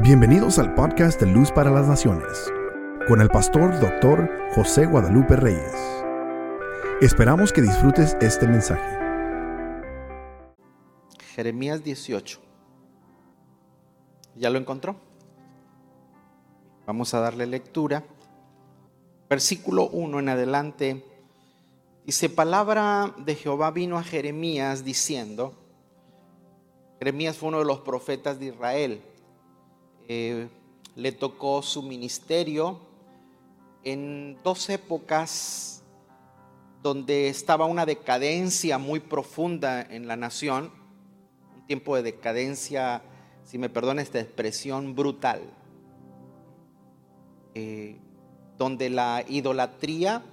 Bienvenidos 0.00 0.58
al 0.58 0.74
podcast 0.74 1.20
de 1.20 1.26
Luz 1.26 1.52
para 1.52 1.70
las 1.70 1.86
Naciones, 1.86 2.50
con 3.06 3.20
el 3.20 3.28
pastor 3.28 3.78
Dr. 3.78 4.28
José 4.54 4.86
Guadalupe 4.86 5.36
Reyes. 5.36 5.76
Esperamos 7.02 7.52
que 7.52 7.60
disfrutes 7.60 8.16
este 8.20 8.48
mensaje. 8.48 8.98
Jeremías 11.34 11.84
18. 11.84 12.40
¿Ya 14.34 14.50
lo 14.50 14.58
encontró? 14.58 14.96
Vamos 16.86 17.12
a 17.12 17.20
darle 17.20 17.46
lectura. 17.46 18.02
Versículo 19.28 19.88
1 19.90 20.18
en 20.18 20.28
adelante. 20.30 21.04
Dice, 22.06 22.30
palabra 22.30 23.14
de 23.18 23.36
Jehová 23.36 23.70
vino 23.70 23.98
a 23.98 24.02
Jeremías 24.02 24.84
diciendo, 24.84 25.52
Jeremías 26.98 27.36
fue 27.36 27.50
uno 27.50 27.58
de 27.58 27.66
los 27.66 27.80
profetas 27.80 28.40
de 28.40 28.46
Israel 28.46 29.02
eh, 30.08 30.48
le 30.94 31.12
tocó 31.12 31.62
su 31.62 31.82
ministerio 31.82 32.78
en 33.84 34.38
dos 34.42 34.68
épocas 34.68 35.82
donde 36.82 37.28
estaba 37.28 37.66
una 37.66 37.86
decadencia 37.86 38.78
muy 38.78 39.00
profunda 39.00 39.82
en 39.82 40.08
la 40.08 40.16
nación, 40.16 40.72
un 41.54 41.66
tiempo 41.66 41.96
de 41.96 42.02
decadencia, 42.02 43.02
si 43.44 43.58
me 43.58 43.68
perdona 43.68 44.02
esta 44.02 44.20
expresión, 44.20 44.94
brutal, 44.94 45.42
eh, 47.54 47.96
donde 48.58 48.90
la 48.90 49.24
idolatría 49.28 50.24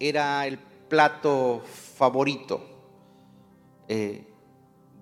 era 0.00 0.46
el 0.46 0.58
plato 0.58 1.62
favorito 1.96 2.60
eh, 3.88 4.24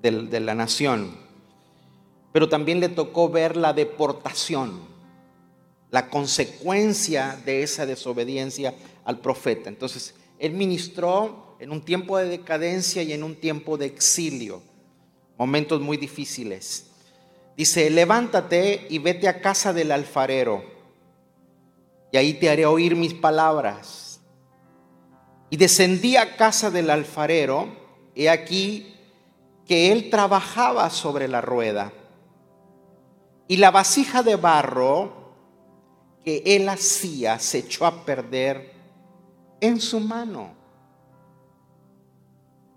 de 0.02 0.40
la 0.40 0.54
nación 0.54 1.25
pero 2.36 2.50
también 2.50 2.80
le 2.80 2.90
tocó 2.90 3.30
ver 3.30 3.56
la 3.56 3.72
deportación, 3.72 4.82
la 5.90 6.10
consecuencia 6.10 7.40
de 7.46 7.62
esa 7.62 7.86
desobediencia 7.86 8.74
al 9.06 9.20
profeta. 9.20 9.70
Entonces, 9.70 10.14
él 10.38 10.52
ministró 10.52 11.56
en 11.60 11.70
un 11.70 11.80
tiempo 11.80 12.18
de 12.18 12.28
decadencia 12.28 13.02
y 13.02 13.14
en 13.14 13.22
un 13.22 13.36
tiempo 13.36 13.78
de 13.78 13.86
exilio, 13.86 14.60
momentos 15.38 15.80
muy 15.80 15.96
difíciles. 15.96 16.88
Dice, 17.56 17.88
levántate 17.88 18.86
y 18.90 18.98
vete 18.98 19.28
a 19.28 19.40
casa 19.40 19.72
del 19.72 19.90
alfarero, 19.90 20.62
y 22.12 22.18
ahí 22.18 22.34
te 22.34 22.50
haré 22.50 22.66
oír 22.66 22.96
mis 22.96 23.14
palabras. 23.14 24.20
Y 25.48 25.56
descendí 25.56 26.18
a 26.18 26.36
casa 26.36 26.70
del 26.70 26.90
alfarero, 26.90 27.74
y 28.14 28.26
aquí 28.26 28.94
que 29.66 29.90
él 29.90 30.10
trabajaba 30.10 30.90
sobre 30.90 31.28
la 31.28 31.40
rueda 31.40 31.94
y 33.48 33.56
la 33.56 33.70
vasija 33.70 34.22
de 34.22 34.36
barro 34.36 35.12
que 36.24 36.42
él 36.44 36.68
hacía 36.68 37.38
se 37.38 37.58
echó 37.58 37.86
a 37.86 38.04
perder 38.04 38.72
en 39.60 39.80
su 39.80 40.00
mano. 40.00 40.54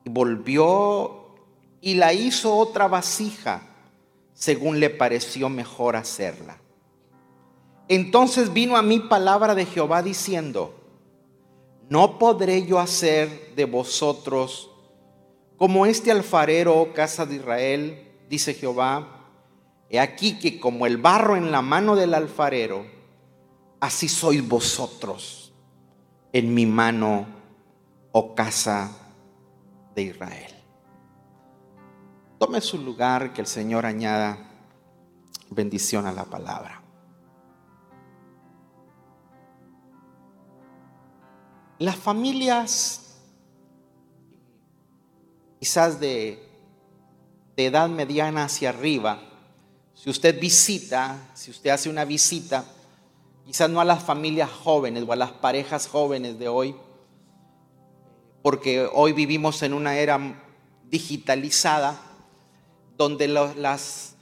Y 0.06 0.10
volvió 0.10 1.36
y 1.82 1.96
la 1.96 2.14
hizo 2.14 2.56
otra 2.56 2.88
vasija 2.88 3.64
según 4.34 4.80
le 4.80 4.90
pareció 4.90 5.50
mejor 5.50 5.96
hacerla. 5.96 6.58
Entonces 7.88 8.54
vino 8.54 8.78
a 8.78 8.84
mí 8.84 9.00
palabra 9.00 9.56
de 9.56 9.66
Jehová 9.66 10.04
diciendo, 10.04 10.76
no 11.90 12.20
podré 12.20 12.66
yo 12.66 12.80
hacer 12.80 13.56
de 13.56 13.66
vosotros 13.66 14.70
como 15.58 15.86
este 15.86 16.12
alfarero, 16.12 16.94
casa 16.94 17.26
de 17.26 17.36
Israel, 17.36 18.08
dice 18.30 18.54
Jehová, 18.54 19.19
He 19.90 20.00
aquí 20.00 20.38
que 20.38 20.60
como 20.60 20.86
el 20.86 20.98
barro 20.98 21.36
en 21.36 21.52
la 21.52 21.62
mano 21.62 21.96
del 21.96 22.14
alfarero, 22.14 22.86
así 23.80 24.08
sois 24.08 24.48
vosotros 24.48 25.52
en 26.32 26.54
mi 26.54 26.66
mano, 26.68 27.26
oh 28.12 28.36
casa 28.36 28.92
de 29.96 30.04
Israel. 30.04 30.54
Tome 32.38 32.62
su 32.62 32.78
lugar, 32.78 33.34
que 33.34 33.42
el 33.42 33.48
Señor 33.48 33.86
añada 33.86 34.38
bendición 35.50 36.06
a 36.06 36.12
la 36.12 36.26
palabra. 36.26 36.82
Las 41.80 41.96
familias, 41.96 43.18
quizás 45.60 46.00
de, 46.00 46.48
de 47.56 47.66
edad 47.66 47.90
mediana 47.90 48.44
hacia 48.44 48.70
arriba, 48.70 49.29
si 50.02 50.10
usted 50.10 50.40
visita, 50.40 51.30
si 51.34 51.52
usted 51.52 51.72
hace 51.72 51.90
una 51.90 52.06
visita, 52.06 52.64
quizás 53.46 53.70
no 53.70 53.82
a 53.82 53.86
las 53.86 54.02
familias 54.02 54.50
jóvenes 54.50 55.04
o 55.06 55.12
a 55.12 55.18
las 55.18 55.34
parejas 55.34 55.90
jóvenes 55.90 56.40
de 56.40 56.48
hoy, 56.48 56.74
porque 58.42 58.88
hoy 58.94 59.12
vivimos 59.12 59.62
en 59.62 59.74
una 59.74 59.98
era 59.98 60.42
digitalizada 60.90 62.00
donde 62.96 63.28
las 63.28 64.16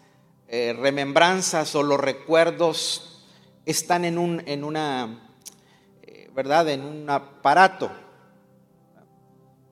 eh, 0.48 0.76
remembranzas 0.80 1.76
o 1.76 1.84
los 1.84 2.00
recuerdos 2.00 3.28
están 3.68 4.04
en, 4.04 4.18
un, 4.18 4.42
en 4.48 4.64
una, 4.64 5.30
eh, 6.02 6.32
¿verdad? 6.34 6.70
En 6.70 6.82
un 6.86 7.08
aparato. 7.08 7.92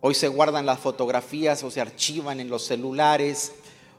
Hoy 0.02 0.14
se 0.14 0.28
guardan 0.28 0.68
las 0.68 0.80
fotografías 0.80 1.64
o 1.64 1.72
se 1.72 1.82
archivan 1.82 2.40
en 2.40 2.48
los 2.48 2.64
celulares 2.64 3.56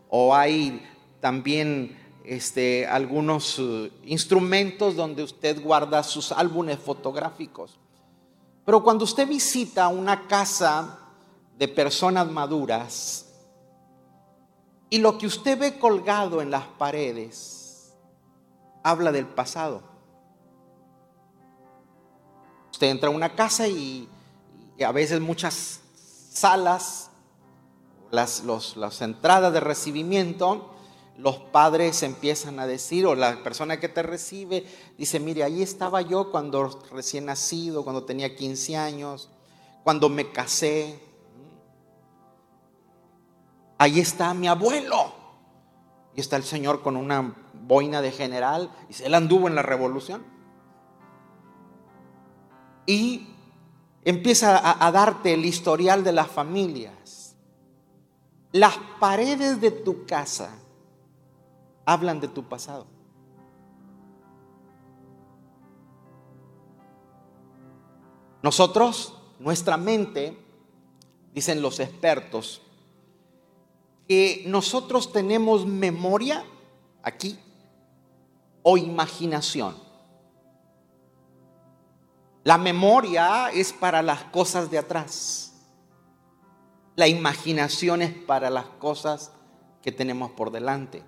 o 0.08 0.36
hay 0.36 0.86
también 1.26 1.98
este, 2.24 2.86
algunos 2.86 3.58
uh, 3.58 3.90
instrumentos 4.04 4.94
donde 4.94 5.24
usted 5.24 5.60
guarda 5.60 6.04
sus 6.04 6.30
álbumes 6.30 6.78
fotográficos. 6.78 7.80
Pero 8.64 8.80
cuando 8.84 9.02
usted 9.02 9.26
visita 9.26 9.88
una 9.88 10.28
casa 10.28 11.00
de 11.58 11.66
personas 11.66 12.30
maduras 12.30 13.26
y 14.88 14.98
lo 14.98 15.18
que 15.18 15.26
usted 15.26 15.58
ve 15.58 15.80
colgado 15.80 16.40
en 16.40 16.52
las 16.52 16.62
paredes 16.78 17.92
habla 18.84 19.10
del 19.10 19.26
pasado. 19.26 19.82
Usted 22.70 22.86
entra 22.86 23.08
a 23.08 23.12
una 23.12 23.34
casa 23.34 23.66
y, 23.66 24.08
a 24.80 24.92
veces 24.92 25.20
muchas 25.20 25.80
salas, 26.30 27.10
las, 28.12 28.44
las 28.76 29.02
entradas 29.02 29.52
de 29.52 29.58
recibimiento, 29.58 30.75
los 31.18 31.38
padres 31.38 32.02
empiezan 32.02 32.60
a 32.60 32.66
decir, 32.66 33.06
o 33.06 33.14
la 33.14 33.42
persona 33.42 33.80
que 33.80 33.88
te 33.88 34.02
recibe 34.02 34.66
dice, 34.98 35.18
mire, 35.18 35.44
ahí 35.44 35.62
estaba 35.62 36.02
yo 36.02 36.30
cuando 36.30 36.80
recién 36.92 37.26
nacido, 37.26 37.84
cuando 37.84 38.04
tenía 38.04 38.36
15 38.36 38.76
años, 38.76 39.30
cuando 39.82 40.08
me 40.08 40.30
casé. 40.30 41.00
Ahí 43.78 44.00
está 44.00 44.34
mi 44.34 44.46
abuelo. 44.46 45.14
Y 46.14 46.20
está 46.20 46.36
el 46.36 46.44
Señor 46.44 46.82
con 46.82 46.96
una 46.96 47.34
boina 47.54 48.02
de 48.02 48.10
general. 48.10 48.70
Y 48.88 49.02
él 49.02 49.14
anduvo 49.14 49.48
en 49.48 49.54
la 49.54 49.62
revolución. 49.62 50.22
Y 52.84 53.28
empieza 54.04 54.56
a, 54.58 54.86
a 54.86 54.92
darte 54.92 55.32
el 55.32 55.44
historial 55.46 56.04
de 56.04 56.12
las 56.12 56.28
familias. 56.28 57.36
Las 58.52 58.76
paredes 58.98 59.60
de 59.60 59.70
tu 59.70 60.04
casa 60.06 60.50
hablan 61.86 62.20
de 62.20 62.28
tu 62.28 62.44
pasado. 62.44 62.86
Nosotros, 68.42 69.14
nuestra 69.38 69.76
mente, 69.76 70.36
dicen 71.32 71.62
los 71.62 71.80
expertos, 71.80 72.60
que 74.06 74.44
nosotros 74.46 75.12
tenemos 75.12 75.66
memoria 75.66 76.44
aquí 77.02 77.38
o 78.62 78.76
imaginación. 78.76 79.76
La 82.44 82.58
memoria 82.58 83.50
es 83.50 83.72
para 83.72 84.02
las 84.02 84.22
cosas 84.24 84.70
de 84.70 84.78
atrás. 84.78 85.52
La 86.94 87.08
imaginación 87.08 88.02
es 88.02 88.12
para 88.12 88.48
las 88.50 88.66
cosas 88.66 89.32
que 89.82 89.90
tenemos 89.90 90.30
por 90.30 90.52
delante. 90.52 91.02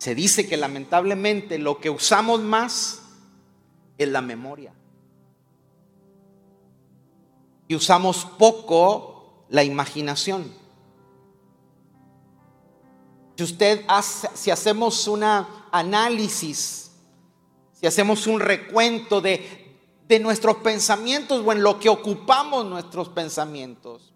Se 0.00 0.14
dice 0.14 0.48
que 0.48 0.56
lamentablemente 0.56 1.58
lo 1.58 1.78
que 1.78 1.90
usamos 1.90 2.40
más 2.40 3.02
es 3.98 4.08
la 4.08 4.22
memoria. 4.22 4.72
Y 7.68 7.74
usamos 7.74 8.24
poco 8.24 9.44
la 9.50 9.62
imaginación. 9.62 10.54
Si 13.36 13.44
usted 13.44 13.84
hace, 13.88 14.30
si 14.32 14.50
hacemos 14.50 15.06
un 15.06 15.22
análisis, 15.22 16.92
si 17.74 17.86
hacemos 17.86 18.26
un 18.26 18.40
recuento 18.40 19.20
de, 19.20 19.82
de 20.08 20.18
nuestros 20.18 20.56
pensamientos 20.56 21.42
o 21.44 21.52
en 21.52 21.62
lo 21.62 21.78
que 21.78 21.90
ocupamos 21.90 22.64
nuestros 22.64 23.10
pensamientos, 23.10 24.14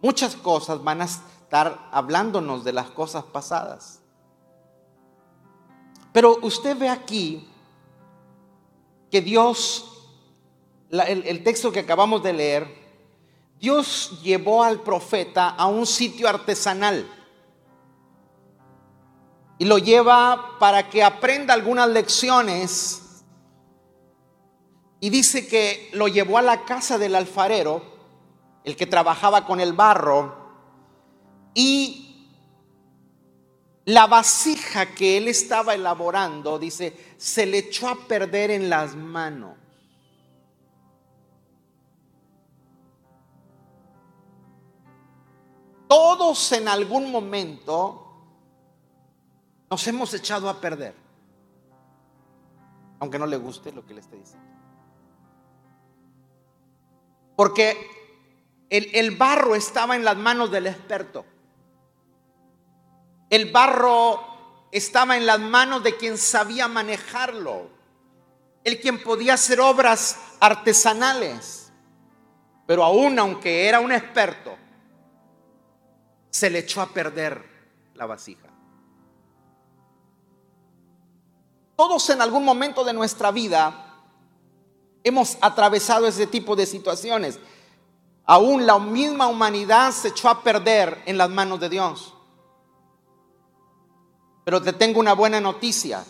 muchas 0.00 0.36
cosas 0.36 0.84
van 0.84 1.02
a 1.02 1.06
estar 1.06 1.88
hablándonos 1.90 2.62
de 2.62 2.72
las 2.72 2.88
cosas 2.90 3.24
pasadas. 3.24 3.97
Pero 6.12 6.38
usted 6.42 6.76
ve 6.76 6.88
aquí 6.88 7.48
que 9.10 9.20
Dios, 9.20 10.10
el, 10.90 11.26
el 11.26 11.42
texto 11.42 11.72
que 11.72 11.80
acabamos 11.80 12.22
de 12.22 12.32
leer, 12.32 12.78
Dios 13.60 14.20
llevó 14.22 14.62
al 14.62 14.80
profeta 14.80 15.50
a 15.50 15.66
un 15.66 15.86
sitio 15.86 16.28
artesanal 16.28 17.06
y 19.58 19.64
lo 19.64 19.78
lleva 19.78 20.56
para 20.58 20.88
que 20.88 21.02
aprenda 21.02 21.52
algunas 21.52 21.88
lecciones. 21.88 23.24
Y 25.00 25.10
dice 25.10 25.46
que 25.46 25.90
lo 25.92 26.08
llevó 26.08 26.38
a 26.38 26.42
la 26.42 26.64
casa 26.64 26.96
del 26.98 27.14
alfarero, 27.14 27.82
el 28.64 28.76
que 28.76 28.86
trabajaba 28.86 29.46
con 29.46 29.60
el 29.60 29.72
barro, 29.72 30.36
y 31.54 32.07
la 33.88 34.06
vasija 34.06 34.94
que 34.94 35.16
él 35.16 35.28
estaba 35.28 35.74
elaborando, 35.74 36.58
dice, 36.58 37.14
se 37.16 37.46
le 37.46 37.56
echó 37.56 37.88
a 37.88 37.94
perder 37.94 38.50
en 38.50 38.68
las 38.68 38.94
manos. 38.94 39.56
Todos 45.88 46.52
en 46.52 46.68
algún 46.68 47.10
momento 47.10 48.12
nos 49.70 49.86
hemos 49.86 50.12
echado 50.12 50.50
a 50.50 50.60
perder, 50.60 50.94
aunque 53.00 53.18
no 53.18 53.24
le 53.24 53.38
guste 53.38 53.72
lo 53.72 53.86
que 53.86 53.94
le 53.94 54.00
esté 54.00 54.16
diciendo. 54.16 54.46
Porque 57.36 57.74
el 58.68 59.16
barro 59.16 59.54
estaba 59.54 59.96
en 59.96 60.04
las 60.04 60.18
manos 60.18 60.50
del 60.50 60.66
experto. 60.66 61.24
El 63.30 63.50
barro 63.50 64.20
estaba 64.70 65.16
en 65.16 65.26
las 65.26 65.40
manos 65.40 65.82
de 65.82 65.96
quien 65.96 66.16
sabía 66.18 66.68
manejarlo, 66.68 67.68
el 68.64 68.80
quien 68.80 69.02
podía 69.02 69.34
hacer 69.34 69.60
obras 69.60 70.18
artesanales. 70.40 71.72
Pero 72.66 72.84
aún 72.84 73.18
aunque 73.18 73.66
era 73.66 73.80
un 73.80 73.92
experto, 73.92 74.56
se 76.30 76.50
le 76.50 76.60
echó 76.60 76.80
a 76.80 76.88
perder 76.88 77.44
la 77.94 78.06
vasija. 78.06 78.48
Todos 81.76 82.10
en 82.10 82.20
algún 82.20 82.44
momento 82.44 82.84
de 82.84 82.92
nuestra 82.92 83.30
vida 83.30 83.88
hemos 85.04 85.38
atravesado 85.40 86.06
ese 86.06 86.26
tipo 86.26 86.56
de 86.56 86.66
situaciones. 86.66 87.38
Aún 88.24 88.66
la 88.66 88.78
misma 88.78 89.28
humanidad 89.28 89.92
se 89.92 90.08
echó 90.08 90.28
a 90.28 90.42
perder 90.42 91.02
en 91.06 91.16
las 91.16 91.30
manos 91.30 91.60
de 91.60 91.68
Dios. 91.68 92.17
Pero 94.48 94.62
te 94.62 94.72
tengo 94.72 94.98
una 94.98 95.12
buena 95.12 95.42
noticia. 95.42 96.06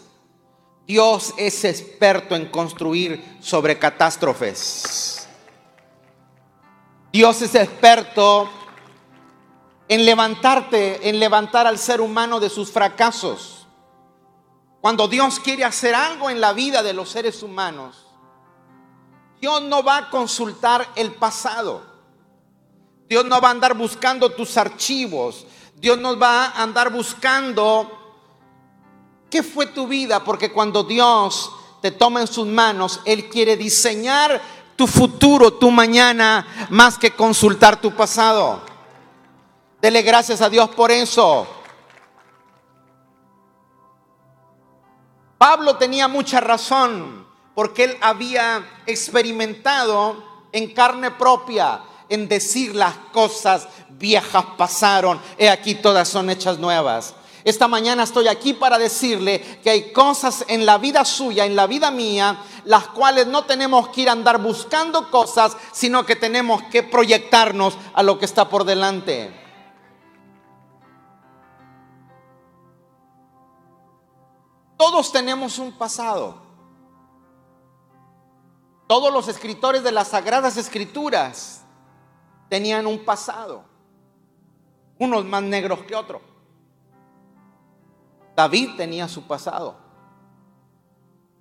Dios 0.87 1.35
es 1.37 1.65
experto 1.65 2.37
en 2.37 2.47
construir 2.47 3.39
sobre 3.41 3.81
catástrofes. 3.81 5.27
Dios 7.11 7.43
es 7.43 7.53
experto 7.57 8.49
en 9.89 10.05
levantarte, 10.05 11.09
en 11.09 11.19
levantar 11.19 11.67
al 11.67 11.79
ser 11.79 12.01
humano 12.01 12.39
de 12.39 12.49
sus 12.49 12.71
fracasos. 12.71 13.67
Cuando 14.81 15.09
Dios 15.09 15.41
quiere 15.41 15.65
hacer 15.65 15.97
algo 15.97 16.31
en 16.31 16.41
la 16.41 16.53
vida 16.53 16.85
de 16.85 16.93
los 16.93 17.09
seres 17.09 17.43
humanos, 17.43 18.07
Dios 19.41 19.63
no 19.63 19.83
va 19.83 19.97
a 19.97 20.11
consultar 20.11 20.87
el 20.95 21.13
pasado. 21.13 21.83
Dios 23.09 23.25
no 23.25 23.41
va 23.41 23.49
a 23.49 23.51
andar 23.51 23.75
buscando 23.75 24.31
tus 24.31 24.57
archivos. 24.57 25.45
Dios 25.75 25.99
no 25.99 26.17
va 26.17 26.45
a 26.45 26.63
andar 26.63 26.93
buscando 26.93 27.98
qué 29.31 29.43
fue 29.43 29.67
tu 29.67 29.87
vida, 29.87 30.25
porque 30.25 30.53
cuando 30.53 30.83
Dios 30.83 31.53
te 31.81 31.91
toma 31.91 32.21
en 32.21 32.27
sus 32.27 32.47
manos, 32.47 33.01
Él 33.05 33.29
quiere 33.29 33.57
diseñar 33.57 34.41
tu 34.77 34.87
futuro, 34.87 35.55
tu 35.55 35.71
mañana, 35.71 36.69
más 36.71 36.99
que 36.99 37.11
consultar 37.11 37.81
tu 37.81 37.93
pasado. 37.95 38.61
Dele 39.81 40.03
gracias 40.03 40.41
a 40.41 40.49
Dios 40.49 40.69
por 40.71 40.91
eso. 40.91 41.47
Pablo 45.37 45.77
tenía 45.77 46.09
mucha 46.09 46.41
razón 46.41 47.27
porque 47.55 47.85
él 47.85 47.99
había 48.01 48.65
experimentado 48.87 50.23
en 50.53 50.73
carne 50.75 51.11
propia 51.13 51.81
en 52.09 52.29
decir 52.29 52.75
las 52.75 52.95
cosas 53.13 53.69
viejas 53.91 54.45
pasaron, 54.57 55.21
he 55.37 55.49
aquí 55.49 55.75
todas 55.75 56.09
son 56.09 56.31
hechas 56.31 56.59
nuevas. 56.59 57.15
Esta 57.49 57.67
mañana 57.67 58.03
estoy 58.03 58.29
aquí 58.29 58.53
para 58.53 58.77
decirle 58.77 59.41
que 59.63 59.71
hay 59.71 59.91
cosas 59.91 60.45
en 60.49 60.67
la 60.67 60.77
vida 60.77 61.03
suya, 61.07 61.47
en 61.47 61.57
la 61.57 61.67
vida 61.67 61.91
mía, 61.91 62.45
las 62.67 62.89
cuales 62.89 63.27
no 63.27 63.47
tenemos 63.47 63.89
que 63.89 64.03
ir 64.03 64.11
a 64.11 64.13
andar 64.13 64.37
buscando 64.37 65.11
cosas, 65.11 65.57
sino 65.73 66.05
que 66.05 66.15
tenemos 66.15 66.63
que 66.65 66.83
proyectarnos 66.83 67.79
a 67.95 68.03
lo 68.03 68.19
que 68.19 68.27
está 68.27 68.51
por 68.51 68.65
delante. 68.65 69.33
Todos 74.77 75.11
tenemos 75.11 75.59
un 75.59 75.73
pasado. 75.73 76.43
Todos 78.87 79.11
los 79.11 79.27
escritores 79.27 79.83
de 79.83 79.93
las 79.93 80.09
Sagradas 80.09 80.59
Escrituras 80.59 81.63
tenían 82.51 82.87
un 82.87 83.07
pasado. 83.07 83.65
Unos 84.99 85.25
más 85.25 85.43
negros 85.43 85.79
que 85.85 85.97
otros. 85.97 86.28
David 88.39 88.77
tenía 88.77 89.09
su 89.09 89.25
pasado. 89.25 89.75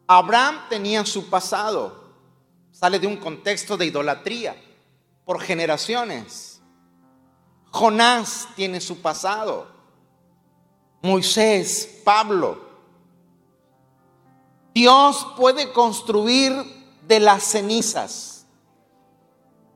Abraham 0.07 0.61
tenía 0.67 1.05
su 1.05 1.29
pasado. 1.29 1.95
Sale 2.71 2.97
de 2.97 3.05
un 3.05 3.17
contexto 3.17 3.77
de 3.77 3.85
idolatría 3.85 4.55
por 5.23 5.39
generaciones. 5.39 6.59
Jonás 7.69 8.47
tiene 8.55 8.81
su 8.81 8.99
pasado. 8.99 9.67
Moisés, 11.03 12.01
Pablo, 12.03 12.65
Dios 14.73 15.27
puede 15.37 15.71
construir 15.73 16.51
de 17.07 17.19
las 17.19 17.43
cenizas. 17.43 18.47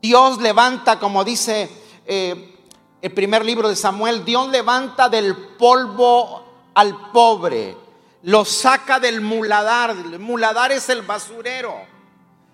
Dios 0.02 0.42
levanta, 0.42 0.98
como 0.98 1.24
dice 1.24 1.70
eh, 2.08 2.58
el 3.00 3.14
primer 3.14 3.46
libro 3.46 3.70
de 3.70 3.76
Samuel, 3.76 4.26
Dios 4.26 4.50
levanta 4.50 5.08
del 5.08 5.38
polvo 5.60 6.51
al 6.74 7.12
pobre, 7.12 7.78
lo 8.24 8.46
saca 8.46 9.00
del 9.00 9.22
muladar. 9.22 9.92
El 9.92 10.20
muladar 10.20 10.72
es 10.72 10.90
el 10.90 11.02
basurero. 11.02 11.76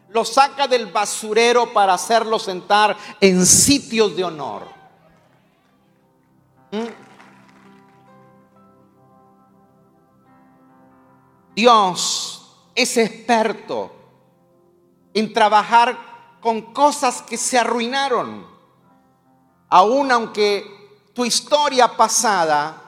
Lo 0.10 0.24
saca 0.24 0.68
del 0.68 0.88
basurero 0.88 1.74
para 1.74 1.94
hacerlo 1.94 2.39
sentar 2.39 2.96
en 3.20 3.46
sitios 3.46 4.15
de 4.15 4.24
honor. 4.24 4.63
¿Mm? 6.72 7.08
Dios 11.56 12.56
es 12.75 12.98
experto 12.98 13.91
en 15.13 15.34
trabajar 15.34 15.98
con 16.39 16.74
cosas 16.74 17.22
que 17.24 17.36
se 17.36 17.58
arruinaron. 17.58 18.46
Aun 19.70 20.12
aunque 20.12 20.63
tu 21.13 21.25
historia 21.25 21.98
pasada 21.98 22.87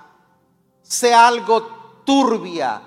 sea 0.90 1.28
algo 1.28 1.62
turbia, 2.04 2.82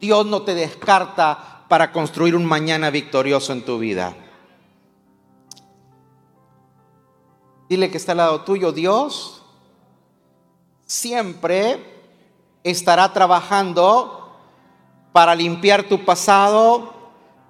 Dios 0.00 0.26
no 0.26 0.42
te 0.42 0.52
descarta 0.54 1.64
para 1.68 1.92
construir 1.92 2.34
un 2.34 2.44
mañana 2.44 2.90
victorioso 2.90 3.52
en 3.52 3.64
tu 3.64 3.78
vida. 3.78 4.14
Dile 7.68 7.88
que 7.88 7.96
está 7.96 8.12
al 8.12 8.18
lado 8.18 8.40
tuyo, 8.42 8.72
Dios 8.72 9.44
siempre 10.86 12.10
estará 12.64 13.12
trabajando 13.12 14.36
para 15.12 15.34
limpiar 15.34 15.84
tu 15.84 16.04
pasado 16.04 16.94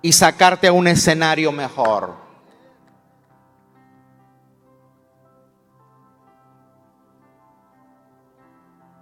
y 0.03 0.13
sacarte 0.13 0.69
a 0.69 0.73
un 0.73 0.89
escenario 0.89 1.53
mejor. 1.53 2.26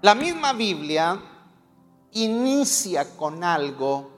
La 0.05 0.15
misma 0.15 0.53
Biblia 0.53 1.19
inicia 2.13 3.17
con 3.17 3.43
algo 3.43 4.11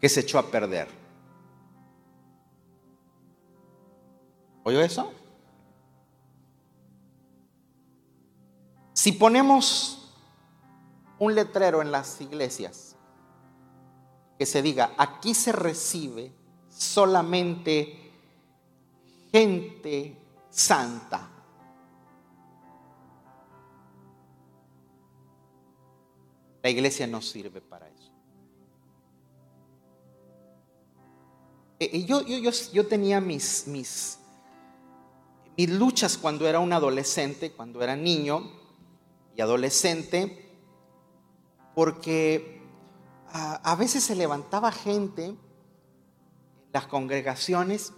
que 0.00 0.08
se 0.08 0.22
echó 0.22 0.36
a 0.40 0.50
perder. 0.50 0.88
¿Oyó 4.64 4.80
eso? 4.80 5.12
Si 8.94 9.12
ponemos 9.12 10.12
un 11.20 11.36
letrero 11.36 11.80
en 11.80 11.92
las 11.92 12.20
iglesias 12.20 12.96
que 14.36 14.44
se 14.44 14.60
diga, 14.60 14.90
aquí 14.98 15.34
se 15.34 15.52
recibe 15.52 16.32
solamente 16.68 18.12
gente 19.30 20.20
santa. 20.50 21.30
La 26.64 26.70
iglesia 26.70 27.06
no 27.06 27.20
sirve 27.20 27.60
para 27.60 27.86
eso. 27.90 28.10
Eh, 31.78 32.06
yo, 32.06 32.22
yo, 32.22 32.50
yo, 32.72 32.86
tenía 32.86 33.20
mis, 33.20 33.66
mis, 33.66 34.18
mis 35.58 35.68
luchas 35.68 36.16
cuando 36.16 36.48
era 36.48 36.60
un 36.60 36.72
adolescente, 36.72 37.52
cuando 37.52 37.82
era 37.82 37.96
niño 37.96 38.50
y 39.36 39.42
adolescente, 39.42 40.56
porque 41.74 42.62
a, 43.26 43.76
veces 43.76 44.02
se 44.02 44.14
levantaba 44.14 44.72
gente 44.72 45.26
en 45.26 45.38
las 46.72 46.86
congregaciones 46.86 47.92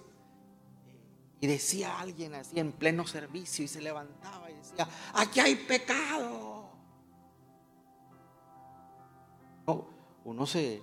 y 1.39 1.47
decía 1.47 2.01
alguien 2.01 2.35
así 2.35 2.59
en 2.59 2.73
pleno 2.73 3.07
servicio 3.07 3.65
y 3.65 3.69
se 3.69 3.81
levantaba 3.81 4.51
y 4.51 4.55
decía, 4.55 4.89
aquí 5.15 5.39
hay 5.39 5.55
pecado. 5.55 6.56
Uno 10.27 10.45
se, 10.45 10.83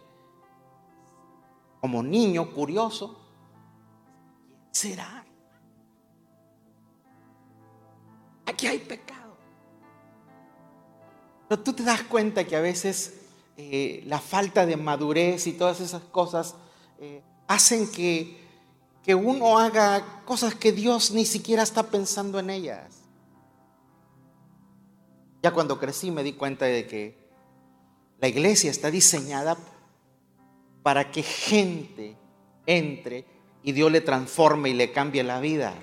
como 1.81 2.01
niño 2.01 2.53
curioso, 2.53 3.19
¿quién 4.47 4.57
será? 4.71 5.25
Aquí 8.45 8.67
hay 8.67 8.79
pecado. 8.79 9.35
Pero 11.49 11.61
tú 11.61 11.73
te 11.73 11.83
das 11.83 12.03
cuenta 12.03 12.45
que 12.45 12.55
a 12.55 12.61
veces 12.61 13.19
eh, 13.57 14.01
la 14.05 14.19
falta 14.19 14.65
de 14.65 14.77
madurez 14.77 15.45
y 15.45 15.51
todas 15.51 15.81
esas 15.81 16.03
cosas 16.03 16.55
eh, 16.99 17.21
hacen 17.45 17.91
que, 17.91 18.41
que 19.03 19.13
uno 19.13 19.59
haga 19.59 20.23
cosas 20.23 20.55
que 20.55 20.71
Dios 20.71 21.11
ni 21.11 21.25
siquiera 21.25 21.63
está 21.63 21.83
pensando 21.83 22.39
en 22.39 22.49
ellas. 22.49 23.01
Ya 25.41 25.51
cuando 25.51 25.77
crecí 25.81 26.11
me 26.11 26.23
di 26.23 26.31
cuenta 26.31 26.63
de 26.63 26.87
que 26.87 27.22
la 28.23 28.29
iglesia 28.29 28.71
está 28.71 28.89
diseñada 28.89 29.57
para 30.81 31.11
que 31.11 31.21
gente 31.23 32.15
entre 32.65 33.25
y 33.63 33.73
Dios 33.73 33.91
le 33.91 33.99
transforme 33.99 34.69
y 34.69 34.73
le 34.73 34.93
cambie 34.93 35.23
la 35.23 35.41
vida. 35.41 35.73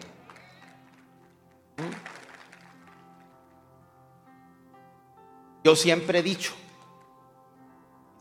Yo 5.62 5.76
siempre 5.76 6.20
he 6.20 6.22
dicho, 6.22 6.54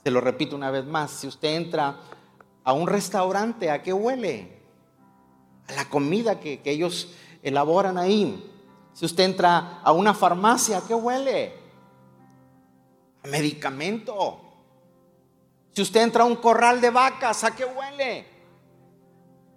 se 0.03 0.11
lo 0.11 0.19
repito 0.19 0.53
una 0.53 0.69
vez 0.69 0.85
más, 0.85 1.11
si 1.11 1.25
usted 1.25 1.55
entra 1.55 2.01
a 2.65 2.73
un 2.73 2.87
restaurante, 2.87 3.71
¿a 3.71 3.81
qué 3.81 3.93
huele? 3.93 4.59
A 5.69 5.71
la 5.75 5.85
comida 5.85 6.41
que, 6.41 6.59
ellos 6.65 7.13
elaboran 7.41 7.97
ahí. 7.97 8.51
Si 8.91 9.05
usted 9.05 9.23
entra 9.23 9.79
a 9.81 9.93
una 9.93 10.13
farmacia, 10.13 10.79
¿a 10.79 10.85
qué 10.85 10.93
huele? 10.93 11.58
Medicamento. 13.29 14.41
Si 15.71 15.81
usted 15.81 16.01
entra 16.01 16.23
a 16.23 16.27
un 16.27 16.35
corral 16.35 16.81
de 16.81 16.89
vacas, 16.89 17.43
¿a 17.43 17.55
qué 17.55 17.65
huele? 17.65 18.25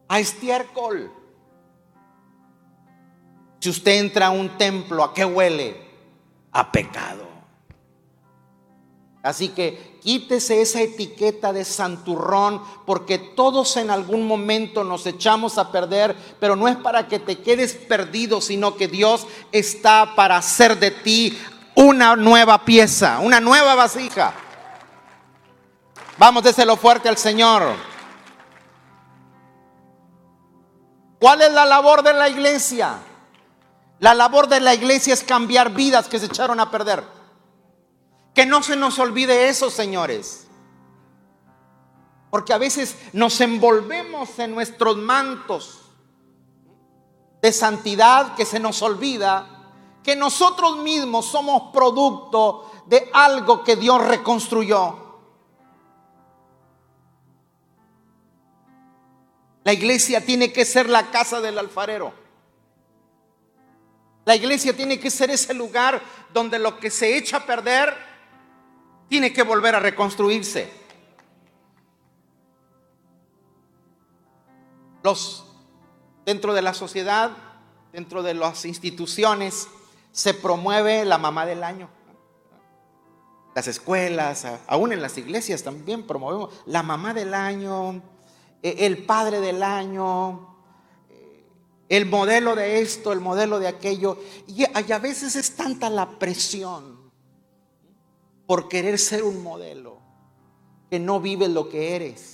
A 0.08 0.20
estiércol. 0.20 1.10
Si 3.60 3.70
usted 3.70 3.98
entra 3.98 4.26
a 4.26 4.30
un 4.30 4.56
templo, 4.58 5.04
¿a 5.04 5.14
qué 5.14 5.24
huele? 5.24 5.76
A 6.52 6.70
pecado. 6.70 7.32
Así 9.22 9.50
que 9.50 9.98
quítese 10.02 10.60
esa 10.60 10.82
etiqueta 10.82 11.52
de 11.52 11.64
santurrón, 11.64 12.60
porque 12.84 13.18
todos 13.18 13.76
en 13.76 13.90
algún 13.90 14.26
momento 14.26 14.82
nos 14.82 15.06
echamos 15.06 15.58
a 15.58 15.70
perder, 15.70 16.16
pero 16.40 16.56
no 16.56 16.66
es 16.66 16.76
para 16.76 17.06
que 17.06 17.20
te 17.20 17.38
quedes 17.38 17.74
perdido, 17.74 18.40
sino 18.40 18.76
que 18.76 18.88
Dios 18.88 19.28
está 19.52 20.16
para 20.16 20.38
hacer 20.38 20.78
de 20.80 20.90
ti 20.90 21.38
una 21.74 22.16
nueva 22.16 22.64
pieza, 22.64 23.18
una 23.20 23.40
nueva 23.40 23.74
vasija. 23.74 24.32
Vamos, 26.18 26.42
déselo 26.42 26.76
fuerte 26.76 27.08
al 27.08 27.16
Señor. 27.16 27.74
¿Cuál 31.18 31.42
es 31.42 31.52
la 31.52 31.64
labor 31.64 32.02
de 32.02 32.12
la 32.12 32.28
iglesia? 32.28 32.98
La 34.00 34.14
labor 34.14 34.48
de 34.48 34.60
la 34.60 34.74
iglesia 34.74 35.14
es 35.14 35.22
cambiar 35.22 35.70
vidas 35.70 36.08
que 36.08 36.18
se 36.18 36.26
echaron 36.26 36.58
a 36.58 36.70
perder. 36.70 37.04
Que 38.34 38.44
no 38.46 38.62
se 38.62 38.74
nos 38.74 38.98
olvide 38.98 39.48
eso, 39.48 39.70
señores. 39.70 40.48
Porque 42.30 42.52
a 42.52 42.58
veces 42.58 42.96
nos 43.12 43.40
envolvemos 43.40 44.38
en 44.38 44.54
nuestros 44.54 44.96
mantos 44.96 45.82
de 47.40 47.52
santidad 47.52 48.34
que 48.34 48.44
se 48.44 48.58
nos 48.58 48.82
olvida 48.82 49.61
que 50.02 50.16
nosotros 50.16 50.78
mismos 50.78 51.26
somos 51.26 51.72
producto 51.72 52.70
de 52.86 53.08
algo 53.12 53.62
que 53.62 53.76
Dios 53.76 54.04
reconstruyó. 54.06 54.98
La 59.64 59.72
iglesia 59.72 60.24
tiene 60.24 60.52
que 60.52 60.64
ser 60.64 60.88
la 60.88 61.10
casa 61.10 61.40
del 61.40 61.58
alfarero. 61.58 62.12
La 64.24 64.36
iglesia 64.36 64.74
tiene 64.76 64.98
que 64.98 65.10
ser 65.10 65.30
ese 65.30 65.54
lugar 65.54 66.00
donde 66.32 66.58
lo 66.58 66.78
que 66.78 66.90
se 66.90 67.16
echa 67.16 67.38
a 67.38 67.46
perder 67.46 67.96
tiene 69.08 69.32
que 69.32 69.42
volver 69.42 69.74
a 69.74 69.80
reconstruirse. 69.80 70.72
Los 75.02 75.44
dentro 76.24 76.54
de 76.54 76.62
la 76.62 76.74
sociedad, 76.74 77.32
dentro 77.92 78.22
de 78.22 78.34
las 78.34 78.64
instituciones, 78.64 79.68
se 80.12 80.34
promueve 80.34 81.04
la 81.04 81.18
mamá 81.18 81.46
del 81.46 81.64
año. 81.64 81.88
Las 83.54 83.66
escuelas, 83.66 84.46
aún 84.66 84.92
en 84.92 85.02
las 85.02 85.18
iglesias 85.18 85.62
también 85.62 86.06
promovemos 86.06 86.54
la 86.66 86.82
mamá 86.82 87.12
del 87.12 87.34
año, 87.34 88.02
e, 88.62 88.86
el 88.86 89.04
padre 89.04 89.40
del 89.40 89.62
año, 89.62 90.56
e, 91.10 91.44
el 91.88 92.06
modelo 92.06 92.54
de 92.54 92.80
esto, 92.80 93.12
el 93.12 93.20
modelo 93.20 93.58
de 93.58 93.68
aquello. 93.68 94.18
Y 94.46 94.64
a 94.64 94.98
veces 94.98 95.36
es 95.36 95.56
tanta 95.56 95.90
la 95.90 96.18
presión 96.18 97.10
por 98.46 98.68
querer 98.68 98.98
ser 98.98 99.22
un 99.22 99.42
modelo, 99.42 99.98
que 100.90 100.98
no 100.98 101.20
vives 101.20 101.50
lo 101.50 101.68
que 101.68 101.94
eres. 101.94 102.31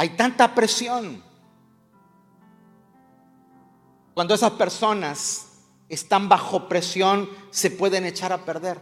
Hay 0.00 0.08
tanta 0.16 0.54
presión. 0.54 1.22
Cuando 4.14 4.32
esas 4.32 4.52
personas 4.52 5.60
están 5.90 6.26
bajo 6.26 6.68
presión, 6.68 7.28
se 7.50 7.70
pueden 7.70 8.06
echar 8.06 8.32
a 8.32 8.42
perder. 8.42 8.80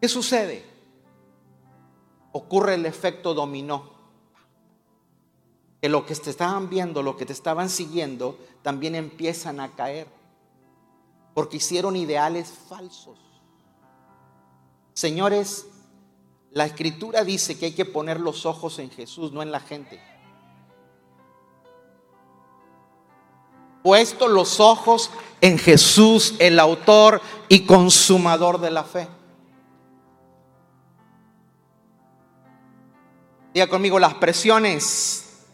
¿Qué 0.00 0.08
sucede? 0.08 0.66
Ocurre 2.32 2.74
el 2.74 2.84
efecto 2.84 3.32
dominó 3.32 3.92
que 5.80 5.88
lo 5.88 6.04
que 6.04 6.16
te 6.16 6.30
estaban 6.30 6.68
viendo, 6.68 7.04
lo 7.04 7.16
que 7.16 7.26
te 7.26 7.32
estaban 7.32 7.70
siguiendo, 7.70 8.40
también 8.62 8.96
empiezan 8.96 9.60
a 9.60 9.70
caer. 9.76 10.08
Porque 11.32 11.58
hicieron 11.58 11.94
ideales 11.94 12.52
falsos. 12.68 13.20
Señores, 14.94 15.64
la 16.54 16.66
escritura 16.66 17.24
dice 17.24 17.58
que 17.58 17.66
hay 17.66 17.72
que 17.72 17.86
poner 17.86 18.20
los 18.20 18.44
ojos 18.44 18.78
en 18.78 18.90
Jesús, 18.90 19.32
no 19.32 19.42
en 19.42 19.50
la 19.50 19.60
gente. 19.60 20.00
Puesto 23.82 24.28
los 24.28 24.60
ojos 24.60 25.10
en 25.40 25.58
Jesús, 25.58 26.34
el 26.38 26.60
autor 26.60 27.22
y 27.48 27.64
consumador 27.64 28.60
de 28.60 28.70
la 28.70 28.84
fe. 28.84 29.08
Diga 33.54 33.66
conmigo, 33.66 33.98
las 33.98 34.14
presiones 34.14 35.46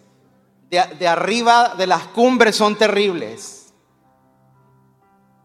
de, 0.68 1.08
arriba 1.08 1.74
de 1.76 1.86
las 1.86 2.08
cumbres 2.08 2.56
son 2.56 2.76
terribles. 2.76 3.72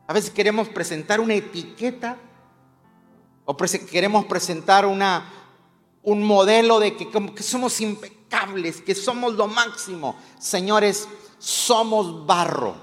A 0.07 0.13
veces 0.13 0.31
queremos 0.31 0.67
presentar 0.67 1.19
una 1.19 1.35
etiqueta 1.35 2.17
o 3.45 3.55
queremos 3.55 4.25
presentar 4.25 4.85
una, 4.85 5.42
un 6.03 6.23
modelo 6.23 6.79
de 6.79 6.95
que, 6.95 7.43
somos 7.43 7.81
impecables, 7.81 8.81
que 8.81 8.95
somos 8.95 9.33
lo 9.33 9.47
máximo. 9.47 10.15
Señores, 10.37 11.07
somos 11.39 12.25
barro. 12.25 12.75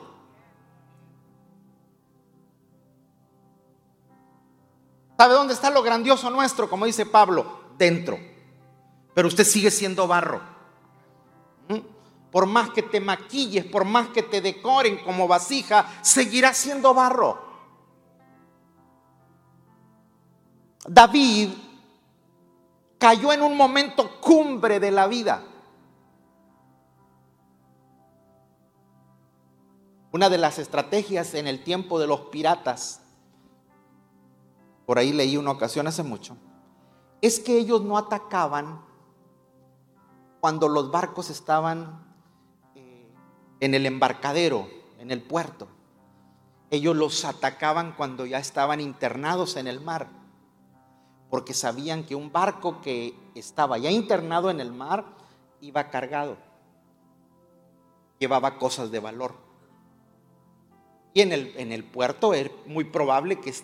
¿Sabe 5.16 5.34
dónde 5.34 5.54
está 5.54 5.70
lo 5.70 5.82
grandioso 5.82 6.30
nuestro? 6.30 6.68
Como 6.68 6.86
dice 6.86 7.06
Pablo, 7.06 7.60
dentro. 7.76 8.18
Pero 9.14 9.28
usted 9.28 9.44
sigue 9.44 9.70
siendo 9.70 10.06
barro 10.06 10.40
por 12.30 12.46
más 12.46 12.70
que 12.70 12.82
te 12.82 13.00
maquilles, 13.00 13.64
por 13.64 13.84
más 13.84 14.08
que 14.08 14.22
te 14.22 14.40
decoren 14.40 14.98
como 14.98 15.26
vasija, 15.26 15.86
seguirá 16.02 16.54
siendo 16.54 16.94
barro. 16.94 17.50
David 20.86 21.50
cayó 23.00 23.33
en 23.33 23.40
un 23.40 23.57
momento 23.57 24.21
cumbre 24.21 24.78
de 24.78 24.90
la 24.90 25.09
vida. 25.09 25.42
Una 30.12 30.28
de 30.28 30.37
las 30.37 30.59
estrategias 30.59 31.33
en 31.35 31.47
el 31.47 31.64
tiempo 31.64 31.99
de 31.99 32.07
los 32.07 32.21
piratas, 32.26 33.00
por 34.85 34.99
ahí 34.99 35.12
leí 35.12 35.38
una 35.38 35.50
ocasión 35.50 35.87
hace 35.87 36.02
mucho, 36.02 36.37
es 37.23 37.40
que 37.40 37.57
ellos 37.57 37.80
no 37.83 37.97
atacaban 37.97 38.83
cuando 40.40 40.69
los 40.69 40.90
barcos 40.90 41.30
estaban 41.30 42.04
eh, 42.75 43.09
en 43.61 43.75
el 43.75 43.87
embarcadero, 43.87 44.69
en 44.99 45.11
el 45.11 45.23
puerto. 45.23 45.69
Ellos 46.71 46.95
los 46.95 47.25
atacaban 47.25 47.92
cuando 47.92 48.26
ya 48.26 48.38
estaban 48.38 48.80
internados 48.80 49.57
en 49.57 49.69
el 49.69 49.80
mar, 49.80 50.19
porque 51.30 51.54
sabían 51.54 52.04
que 52.04 52.16
un 52.16 52.32
barco 52.32 52.80
que 52.80 53.14
estaba 53.34 53.78
ya 53.78 53.90
internado 53.90 54.50
en 54.50 54.60
el 54.60 54.72
mar 54.72 55.04
iba 55.60 55.88
cargado, 55.88 56.37
llevaba 58.18 58.58
cosas 58.58 58.90
de 58.90 58.99
valor. 58.99 59.34
Y 61.14 61.22
en 61.22 61.32
el, 61.32 61.54
en 61.56 61.72
el 61.72 61.84
puerto 61.84 62.34
es 62.34 62.50
muy 62.66 62.84
probable 62.84 63.40
que 63.40 63.54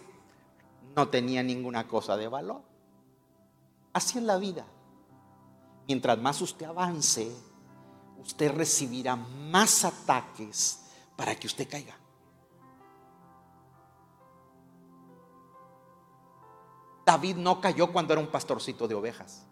no 0.94 1.08
tenía 1.08 1.42
ninguna 1.42 1.86
cosa 1.86 2.16
de 2.16 2.28
valor. 2.28 2.62
Así 3.92 4.18
es 4.18 4.24
la 4.24 4.38
vida. 4.38 4.64
Mientras 5.88 6.18
más 6.18 6.40
usted 6.40 6.66
avance, 6.66 7.30
usted 8.18 8.52
recibirá 8.52 9.16
más 9.16 9.84
ataques 9.84 10.82
para 11.16 11.34
que 11.34 11.46
usted 11.46 11.68
caiga. 11.68 11.96
David 17.06 17.36
no 17.36 17.60
cayó 17.60 17.92
cuando 17.92 18.12
era 18.12 18.20
un 18.20 18.26
pastorcito 18.26 18.88
de 18.88 18.96
ovejas. 18.96 19.46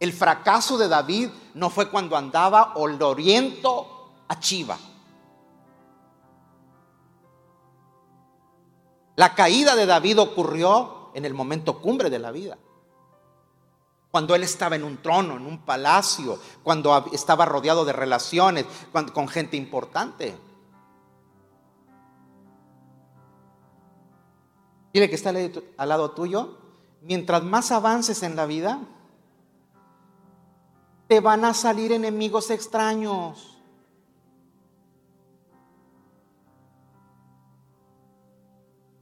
El 0.00 0.12
fracaso 0.12 0.76
de 0.76 0.88
David 0.88 1.30
no 1.54 1.70
fue 1.70 1.88
cuando 1.90 2.16
andaba 2.16 2.72
oriento 2.74 4.10
a 4.26 4.40
Chiva. 4.40 4.76
La 9.14 9.34
caída 9.36 9.76
de 9.76 9.86
David 9.86 10.20
ocurrió 10.20 11.10
en 11.14 11.24
el 11.24 11.34
momento 11.34 11.80
cumbre 11.80 12.10
de 12.10 12.18
la 12.18 12.32
vida. 12.32 12.58
Cuando 14.10 14.34
él 14.34 14.42
estaba 14.42 14.74
en 14.74 14.82
un 14.82 14.96
trono, 14.96 15.36
en 15.36 15.46
un 15.46 15.58
palacio, 15.58 16.40
cuando 16.64 17.06
estaba 17.12 17.44
rodeado 17.44 17.84
de 17.84 17.92
relaciones, 17.92 18.66
con 19.12 19.28
gente 19.28 19.56
importante. 19.56 20.36
Dile 24.92 25.08
que 25.08 25.14
está 25.14 25.30
al 25.30 25.88
lado 25.88 26.10
tuyo. 26.12 26.58
Mientras 27.02 27.42
más 27.42 27.70
avances 27.70 28.22
en 28.22 28.36
la 28.36 28.46
vida, 28.46 28.80
te 31.06 31.20
van 31.20 31.44
a 31.44 31.54
salir 31.54 31.92
enemigos 31.92 32.50
extraños. 32.50 33.58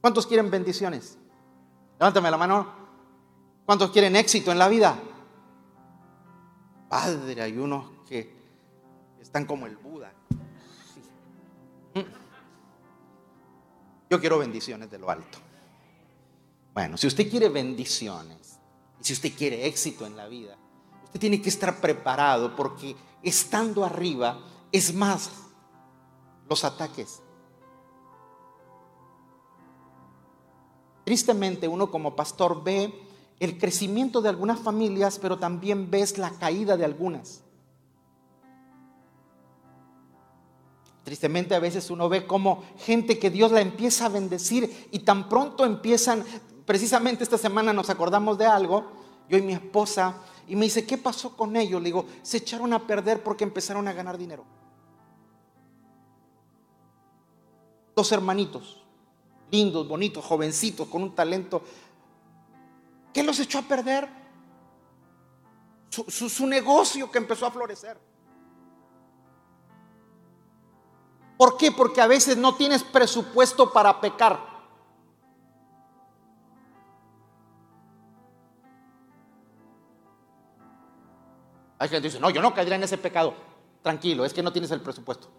¿Cuántos 0.01 0.25
quieren 0.25 0.49
bendiciones? 0.49 1.17
Levántame 1.99 2.31
la 2.31 2.37
mano. 2.37 2.67
¿Cuántos 3.65 3.91
quieren 3.91 4.15
éxito 4.15 4.51
en 4.51 4.59
la 4.59 4.69
vida? 4.69 4.97
Padre, 6.87 7.41
hay 7.41 7.57
unos 7.57 7.91
que 8.07 8.33
están 9.19 9.45
como 9.45 9.65
el 9.65 9.75
Buda. 9.75 10.13
Mm. 11.93 11.99
Yo 14.09 14.19
quiero 14.21 14.39
bendiciones 14.39 14.89
de 14.89 14.97
lo 14.97 15.09
alto. 15.09 15.39
Bueno, 16.77 16.95
si 16.95 17.07
usted 17.07 17.27
quiere 17.27 17.49
bendiciones 17.49 18.59
y 19.01 19.03
si 19.03 19.13
usted 19.13 19.33
quiere 19.35 19.65
éxito 19.65 20.05
en 20.05 20.15
la 20.15 20.27
vida, 20.27 20.59
usted 21.05 21.19
tiene 21.19 21.41
que 21.41 21.49
estar 21.49 21.81
preparado 21.81 22.55
porque 22.55 22.95
estando 23.23 23.83
arriba 23.83 24.39
es 24.71 24.93
más 24.93 25.31
los 26.47 26.63
ataques. 26.63 27.23
Tristemente 31.03 31.67
uno 31.67 31.89
como 31.89 32.15
pastor 32.15 32.63
ve 32.63 32.93
el 33.39 33.57
crecimiento 33.57 34.21
de 34.21 34.29
algunas 34.29 34.59
familias, 34.59 35.17
pero 35.17 35.39
también 35.39 35.89
ves 35.89 36.19
la 36.19 36.29
caída 36.29 36.77
de 36.77 36.85
algunas. 36.85 37.41
Tristemente 41.03 41.55
a 41.55 41.59
veces 41.59 41.89
uno 41.89 42.07
ve 42.07 42.27
como 42.27 42.63
gente 42.77 43.17
que 43.17 43.31
Dios 43.31 43.51
la 43.51 43.61
empieza 43.61 44.05
a 44.05 44.09
bendecir 44.09 44.89
y 44.91 44.99
tan 44.99 45.27
pronto 45.27 45.65
empiezan, 45.65 46.23
precisamente 46.67 47.23
esta 47.23 47.39
semana 47.39 47.73
nos 47.73 47.89
acordamos 47.89 48.37
de 48.37 48.45
algo, 48.45 48.85
yo 49.27 49.39
y 49.39 49.41
mi 49.41 49.53
esposa, 49.53 50.17
y 50.47 50.55
me 50.55 50.65
dice, 50.65 50.85
¿qué 50.85 50.99
pasó 50.99 51.35
con 51.35 51.55
ellos? 51.55 51.81
Le 51.81 51.87
digo, 51.87 52.05
se 52.21 52.37
echaron 52.37 52.71
a 52.73 52.85
perder 52.85 53.23
porque 53.23 53.43
empezaron 53.43 53.87
a 53.87 53.93
ganar 53.93 54.19
dinero. 54.19 54.45
Dos 57.95 58.11
hermanitos 58.11 58.83
lindos, 59.51 59.87
bonitos, 59.87 60.23
jovencitos, 60.23 60.87
con 60.87 61.03
un 61.03 61.15
talento. 61.15 61.61
¿Qué 63.13 63.23
los 63.23 63.39
echó 63.39 63.59
a 63.59 63.63
perder? 63.63 64.07
Su, 65.89 66.45
negocio 66.45 67.09
que 67.09 67.17
empezó 67.17 67.45
a 67.45 67.51
florecer. 67.51 67.97
¿Por 71.37 71.57
qué? 71.57 71.71
Porque 71.71 72.01
a 72.01 72.07
veces 72.07 72.37
no 72.37 72.55
tienes 72.55 72.83
presupuesto 72.83 73.71
para 73.71 73.99
pecar. 73.99 74.56
Hay 81.79 81.89
gente 81.89 82.03
que 82.03 82.07
dice, 82.09 82.19
no, 82.19 82.29
yo 82.29 82.41
no 82.41 82.53
caería 82.53 82.75
en 82.75 82.83
ese 82.83 82.97
pecado. 82.97 83.33
Tranquilo, 83.81 84.25
es 84.25 84.33
que 84.33 84.43
no 84.43 84.51
tienes 84.51 84.71
el 84.71 84.81
presupuesto. 84.81 85.29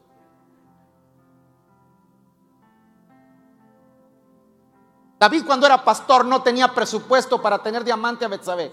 David 5.18 5.44
cuando 5.44 5.66
era 5.66 5.85
pastor 5.85 6.24
no 6.24 6.42
tenía 6.42 6.68
presupuesto 6.68 7.42
para 7.42 7.61
tener 7.61 7.83
diamante 7.83 8.24
a 8.24 8.29
Betsabé. 8.29 8.72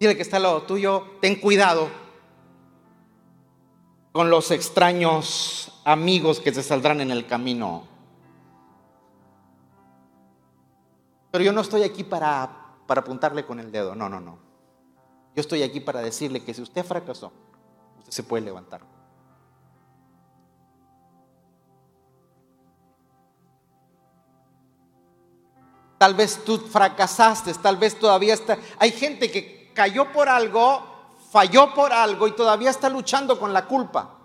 Dile 0.00 0.16
que 0.16 0.22
está 0.22 0.36
al 0.36 0.44
lado 0.44 0.62
tuyo, 0.62 1.04
ten 1.20 1.40
cuidado 1.40 1.88
con 4.12 4.30
los 4.30 4.50
extraños 4.50 5.80
amigos 5.84 6.40
que 6.40 6.54
se 6.54 6.62
saldrán 6.62 7.00
en 7.00 7.10
el 7.10 7.26
camino. 7.26 7.97
Pero 11.38 11.46
yo 11.46 11.52
no 11.52 11.60
estoy 11.60 11.84
aquí 11.84 12.02
para, 12.02 12.50
para 12.84 13.00
apuntarle 13.00 13.46
con 13.46 13.60
el 13.60 13.70
dedo, 13.70 13.94
no, 13.94 14.08
no, 14.08 14.18
no. 14.18 14.40
Yo 15.36 15.40
estoy 15.40 15.62
aquí 15.62 15.78
para 15.78 16.00
decirle 16.00 16.42
que 16.42 16.52
si 16.52 16.60
usted 16.60 16.84
fracasó, 16.84 17.30
usted 17.96 18.10
se 18.10 18.24
puede 18.24 18.42
levantar. 18.42 18.80
Tal 25.96 26.14
vez 26.14 26.42
tú 26.44 26.58
fracasaste, 26.58 27.54
tal 27.54 27.76
vez 27.76 27.96
todavía 27.96 28.34
está... 28.34 28.58
Hay 28.80 28.90
gente 28.90 29.30
que 29.30 29.70
cayó 29.72 30.10
por 30.10 30.28
algo, 30.28 30.82
falló 31.30 31.72
por 31.72 31.92
algo 31.92 32.26
y 32.26 32.32
todavía 32.32 32.70
está 32.70 32.88
luchando 32.88 33.38
con 33.38 33.52
la 33.52 33.64
culpa. 33.66 34.18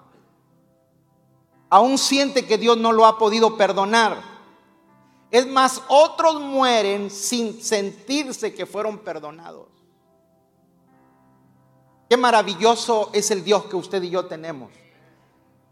Aún 1.69 1.99
siente 1.99 2.47
que 2.47 2.57
Dios 2.57 2.77
no 2.77 2.91
lo 2.91 3.05
ha 3.05 3.19
podido 3.19 3.55
perdonar. 3.55 4.32
Es 5.33 5.47
más, 5.47 5.81
otros 5.87 6.39
mueren 6.39 7.09
sin 7.09 7.59
sentirse 7.59 8.53
que 8.53 8.67
fueron 8.67 8.99
perdonados. 8.99 9.67
Qué 12.07 12.15
maravilloso 12.17 13.09
es 13.13 13.31
el 13.31 13.43
Dios 13.43 13.65
que 13.65 13.75
usted 13.75 14.03
y 14.03 14.11
yo 14.11 14.27
tenemos. 14.27 14.71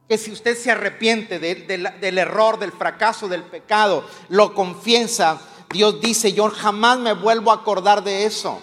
Que 0.09 0.17
si 0.17 0.31
usted 0.31 0.57
se 0.57 0.71
arrepiente 0.71 1.37
del 1.37 2.17
error, 2.17 2.57
del 2.57 2.71
fracaso, 2.71 3.27
del 3.27 3.43
pecado, 3.43 4.03
lo 4.29 4.55
confiesa, 4.55 5.39
Dios 5.69 6.01
dice, 6.01 6.33
yo 6.33 6.49
jamás 6.49 6.97
me 6.97 7.13
vuelvo 7.13 7.51
a 7.51 7.57
acordar 7.57 8.03
de 8.03 8.25
eso. 8.25 8.59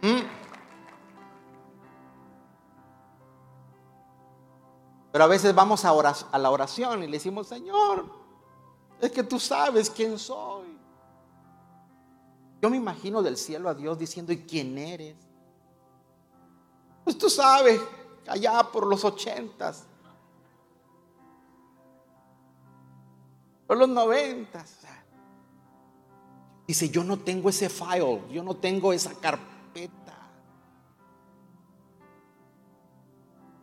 ¿Mm? 0.00 0.20
Pero 5.12 5.24
a 5.24 5.28
veces 5.28 5.54
vamos 5.54 5.84
a, 5.84 5.90
a 5.90 6.38
la 6.38 6.50
oración 6.50 7.02
y 7.02 7.06
le 7.06 7.18
decimos, 7.18 7.48
Señor, 7.48 8.17
es 9.00 9.12
que 9.12 9.22
tú 9.22 9.38
sabes 9.38 9.90
quién 9.90 10.18
soy. 10.18 10.66
Yo 12.60 12.68
me 12.68 12.76
imagino 12.76 13.22
del 13.22 13.36
cielo 13.36 13.68
a 13.68 13.74
Dios 13.74 13.98
diciendo, 13.98 14.32
¿y 14.32 14.38
quién 14.38 14.76
eres? 14.76 15.16
Pues 17.04 17.16
tú 17.16 17.30
sabes, 17.30 17.80
allá 18.26 18.62
por 18.64 18.86
los 18.86 19.04
ochentas, 19.04 19.84
por 23.66 23.76
los 23.76 23.88
noventas. 23.88 24.78
Dice, 26.66 26.90
yo 26.90 27.02
no 27.02 27.18
tengo 27.18 27.48
ese 27.48 27.70
file, 27.70 28.22
yo 28.30 28.42
no 28.42 28.54
tengo 28.54 28.92
esa 28.92 29.14
carpeta. 29.14 30.18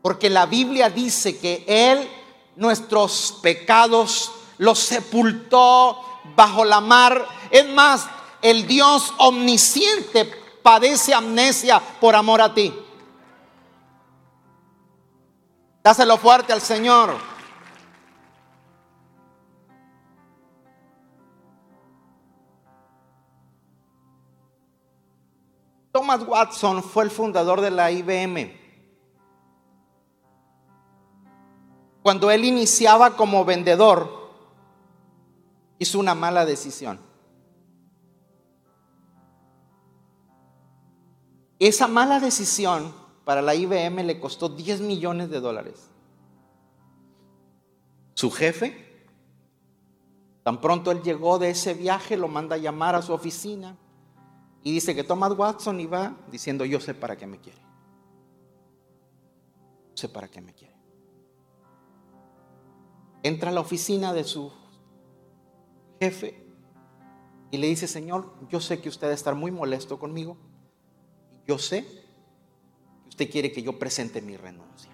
Porque 0.02 0.30
la 0.30 0.46
Biblia 0.46 0.90
dice 0.90 1.38
que 1.38 1.66
Él 1.68 2.10
nuestros 2.56 3.40
pecados 3.44 4.32
los 4.58 4.80
sepultó 4.80 6.02
bajo 6.36 6.66
la 6.66 6.82
mar. 6.82 7.26
Es 7.52 7.68
más, 7.70 8.08
el 8.42 8.68
Dios 8.68 9.14
omnisciente 9.18 10.26
padece 10.62 11.14
amnesia 11.14 11.82
por 12.00 12.16
amor 12.16 12.42
a 12.42 12.54
ti. 12.54 12.74
Dáselo 15.84 16.18
fuerte 16.18 16.52
al 16.52 16.62
Señor. 16.62 17.16
Thomas 25.92 26.24
Watson 26.28 26.84
fue 26.84 27.06
el 27.06 27.12
fundador 27.12 27.62
de 27.62 27.72
la 27.72 27.90
IBM. 27.90 28.60
Cuando 32.04 32.30
él 32.30 32.44
iniciaba 32.44 33.16
como 33.16 33.46
vendedor, 33.46 34.25
hizo 35.80 36.00
una 36.00 36.16
mala 36.16 36.46
decisión. 36.46 37.00
Esa 41.60 41.88
mala 41.88 42.20
decisión 42.20 42.94
para 43.24 43.42
la 43.42 43.56
IBM 43.56 44.04
le 44.04 44.20
costó 44.20 44.50
10 44.50 44.82
millones 44.82 45.30
de 45.30 45.40
dólares. 45.40 45.90
Su 48.14 48.32
jefe, 48.32 49.06
tan 50.44 50.62
pronto 50.62 50.92
él 50.92 51.02
llegó 51.02 51.40
de 51.40 51.50
ese 51.50 51.74
viaje, 51.74 52.18
lo 52.18 52.28
manda 52.28 52.56
a 52.56 52.60
llamar 52.60 52.96
a 52.96 53.02
su 53.02 53.14
oficina 53.14 53.78
y 54.64 54.72
dice 54.72 54.96
que 54.96 55.04
Thomas 55.04 55.34
Watson 55.38 55.80
iba 55.80 56.16
diciendo, 56.32 56.66
yo 56.66 56.80
sé 56.80 56.94
para 56.94 57.16
qué 57.16 57.28
me 57.28 57.40
quiere. 57.40 57.62
sé 59.94 60.10
para 60.10 60.28
qué 60.28 60.42
me 60.42 60.54
quiere 60.54 60.76
entra 63.26 63.50
a 63.50 63.54
la 63.54 63.62
oficina 63.62 64.14
de 64.14 64.24
su 64.24 64.52
jefe 66.00 66.46
y 67.52 67.58
le 67.58 67.68
dice, 67.68 67.88
Señor, 67.88 68.34
yo 68.50 68.60
sé 68.60 68.82
que 68.82 68.90
usted 68.90 69.12
estar 69.12 69.36
muy 69.36 69.52
molesto 69.52 70.00
conmigo. 70.00 70.38
Yo 71.48 71.58
sé 71.58 71.86
que 73.04 73.10
usted 73.10 73.30
quiere 73.30 73.52
que 73.52 73.62
yo 73.62 73.78
presente 73.78 74.22
mi 74.22 74.36
renuncia. 74.36 74.92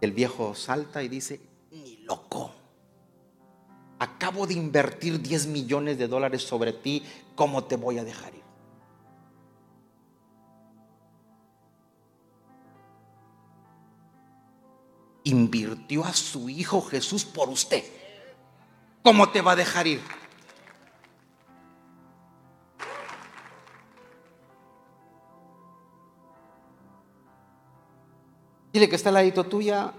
El 0.00 0.12
viejo 0.12 0.54
salta 0.54 1.02
y 1.02 1.08
dice, 1.08 1.40
ni 1.70 1.98
loco. 1.98 2.52
Acabo 3.98 4.46
de 4.46 4.54
invertir 4.54 5.20
10 5.20 5.46
millones 5.46 5.98
de 5.98 6.06
dólares 6.06 6.42
sobre 6.42 6.72
ti, 6.72 7.02
¿cómo 7.34 7.64
te 7.64 7.76
voy 7.76 7.98
a 7.98 8.04
dejar 8.04 8.34
ir? 8.34 8.48
invirtió 15.28 16.04
a 16.04 16.14
su 16.14 16.48
Hijo 16.48 16.80
Jesús 16.80 17.24
por 17.24 17.48
usted. 17.48 17.84
¿Cómo 19.02 19.28
te 19.30 19.40
va 19.40 19.52
a 19.52 19.56
dejar 19.56 19.86
ir? 19.86 20.02
Dile 28.72 28.88
que 28.88 28.96
está 28.96 29.08
al 29.08 29.14
ladito 29.14 29.44
tuya. 29.44 29.92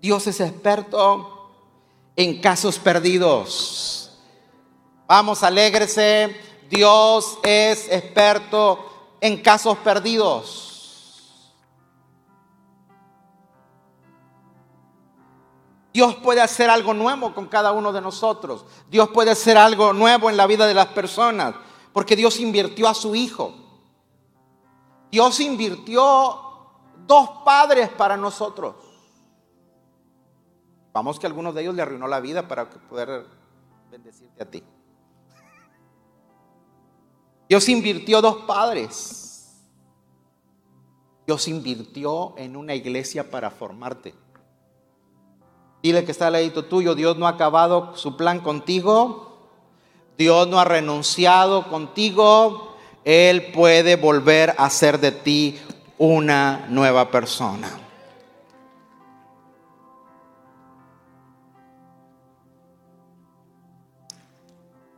Dios 0.00 0.26
es 0.26 0.40
experto 0.40 1.50
en 2.16 2.40
casos 2.40 2.78
perdidos. 2.78 4.18
Vamos, 5.06 5.42
alégrese. 5.42 6.36
Dios 6.70 7.38
es 7.42 7.90
experto 7.90 9.16
en 9.20 9.42
casos 9.42 9.76
perdidos. 9.78 10.77
Dios 15.92 16.16
puede 16.16 16.40
hacer 16.40 16.70
algo 16.70 16.94
nuevo 16.94 17.34
con 17.34 17.46
cada 17.46 17.72
uno 17.72 17.92
de 17.92 18.00
nosotros. 18.00 18.64
Dios 18.90 19.08
puede 19.08 19.30
hacer 19.30 19.56
algo 19.56 19.92
nuevo 19.92 20.28
en 20.30 20.36
la 20.36 20.46
vida 20.46 20.66
de 20.66 20.74
las 20.74 20.88
personas. 20.88 21.54
Porque 21.92 22.14
Dios 22.14 22.38
invirtió 22.40 22.88
a 22.88 22.94
su 22.94 23.14
Hijo. 23.14 23.54
Dios 25.10 25.40
invirtió 25.40 26.40
dos 27.06 27.30
padres 27.44 27.88
para 27.88 28.16
nosotros. 28.16 28.74
Vamos 30.92 31.18
que 31.18 31.26
algunos 31.26 31.54
de 31.54 31.62
ellos 31.62 31.74
le 31.74 31.82
arruinó 31.82 32.06
la 32.06 32.20
vida 32.20 32.46
para 32.46 32.68
poder 32.68 33.26
bendecirte 33.90 34.42
a 34.42 34.50
ti. 34.50 34.62
Dios 37.48 37.68
invirtió 37.68 38.20
dos 38.20 38.44
padres. 38.46 39.56
Dios 41.26 41.48
invirtió 41.48 42.36
en 42.36 42.56
una 42.56 42.74
iglesia 42.74 43.30
para 43.30 43.50
formarte. 43.50 44.14
Dile 45.82 46.04
que 46.04 46.12
está 46.12 46.26
al 46.26 46.34
ladito 46.34 46.64
tuyo, 46.64 46.94
Dios 46.94 47.16
no 47.16 47.26
ha 47.26 47.30
acabado 47.30 47.96
su 47.96 48.16
plan 48.16 48.40
contigo, 48.40 49.36
Dios 50.16 50.48
no 50.48 50.58
ha 50.58 50.64
renunciado 50.64 51.68
contigo, 51.68 52.76
Él 53.04 53.52
puede 53.52 53.96
volver 53.96 54.54
a 54.58 54.68
ser 54.70 54.98
de 54.98 55.12
ti 55.12 55.58
una 55.98 56.66
nueva 56.68 57.10
persona. 57.10 57.70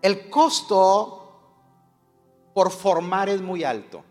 El 0.02 0.30
costo 0.30 1.20
por 2.54 2.70
formar 2.70 3.28
es 3.28 3.40
muy 3.40 3.64
alto. 3.64 4.02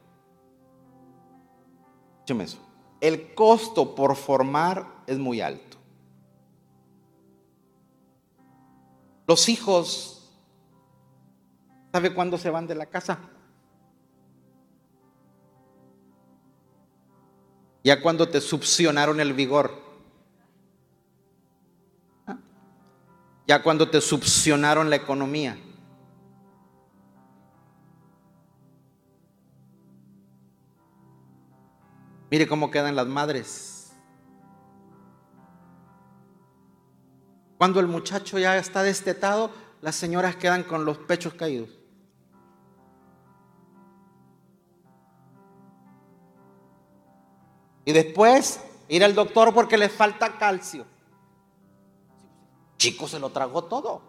eso. 2.27 2.59
El 3.01 3.33
costo 3.33 3.95
por 3.95 4.15
formar 4.15 4.85
es 5.07 5.17
muy 5.17 5.41
alto. 5.41 5.68
Los 9.29 9.47
hijos, 9.47 10.27
¿sabe 11.91 12.15
cuándo 12.15 12.35
se 12.39 12.49
van 12.49 12.65
de 12.65 12.73
la 12.73 12.87
casa? 12.87 13.19
Ya 17.83 18.01
cuando 18.01 18.27
te 18.27 18.41
succionaron 18.41 19.19
el 19.19 19.33
vigor. 19.33 19.71
¿Ah? 22.25 22.39
Ya 23.45 23.61
cuando 23.61 23.87
te 23.87 24.01
succionaron 24.01 24.89
la 24.89 24.95
economía. 24.95 25.59
Mire 32.31 32.47
cómo 32.47 32.71
quedan 32.71 32.95
las 32.95 33.05
madres. 33.05 33.78
Cuando 37.59 37.81
el 37.81 37.87
muchacho 37.87 38.39
ya 38.39 38.57
está 38.57 38.83
destetado, 38.83 39.51
las 39.81 39.93
señoras 39.93 40.37
quedan 40.37 40.63
con 40.63 40.85
los 40.85 40.97
pechos 40.97 41.33
caídos. 41.33 41.69
Y 47.83 47.91
después 47.91 48.63
ir 48.87 49.03
al 49.03 49.13
doctor 49.13 49.53
porque 49.53 49.77
le 49.77 49.89
falta 49.89 50.37
calcio. 50.37 50.85
Chico 52.77 53.09
se 53.09 53.19
lo 53.19 53.29
tragó 53.29 53.65
todo. 53.65 54.03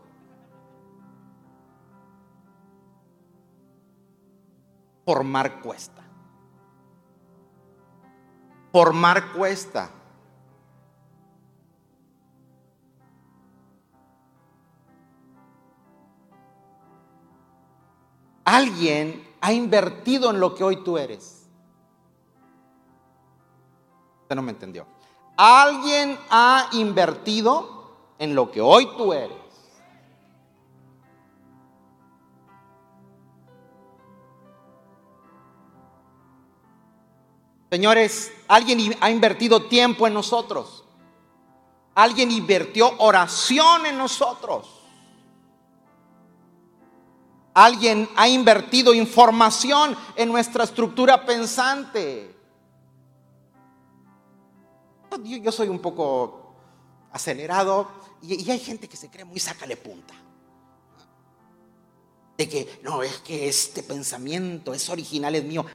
Formar 5.05 5.61
cuesta. 5.61 6.05
Formar 8.71 9.33
cuesta. 9.33 9.91
Alguien 18.45 19.29
ha 19.41 19.53
invertido 19.53 20.31
en 20.31 20.41
lo 20.41 20.55
que 20.55 20.65
hoy 20.65 20.83
tú 20.83 20.99
eres. 20.99 21.49
Usted 24.23 24.37
no 24.37 24.43
me 24.43 24.53
entendió. 24.53 24.87
Alguien 25.37 26.19
ha 26.31 26.69
invertido 26.73 28.15
en 28.19 28.35
lo 28.35 28.51
que 28.51 28.61
hoy 28.61 28.87
tú 28.97 29.13
eres. 29.13 29.39
Señores, 37.71 38.33
alguien 38.49 38.97
ha 39.01 39.11
invertido 39.11 39.63
tiempo 39.63 40.07
en 40.07 40.15
nosotros. 40.15 40.85
Alguien 41.95 42.31
invirtió 42.33 42.93
oración 42.99 43.87
en 43.87 43.97
nosotros. 43.97 44.80
Alguien 47.55 48.09
ha 48.17 48.29
invertido 48.29 48.95
información 48.95 49.97
en 50.15 50.29
nuestra 50.29 50.65
estructura 50.65 51.25
pensante. 51.25 52.37
Yo, 55.25 55.51
soy 55.51 55.69
un 55.69 55.81
poco 55.81 56.55
acelerado 57.11 57.91
y, 58.23 58.49
hay 58.49 58.59
gente 58.61 58.89
que 58.89 58.97
se 58.97 59.11
cree 59.11 59.25
muy 59.25 59.41
sácale 59.41 59.77
punta. 59.77 60.15
De 62.39 62.49
que 62.49 62.81
no, 62.83 63.03
es 63.03 63.19
que 63.19 63.49
este 63.49 63.83
pensamiento 63.83 64.73
es 64.73 64.89
original, 64.89 65.35
es 65.35 65.45
mío. 65.45 65.67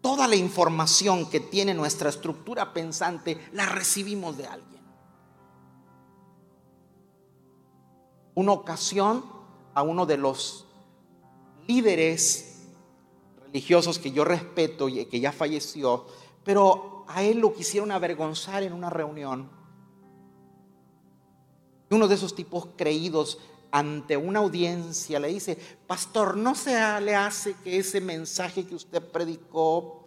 Toda 0.00 0.26
la 0.26 0.34
información 0.34 1.28
que 1.28 1.40
tiene 1.40 1.74
nuestra 1.74 2.08
estructura 2.08 2.72
pensante 2.72 3.48
la 3.52 3.66
recibimos 3.66 4.38
de 4.38 4.46
alguien. 4.46 4.79
Una 8.40 8.52
ocasión 8.52 9.22
a 9.74 9.82
uno 9.82 10.06
de 10.06 10.16
los 10.16 10.66
líderes 11.68 12.66
religiosos 13.44 13.98
que 13.98 14.12
yo 14.12 14.24
respeto 14.24 14.88
y 14.88 15.04
que 15.04 15.20
ya 15.20 15.30
falleció, 15.30 16.06
pero 16.42 17.04
a 17.06 17.22
él 17.22 17.38
lo 17.38 17.52
quisieron 17.52 17.92
avergonzar 17.92 18.62
en 18.62 18.72
una 18.72 18.88
reunión. 18.88 19.50
Uno 21.90 22.08
de 22.08 22.14
esos 22.14 22.34
tipos 22.34 22.68
creídos 22.76 23.38
ante 23.72 24.16
una 24.16 24.38
audiencia 24.38 25.20
le 25.20 25.28
dice, 25.28 25.58
pastor, 25.86 26.36
¿no 26.36 26.54
se 26.54 26.72
le 27.00 27.14
hace 27.14 27.54
que 27.62 27.78
ese 27.78 28.00
mensaje 28.00 28.64
que 28.64 28.74
usted 28.74 29.02
predicó 29.02 30.04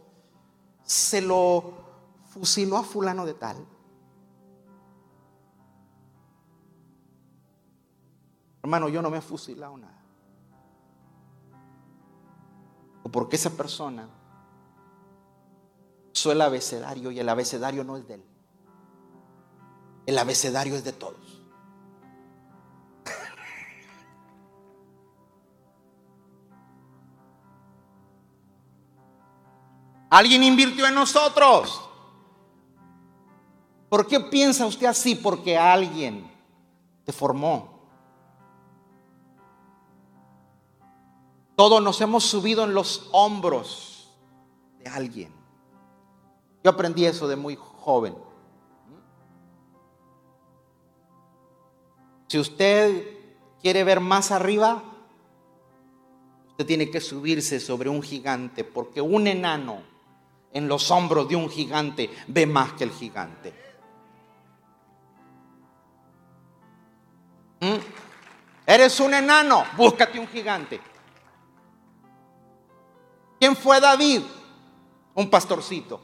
se 0.84 1.22
lo 1.22 1.74
fusiló 2.34 2.78
a 2.78 2.84
fulano 2.84 3.26
de 3.26 3.36
tal? 3.36 3.73
Hermano, 8.63 8.88
yo 8.88 9.02
no 9.02 9.10
me 9.10 9.17
he 9.17 9.21
fusilado 9.21 9.78
nada. 9.78 10.02
O 13.04 13.10
porque 13.10 13.36
esa 13.36 13.49
persona 13.49 14.08
usó 16.13 16.32
el 16.32 16.41
abecedario 16.41 17.12
y 17.12 17.19
el 17.19 17.28
abecedario 17.28 17.84
no 17.84 17.97
es 17.97 18.08
de 18.08 18.13
él. 18.15 18.23
El 20.06 20.17
abecedario 20.17 20.76
es 20.76 20.86
de 20.86 20.93
todos. 20.93 21.41
Alguien 30.10 30.43
invirtió 30.43 30.88
en 30.88 30.95
nosotros. 30.95 31.89
¿Por 33.89 34.08
qué 34.08 34.21
piensa 34.21 34.65
usted 34.65 34.88
así? 34.88 35.15
Porque 35.15 35.58
alguien 35.58 36.32
te 37.04 37.12
formó. 37.12 37.73
Todos 41.56 41.84
nos 41.84 42.02
hemos 42.02 42.24
subido 42.24 42.63
en 42.63 42.74
los 42.74 43.10
hombros 43.12 44.12
de 44.80 44.89
alguien. 44.89 45.32
Yo 46.63 46.72
aprendí 46.72 47.06
eso 47.06 47.28
de 47.28 47.36
muy 47.36 47.56
joven. 47.56 48.16
Si 52.28 52.39
usted 52.39 53.06
quiere 53.62 53.84
ver 53.84 54.00
más 54.00 54.32
arriba, 54.32 54.82
usted 56.50 56.66
tiene 56.66 56.89
que 56.89 57.00
subirse 57.00 57.60
sobre 57.60 57.89
un 57.89 58.02
gigante, 58.02 58.63
porque 58.63 59.02
un 59.02 59.28
enano 59.28 59.82
en 60.52 60.68
los 60.68 60.89
hombros 60.89 61.28
de 61.28 61.36
un 61.36 61.50
gigante 61.50 62.10
ve 62.28 62.48
más 62.48 62.74
que 62.74 62.86
el 62.86 62.92
gigante. 62.92 63.54
¿Mm? 67.60 67.78
Eres 68.66 69.00
un 69.00 69.13
enano, 69.13 69.66
búscate 69.78 70.20
un 70.20 70.28
gigante. 70.28 70.80
¿Quién 73.43 73.58
fue 73.58 73.82
David? 73.82 74.21
Un 75.15 75.29
pastorcito. 75.29 75.99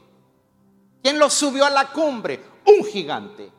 ¿Quién 1.02 1.18
lo 1.18 1.30
subió 1.30 1.64
a 1.64 1.70
la 1.70 1.90
cumbre? 1.90 2.44
Un 2.66 2.84
gigante. 2.84 3.50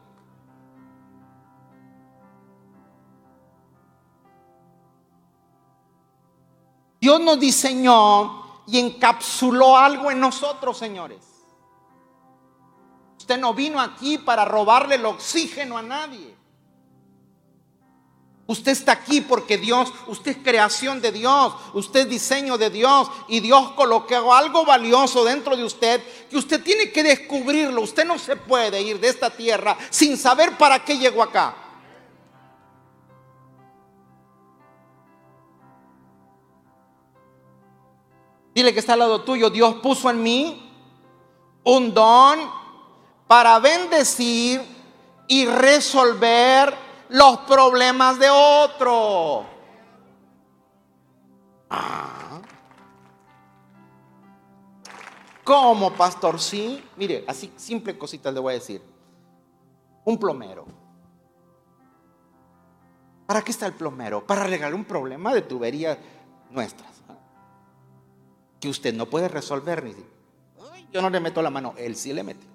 Dios 7.00 7.22
nos 7.22 7.40
diseñó 7.40 8.62
y 8.68 8.78
encapsuló 8.78 9.76
algo 9.76 10.12
en 10.12 10.20
nosotros, 10.20 10.78
señores. 10.78 11.26
Usted 13.18 13.40
no 13.40 13.56
vino 13.56 13.82
aquí 13.82 14.20
para 14.20 14.46
robarle 14.46 14.94
el 14.94 15.06
oxígeno 15.08 15.76
a 15.76 15.82
nadie. 15.82 16.38
Usted 18.52 18.74
está 18.74 18.92
aquí 18.92 19.22
porque 19.22 19.58
Dios, 19.58 19.94
usted 20.08 20.32
es 20.32 20.38
creación 20.44 21.00
de 21.00 21.14
Dios, 21.14 21.54
usted 21.74 22.02
es 22.02 22.10
diseño 22.10 22.58
de 22.58 22.70
Dios 22.70 23.10
y 23.30 23.40
Dios 23.40 23.72
colocó 23.78 24.34
algo 24.34 24.66
valioso 24.66 25.24
dentro 25.24 25.56
de 25.56 25.64
usted 25.64 26.04
que 26.30 26.36
usted 26.36 26.62
tiene 26.62 26.92
que 26.92 27.02
descubrirlo. 27.02 27.82
Usted 27.82 28.04
no 28.04 28.20
se 28.20 28.36
puede 28.36 28.82
ir 28.82 29.00
de 29.00 29.08
esta 29.08 29.30
tierra 29.30 29.78
sin 29.90 30.18
saber 30.18 30.58
para 30.58 30.84
qué 30.84 30.98
llegó 30.98 31.24
acá. 31.24 31.56
Dile 38.54 38.74
que 38.74 38.82
está 38.82 38.92
al 38.94 39.00
lado 39.00 39.22
tuyo, 39.22 39.50
Dios 39.50 39.76
puso 39.76 40.10
en 40.10 40.22
mí 40.22 40.74
un 41.64 41.94
don 41.94 42.52
para 43.28 43.60
bendecir 43.60 44.62
y 45.30 45.46
resolver 45.46 46.91
los 47.12 47.40
problemas 47.40 48.18
de 48.18 48.30
otro. 48.30 49.46
Ah. 51.70 52.42
¿Cómo, 55.44 55.94
pastor? 55.94 56.40
Sí. 56.40 56.84
Mire, 56.96 57.26
así 57.28 57.54
simple 57.58 57.98
cositas 57.98 58.34
le 58.34 58.40
voy 58.40 58.52
a 58.52 58.56
decir. 58.56 58.82
Un 60.06 60.18
plomero. 60.18 60.66
¿Para 63.26 63.42
qué 63.42 63.52
está 63.52 63.68
el 63.68 63.74
plomero? 63.74 64.26
Para 64.26 64.42
arreglar 64.42 64.74
un 64.74 64.86
problema 64.86 65.34
de 65.34 65.42
tuberías 65.42 65.98
nuestras. 66.50 66.90
Que 68.60 68.70
usted 68.70 68.94
no 68.94 69.06
puede 69.08 69.28
resolver 69.28 69.84
ni 69.84 69.94
yo 70.92 71.02
no 71.02 71.10
le 71.10 71.20
meto 71.22 71.42
la 71.42 71.50
mano, 71.50 71.74
él 71.78 71.96
sí 71.96 72.12
le 72.12 72.22
mete. 72.22 72.51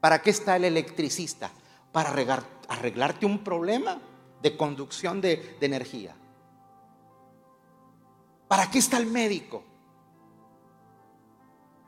¿Para 0.00 0.22
qué 0.22 0.30
está 0.30 0.56
el 0.56 0.64
electricista? 0.64 1.50
Para 1.92 2.10
arreglarte 2.10 3.26
un 3.26 3.42
problema 3.42 3.98
de 4.42 4.56
conducción 4.56 5.20
de, 5.20 5.56
energía. 5.60 6.14
¿Para 8.46 8.70
qué 8.70 8.78
está 8.78 8.98
el 8.98 9.06
médico? 9.06 9.64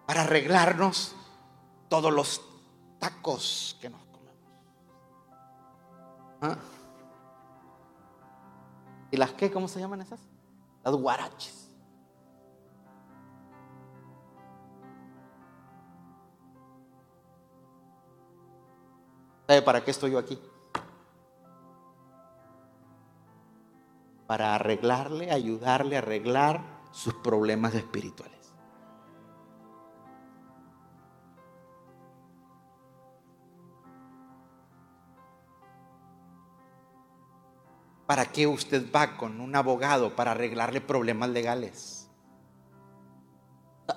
Para 0.06 0.22
arreglarnos 0.22 1.14
todos 1.88 2.12
los 2.12 2.42
tacos 2.98 3.76
que 3.80 3.88
nos 3.88 4.04
comemos. 4.06 4.44
¿Ah? 6.42 6.56
¿Y 9.12 9.16
las 9.16 9.32
qué? 9.32 9.50
¿Cómo 9.50 9.68
se 9.68 9.80
llaman 9.80 10.02
esas? 10.02 10.20
Las 10.84 10.94
guaraches. 10.94 11.59
¿Sabe 19.50 19.62
para 19.62 19.84
qué 19.84 19.90
estoy 19.90 20.12
yo 20.12 20.18
aquí? 20.20 20.40
Para 24.28 24.54
arreglarle, 24.54 25.32
ayudarle 25.32 25.96
a 25.96 25.98
arreglar 25.98 26.62
sus 26.92 27.14
problemas 27.14 27.74
espirituales. 27.74 28.38
¿Para 38.06 38.26
qué 38.26 38.46
usted 38.46 38.86
va 38.94 39.16
con 39.16 39.40
un 39.40 39.56
abogado 39.56 40.14
para 40.14 40.30
arreglarle 40.30 40.80
problemas 40.80 41.30
legales? 41.30 42.08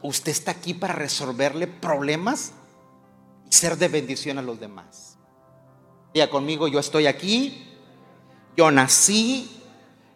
Usted 0.01 0.31
está 0.31 0.49
aquí 0.49 0.73
para 0.73 0.95
resolverle 0.95 1.67
problemas 1.67 2.53
y 3.45 3.51
ser 3.51 3.77
de 3.77 3.87
bendición 3.87 4.39
a 4.39 4.41
los 4.41 4.59
demás. 4.59 5.12
Diga 6.13 6.29
conmigo, 6.29 6.67
yo 6.67 6.79
estoy 6.79 7.07
aquí, 7.07 7.67
yo 8.55 8.69
nací 8.69 9.49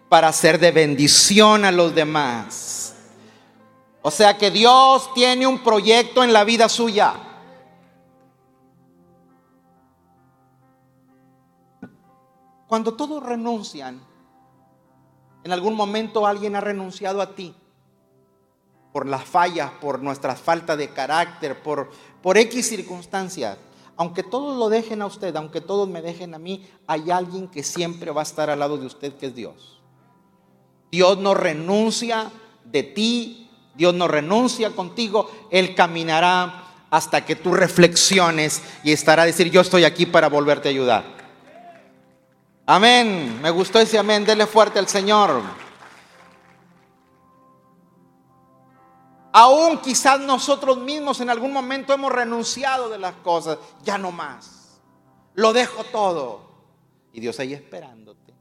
para 0.10 0.32
ser 0.32 0.60
de 0.60 0.72
bendición 0.72 1.66
a 1.66 1.72
los 1.72 1.96
demás. 1.96 2.96
O 4.04 4.12
sea 4.12 4.38
que 4.38 4.52
Dios 4.52 5.12
tiene 5.16 5.48
un 5.48 5.64
proyecto 5.64 6.24
en 6.24 6.34
la 6.34 6.44
vida 6.44 6.70
suya. 6.70 7.16
Cuando 12.68 12.94
todos 12.94 13.24
renuncian, 13.24 14.00
en 15.44 15.52
algún 15.52 15.74
momento 15.74 16.28
alguien 16.28 16.56
ha 16.56 16.62
renunciado 16.62 17.22
a 17.22 17.34
ti 17.34 17.56
por 18.92 19.08
las 19.08 19.24
fallas, 19.24 19.72
por 19.82 20.02
nuestra 20.02 20.36
falta 20.36 20.76
de 20.76 20.90
carácter, 20.90 21.62
por, 21.64 21.90
por 22.22 22.38
X 22.38 22.68
circunstancias 22.70 23.58
aunque 23.98 24.22
todos 24.24 24.56
lo 24.58 24.70
dejen 24.70 25.02
a 25.02 25.08
usted, 25.08 25.36
aunque 25.36 25.60
todos 25.60 25.90
me 25.90 26.02
dejen 26.02 26.36
a 26.36 26.40
mí, 26.40 26.66
hay 26.86 27.10
alguien 27.10 27.48
que 27.48 27.64
siempre 27.64 28.12
va 28.12 28.22
a 28.22 28.24
estar 28.24 28.50
al 28.50 28.60
lado 28.60 28.78
de 28.78 28.86
usted, 28.86 29.14
que 29.18 29.26
es 29.26 29.36
Dios. 29.36 29.82
Dios 30.92 31.18
no 31.18 31.34
renuncia 31.34 32.32
de 32.64 32.84
ti, 32.84 33.50
Dios 33.76 33.94
no 33.96 34.08
renuncia 34.08 34.70
contigo, 34.72 35.30
Él 35.50 35.76
caminará 35.76 36.64
hasta 36.90 37.26
que 37.26 37.36
tú 37.36 37.54
reflexiones 37.54 38.62
y 38.84 38.92
estará 38.92 39.24
a 39.24 39.26
decir, 39.26 39.50
yo 39.50 39.62
estoy 39.62 39.84
aquí 39.84 40.06
para 40.06 40.30
volverte 40.30 40.70
a 40.70 40.72
ayudar. 40.72 41.04
Amén, 42.68 43.40
me 43.42 43.50
gustó 43.50 43.80
ese 43.80 43.98
amén, 43.98 44.26
dele 44.26 44.46
fuerte 44.46 44.78
al 44.78 44.88
Señor. 44.88 45.42
Aún 49.39 49.78
quizás 49.78 50.19
nosotros 50.19 50.80
mismos 50.80 51.21
en 51.21 51.30
algún 51.30 51.54
momento 51.54 51.93
hemos 51.93 52.12
renunciado 52.12 52.89
de 52.89 52.97
las 52.97 53.13
cosas, 53.17 53.60
ya 53.84 53.95
no 54.00 54.12
más. 54.12 54.82
lo 55.36 55.54
dejo 55.54 55.84
todo. 55.84 56.41
Y 57.13 57.19
Dios 57.19 57.39
ahí 57.39 57.54
esperándote. 57.54 58.34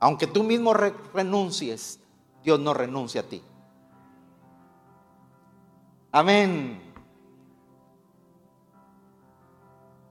Aunque 0.00 0.26
tú 0.26 0.42
mismo 0.42 0.74
renuncies, 0.74 2.00
Dios 2.42 2.58
no 2.58 2.74
renuncia 2.74 3.20
a 3.20 3.24
ti. 3.24 3.40
Amén. 6.10 6.82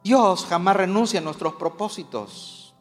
Dios 0.06 0.46
jamás 0.46 0.78
renuncia 0.78 1.20
a 1.20 1.24
nuestros 1.24 1.56
propósitos. 1.56 2.74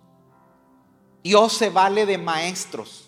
Dios 1.24 1.54
se 1.54 1.70
vale 1.70 2.06
de 2.06 2.18
maestros. 2.18 3.03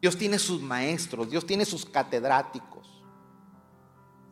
Dios 0.00 0.16
tiene 0.16 0.38
sus 0.38 0.60
maestros, 0.60 1.30
Dios 1.30 1.46
tiene 1.46 1.64
sus 1.64 1.86
catedráticos. 1.86 3.02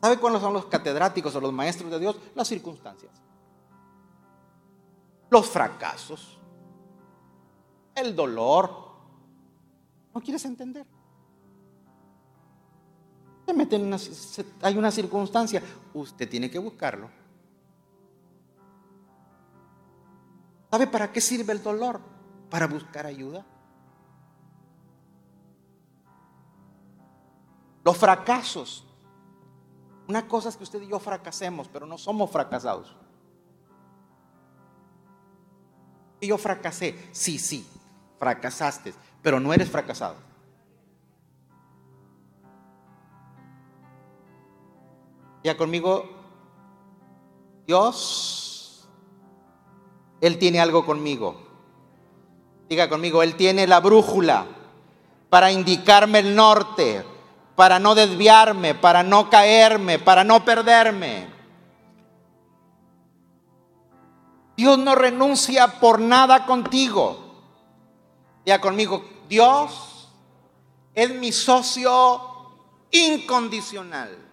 ¿Sabe 0.02 0.18
cuáles 0.18 0.40
son 0.40 0.52
los 0.52 0.66
catedráticos 0.66 1.34
o 1.34 1.40
los 1.40 1.52
maestros 1.52 1.90
de 1.90 1.98
Dios? 1.98 2.16
Las 2.34 2.48
circunstancias. 2.48 3.12
Los 5.30 5.48
fracasos. 5.48 6.38
El 7.94 8.14
dolor. 8.14 8.70
¿No 10.14 10.20
quieres 10.20 10.44
entender? 10.44 10.86
Se 13.46 13.54
mete 13.54 13.76
en 13.76 13.86
una, 13.86 13.96
hay 14.62 14.76
una 14.76 14.90
circunstancia, 14.90 15.62
usted 15.92 16.28
tiene 16.28 16.50
que 16.50 16.58
buscarlo. 16.58 17.10
¿Sabe 20.70 20.86
para 20.86 21.12
qué 21.12 21.20
sirve 21.20 21.52
el 21.52 21.62
dolor? 21.62 22.00
Para 22.50 22.66
buscar 22.66 23.06
ayuda. 23.06 23.46
Los 27.84 27.96
fracasos. 27.98 28.84
Una 30.08 30.26
cosa 30.26 30.48
es 30.48 30.56
que 30.56 30.64
usted 30.64 30.82
y 30.82 30.88
yo 30.88 30.98
fracasemos, 30.98 31.68
pero 31.68 31.86
no 31.86 31.98
somos 31.98 32.30
fracasados. 32.30 32.94
Y 36.20 36.28
yo 36.28 36.38
fracasé. 36.38 37.08
Sí, 37.12 37.38
sí, 37.38 37.66
fracasaste, 38.18 38.94
pero 39.22 39.38
no 39.38 39.52
eres 39.52 39.70
fracasado. 39.70 40.16
Ya 45.42 45.58
conmigo, 45.58 46.08
Dios, 47.66 48.88
Él 50.22 50.38
tiene 50.38 50.58
algo 50.58 50.86
conmigo. 50.86 51.36
Diga 52.66 52.88
conmigo, 52.88 53.22
Él 53.22 53.36
tiene 53.36 53.66
la 53.66 53.80
brújula 53.80 54.46
para 55.28 55.52
indicarme 55.52 56.20
el 56.20 56.34
norte, 56.34 57.04
para 57.56 57.78
no 57.78 57.94
desviarme, 57.94 58.74
para 58.74 59.02
no 59.02 59.30
caerme, 59.30 59.98
para 59.98 60.24
no 60.24 60.44
perderme. 60.44 61.28
Dios 64.56 64.78
no 64.78 64.94
renuncia 64.94 65.80
por 65.80 66.00
nada 66.00 66.46
contigo. 66.46 67.20
Diga 68.44 68.60
conmigo, 68.60 69.04
Dios 69.28 70.08
es 70.94 71.10
mi 71.14 71.32
socio 71.32 72.20
incondicional. 72.90 74.24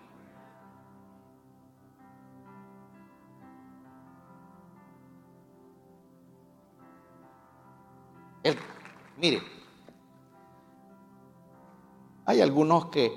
mire, 9.22 9.44
hay 12.32 12.42
algunos 12.42 12.88
que 12.88 13.14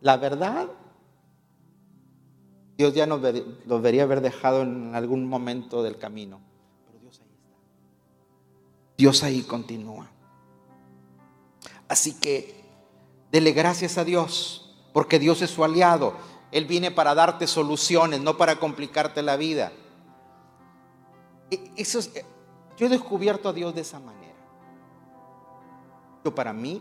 la 0.00 0.16
verdad 0.16 0.68
Dios 2.76 2.94
ya 2.94 3.06
nos, 3.06 3.20
debería 3.22 4.04
haber 4.04 4.20
dejado 4.20 4.62
en 4.62 4.94
algún 4.94 5.26
momento 5.28 5.82
del 5.82 5.98
camino. 5.98 6.40
Pero 6.86 6.98
Dios 6.98 7.20
ahí 7.20 7.32
está. 7.32 7.56
Dios 8.96 9.22
ahí 9.22 9.42
continúa. 9.42 10.10
Así 11.88 12.14
que 12.14 12.64
dele 13.30 13.52
gracias 13.52 13.98
a 13.98 14.04
Dios, 14.04 14.74
porque 14.92 15.18
Dios 15.18 15.42
es 15.42 15.50
su 15.50 15.62
aliado. 15.62 16.14
Él 16.50 16.66
viene 16.66 16.90
para 16.90 17.14
darte 17.14 17.46
soluciones, 17.46 18.20
no 18.20 18.36
para 18.36 18.56
complicarte 18.56 19.22
la 19.22 19.36
vida. 19.36 19.72
E, 21.50 21.72
eso 21.76 22.00
eh, 22.00 22.24
yo 22.76 22.86
he 22.86 22.88
descubierto 22.88 23.48
a 23.48 23.52
Dios 23.52 23.74
de 23.74 23.82
esa 23.82 24.00
manera 24.00 24.24
para 26.32 26.52
mí, 26.52 26.80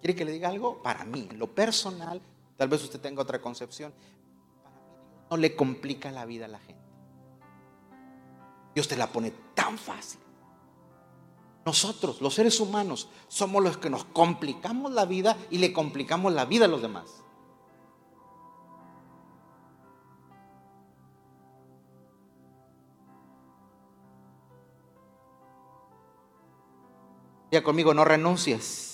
¿quiere 0.00 0.14
que 0.14 0.24
le 0.24 0.32
diga 0.32 0.48
algo? 0.48 0.82
Para 0.82 1.04
mí, 1.04 1.28
lo 1.34 1.54
personal, 1.54 2.20
tal 2.56 2.68
vez 2.68 2.82
usted 2.82 3.00
tenga 3.00 3.22
otra 3.22 3.40
concepción, 3.40 3.92
para 4.62 4.76
mí 4.76 4.92
no 5.30 5.36
le 5.36 5.54
complica 5.54 6.10
la 6.10 6.24
vida 6.24 6.46
a 6.46 6.48
la 6.48 6.58
gente. 6.58 6.82
Dios 8.74 8.88
te 8.88 8.96
la 8.96 9.10
pone 9.10 9.32
tan 9.54 9.76
fácil. 9.76 10.20
Nosotros, 11.64 12.20
los 12.22 12.32
seres 12.32 12.60
humanos, 12.60 13.08
somos 13.28 13.62
los 13.62 13.76
que 13.76 13.90
nos 13.90 14.04
complicamos 14.04 14.92
la 14.92 15.04
vida 15.04 15.36
y 15.50 15.58
le 15.58 15.72
complicamos 15.72 16.32
la 16.32 16.46
vida 16.46 16.64
a 16.64 16.68
los 16.68 16.80
demás. 16.80 17.24
Ya 27.50 27.62
conmigo, 27.62 27.94
no 27.94 28.04
renuncies. 28.04 28.87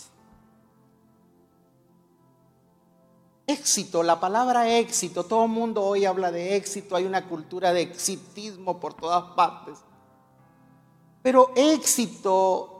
Éxito, 3.46 4.02
la 4.02 4.18
palabra 4.18 4.78
éxito, 4.78 5.24
todo 5.24 5.44
el 5.44 5.50
mundo 5.50 5.82
hoy 5.82 6.06
habla 6.06 6.32
de 6.32 6.56
éxito, 6.56 6.96
hay 6.96 7.04
una 7.04 7.28
cultura 7.28 7.72
de 7.74 7.82
exitismo 7.82 8.80
por 8.80 8.94
todas 8.94 9.34
partes. 9.34 9.78
Pero 11.22 11.52
éxito 11.54 12.74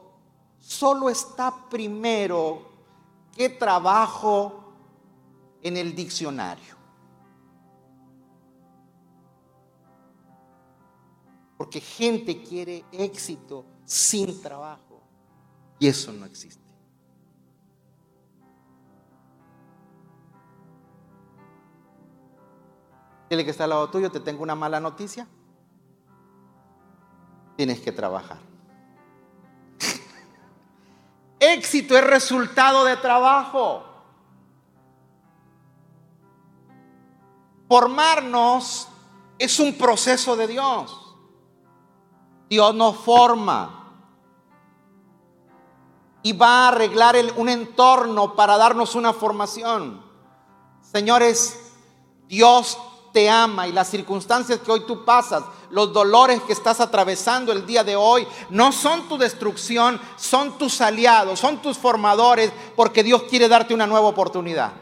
solo 0.59 1.11
está 1.11 1.68
primero 1.68 2.62
que 3.37 3.50
trabajo 3.50 4.72
en 5.62 5.77
el 5.77 5.94
diccionario. 5.94 6.74
Porque 11.59 11.81
gente 11.81 12.42
quiere 12.42 12.85
éxito 12.92 13.64
sin 13.85 14.40
trabajo. 14.40 15.00
Y 15.79 15.88
eso 15.88 16.12
no 16.12 16.24
existe. 16.24 16.63
Dile 23.35 23.44
que 23.44 23.51
está 23.51 23.64
al 23.64 23.70
lado 23.70 23.90
tuyo, 23.90 24.12
te 24.12 24.20
tengo 24.20 24.44
una 24.44 24.55
mala 24.55 24.79
noticia. 24.79 25.27
Tienes 27.57 27.81
que 27.81 27.90
trabajar. 27.90 28.38
Éxito 31.40 31.99
es 31.99 32.05
resultado 32.05 32.85
de 32.85 32.97
trabajo. 32.97 33.83
Formarnos 37.66 38.87
es 39.37 39.59
un 39.59 39.77
proceso 39.77 40.37
de 40.37 40.47
Dios. 40.47 41.16
Dios 42.49 42.73
nos 42.73 42.94
forma 42.99 43.97
y 46.23 46.33
va 46.35 46.66
a 46.66 46.68
arreglar 46.68 47.16
un 47.35 47.49
entorno 47.49 48.37
para 48.37 48.57
darnos 48.57 48.94
una 48.94 49.12
formación. 49.12 50.05
Señores, 50.83 51.73
Dios 52.29 52.79
te 53.14 53.31
ama 53.31 53.68
y 53.68 53.72
las 53.72 53.88
circunstancias 53.88 54.59
que 54.59 54.72
hoy 54.72 54.85
tú 54.87 55.05
pasas, 55.05 55.44
los 55.70 55.92
dolores 55.92 56.42
que 56.42 56.53
estás 56.53 56.81
atravesando 56.81 57.53
el 57.53 57.64
día 57.64 57.85
de 57.85 57.94
hoy, 57.94 58.27
no 58.50 58.72
son 58.72 59.09
tu 59.09 59.16
destrucción, 59.16 60.00
son 60.16 60.59
tus 60.59 60.81
aliados, 60.81 61.38
son 61.38 61.62
tus 61.62 61.79
formadores, 61.79 62.52
porque 62.75 63.04
Dios 63.04 63.23
quiere 63.31 63.48
darte 63.48 63.73
una 63.73 63.87
nueva 63.87 64.08
oportunidad. 64.08 64.73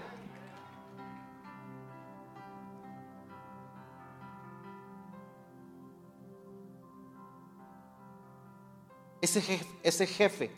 Ese 9.21 10.07
jefe, 10.07 10.57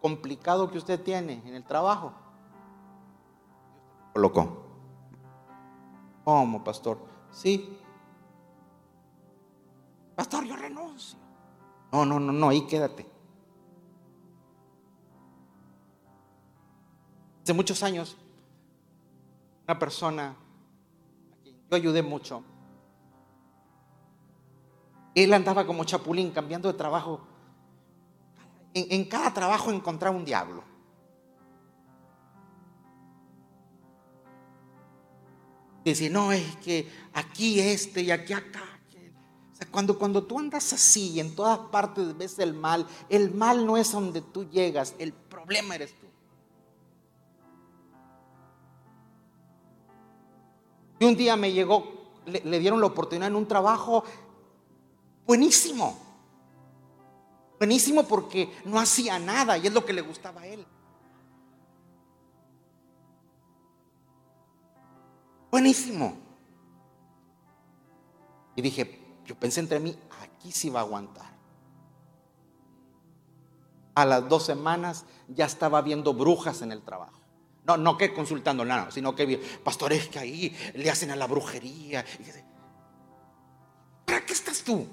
complicado 0.00 0.70
que 0.70 0.78
usted 0.78 1.02
tiene 1.02 1.42
en 1.44 1.56
el 1.56 1.64
trabajo, 1.64 2.12
colocó. 4.12 4.61
¿Cómo, 6.24 6.62
pastor? 6.62 6.98
Sí. 7.30 7.78
Pastor, 10.14 10.44
yo 10.44 10.56
renuncio. 10.56 11.18
No, 11.92 12.04
no, 12.04 12.20
no, 12.20 12.32
no, 12.32 12.48
ahí 12.48 12.66
quédate. 12.66 13.06
Hace 17.42 17.52
muchos 17.52 17.82
años, 17.82 18.16
una 19.64 19.78
persona 19.78 20.36
a 21.32 21.42
quien 21.42 21.56
yo 21.68 21.76
ayudé 21.76 22.02
mucho, 22.02 22.44
él 25.14 25.32
andaba 25.34 25.66
como 25.66 25.84
chapulín 25.84 26.30
cambiando 26.30 26.70
de 26.70 26.78
trabajo 26.78 27.20
en, 28.74 29.04
cada 29.04 29.32
trabajo 29.32 29.70
encontrar 29.70 30.14
un 30.14 30.24
diablo. 30.24 30.62
Dice, 35.84 36.08
no, 36.10 36.32
es 36.32 36.56
que 36.56 36.88
aquí 37.12 37.60
este 37.60 38.02
y 38.02 38.10
aquí 38.10 38.32
acá. 38.32 38.62
O 39.52 39.56
sea, 39.56 39.66
cuando, 39.70 39.98
cuando 39.98 40.24
tú 40.24 40.38
andas 40.38 40.72
así 40.72 41.10
y 41.10 41.20
en 41.20 41.34
todas 41.34 41.58
partes 41.58 42.16
ves 42.16 42.38
el 42.38 42.54
mal, 42.54 42.86
el 43.08 43.32
mal 43.32 43.66
no 43.66 43.76
es 43.76 43.92
donde 43.92 44.22
tú 44.22 44.48
llegas, 44.48 44.94
el 44.98 45.12
problema 45.12 45.74
eres 45.74 45.92
tú. 45.98 46.06
Y 51.00 51.04
un 51.04 51.16
día 51.16 51.34
me 51.36 51.52
llegó, 51.52 52.12
le, 52.26 52.40
le 52.44 52.60
dieron 52.60 52.80
la 52.80 52.86
oportunidad 52.86 53.28
en 53.28 53.36
un 53.36 53.48
trabajo 53.48 54.04
buenísimo. 55.26 55.98
Buenísimo 57.58 58.04
porque 58.04 58.52
no 58.64 58.78
hacía 58.78 59.18
nada 59.18 59.58
y 59.58 59.66
es 59.66 59.72
lo 59.72 59.84
que 59.84 59.92
le 59.92 60.00
gustaba 60.00 60.42
a 60.42 60.46
él. 60.46 60.64
Buenísimo. 65.52 66.16
Y 68.56 68.62
dije, 68.62 68.98
yo 69.26 69.34
pensé 69.34 69.60
entre 69.60 69.78
mí, 69.80 69.94
aquí 70.22 70.50
sí 70.50 70.70
va 70.70 70.80
a 70.80 70.84
aguantar. 70.84 71.30
A 73.94 74.06
las 74.06 74.26
dos 74.30 74.46
semanas 74.46 75.04
ya 75.28 75.44
estaba 75.44 75.82
viendo 75.82 76.14
brujas 76.14 76.62
en 76.62 76.72
el 76.72 76.80
trabajo. 76.80 77.20
No, 77.66 77.76
no 77.76 77.98
que 77.98 78.14
consultando 78.14 78.64
nada, 78.64 78.90
sino 78.90 79.14
que 79.14 79.36
pastores 79.62 80.08
que 80.08 80.18
ahí 80.18 80.56
le 80.74 80.90
hacen 80.90 81.10
a 81.10 81.16
la 81.16 81.26
brujería. 81.26 82.02
¿Para 84.06 84.24
qué 84.24 84.32
estás 84.32 84.62
tú? 84.62 84.86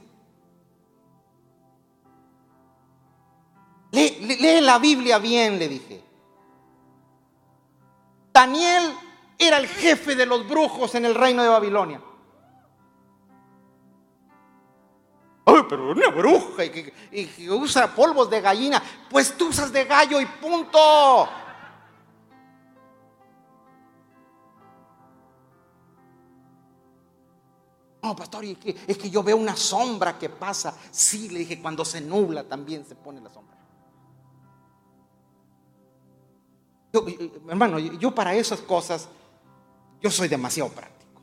Lee, 3.92 4.18
lee 4.20 4.60
la 4.60 4.78
Biblia 4.78 5.20
bien, 5.20 5.58
le 5.58 5.70
dije. 5.70 6.04
Daniel 8.34 8.94
era 9.40 9.58
el 9.58 9.68
jefe 9.68 10.16
de 10.16 10.26
los 10.26 10.48
brujos 10.48 10.94
en 10.96 11.06
el 11.06 11.16
reino 11.16 11.42
de 11.42 11.50
Babilonia. 11.50 12.02
Ay, 15.46 15.64
pero 15.68 15.92
una 15.92 16.10
bruja 16.10 16.66
y 16.66 16.70
que, 16.70 16.94
y 17.12 17.50
usa 17.50 17.96
polvos 17.96 18.30
de 18.30 18.42
gallina, 18.42 18.84
pues 19.10 19.36
tú 19.36 19.48
usas 19.48 19.72
de 19.72 19.86
gallo 19.86 20.20
y 20.20 20.26
punto. 20.26 21.28
No, 28.02 28.16
pastor, 28.16 28.46
es 28.46 28.58
que, 28.58 28.76
es 28.88 28.98
que 28.98 29.10
yo 29.10 29.24
veo 29.24 29.38
una 29.38 29.56
sombra 29.56 30.18
que 30.18 30.30
pasa. 30.30 30.76
Sí, 30.92 31.30
le 31.30 31.40
dije, 31.40 31.62
cuando 31.62 31.84
se 31.86 32.02
nubla 32.02 32.44
también 32.44 32.86
se 32.86 32.96
pone 32.96 33.22
la 33.22 33.30
sombra. 33.30 33.58
Yo, 36.92 37.06
hermano, 37.48 37.78
yo 37.80 38.14
para 38.14 38.34
esas 38.34 38.62
cosas, 38.62 39.10
yo 40.02 40.10
soy 40.10 40.28
demasiado 40.28 40.70
práctico. 40.70 41.22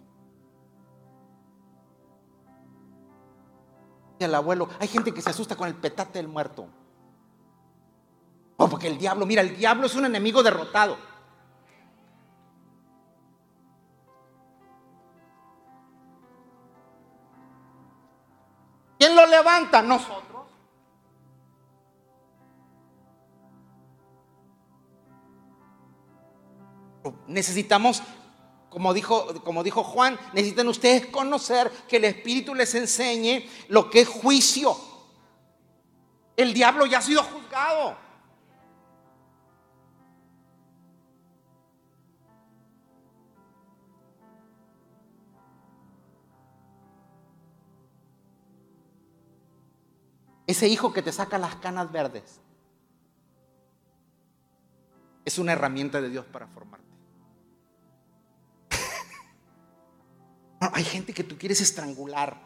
El 4.18 4.34
abuelo, 4.34 4.68
hay 4.80 4.88
gente 4.88 5.12
que 5.12 5.20
se 5.20 5.30
asusta 5.30 5.56
con 5.56 5.68
el 5.68 5.74
petate 5.74 6.18
del 6.18 6.28
muerto. 6.28 6.68
Oh, 8.56 8.68
porque 8.68 8.88
el 8.88 8.96
diablo, 8.96 9.26
mira, 9.26 9.42
el 9.42 9.56
diablo 9.56 9.86
es 9.86 9.94
un 9.94 10.06
enemigo 10.06 10.42
derrotado. 10.42 10.96
¿Quién 18.98 19.14
lo 19.14 19.26
levanta? 19.26 19.82
Nosotros. 19.82 20.24
Necesitamos, 27.28 28.02
como 28.76 28.92
dijo, 28.92 29.42
como 29.42 29.62
dijo 29.62 29.82
Juan, 29.82 30.18
necesitan 30.34 30.68
ustedes 30.68 31.06
conocer 31.06 31.72
que 31.88 31.96
el 31.96 32.04
Espíritu 32.04 32.54
les 32.54 32.74
enseñe 32.74 33.48
lo 33.68 33.88
que 33.88 34.00
es 34.00 34.08
juicio. 34.08 34.76
El 36.36 36.52
diablo 36.52 36.84
ya 36.84 36.98
ha 36.98 37.00
sido 37.00 37.22
juzgado. 37.22 37.96
Ese 50.46 50.68
hijo 50.68 50.92
que 50.92 51.00
te 51.00 51.12
saca 51.12 51.38
las 51.38 51.54
canas 51.56 51.90
verdes 51.90 52.42
es 55.24 55.38
una 55.38 55.52
herramienta 55.52 56.02
de 56.02 56.10
Dios 56.10 56.26
para 56.26 56.46
formarte. 56.46 56.85
Hay 60.60 60.84
gente 60.84 61.12
que 61.12 61.24
tú 61.24 61.36
quieres 61.36 61.60
estrangular. 61.60 62.40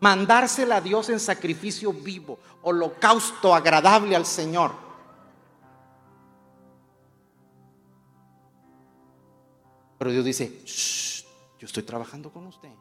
Mandársela 0.00 0.76
a 0.76 0.80
Dios 0.80 1.08
en 1.08 1.20
sacrificio 1.20 1.92
vivo, 1.92 2.38
holocausto 2.62 3.54
agradable 3.54 4.14
al 4.14 4.26
Señor. 4.26 4.72
Pero 9.98 10.10
Dios 10.10 10.24
dice, 10.24 10.60
yo 11.58 11.66
estoy 11.66 11.82
trabajando 11.82 12.30
con 12.30 12.46
usted. 12.46 12.72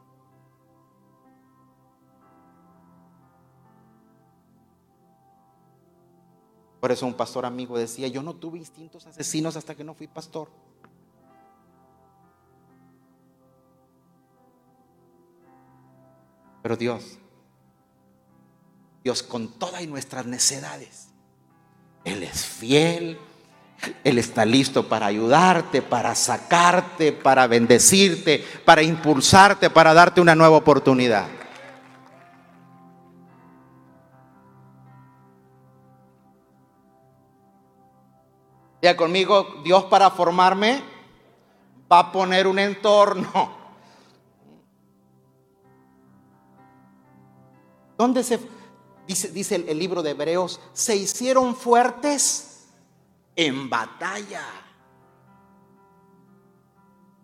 Por 6.85 6.91
eso 6.91 7.07
un 7.07 7.15
pastor 7.15 7.45
amigo 7.45 7.77
decía, 7.77 8.07
yo 8.09 8.21
no 8.21 8.35
tuve 8.35 8.59
instintos 8.59 9.07
asesinos 9.07 9.55
hasta 9.55 9.73
que 9.73 9.83
no 9.83 9.95
fui 9.95 10.07
pastor. 10.07 10.51
Pero 16.65 16.77
Dios, 16.77 17.19
Dios 19.03 19.21
con 19.21 19.49
todas 19.49 19.85
nuestras 19.85 20.25
necedades, 20.25 21.09
Él 22.03 22.23
es 22.23 22.43
fiel, 22.43 23.19
Él 24.03 24.17
está 24.17 24.45
listo 24.45 24.89
para 24.89 25.05
ayudarte, 25.05 25.83
para 25.83 26.15
sacarte, 26.15 27.11
para 27.11 27.45
bendecirte, 27.45 28.43
para 28.65 28.81
impulsarte, 28.81 29.69
para 29.69 29.93
darte 29.93 30.21
una 30.21 30.33
nueva 30.33 30.57
oportunidad. 30.57 31.27
Ya 38.81 38.97
conmigo, 38.97 39.61
Dios 39.63 39.83
para 39.83 40.09
formarme 40.09 40.81
va 41.91 41.99
a 41.99 42.11
poner 42.11 42.47
un 42.47 42.57
entorno. 42.57 43.64
¿Dónde 47.97 48.23
se 48.23 48.39
dice, 49.07 49.29
dice 49.29 49.55
el, 49.55 49.79
libro 49.79 50.03
de 50.03 50.11
Hebreos? 50.11 50.59
Se 50.73 50.95
hicieron 50.95 51.55
fuertes 51.55 52.67
en 53.35 53.69
batalla. 53.69 54.43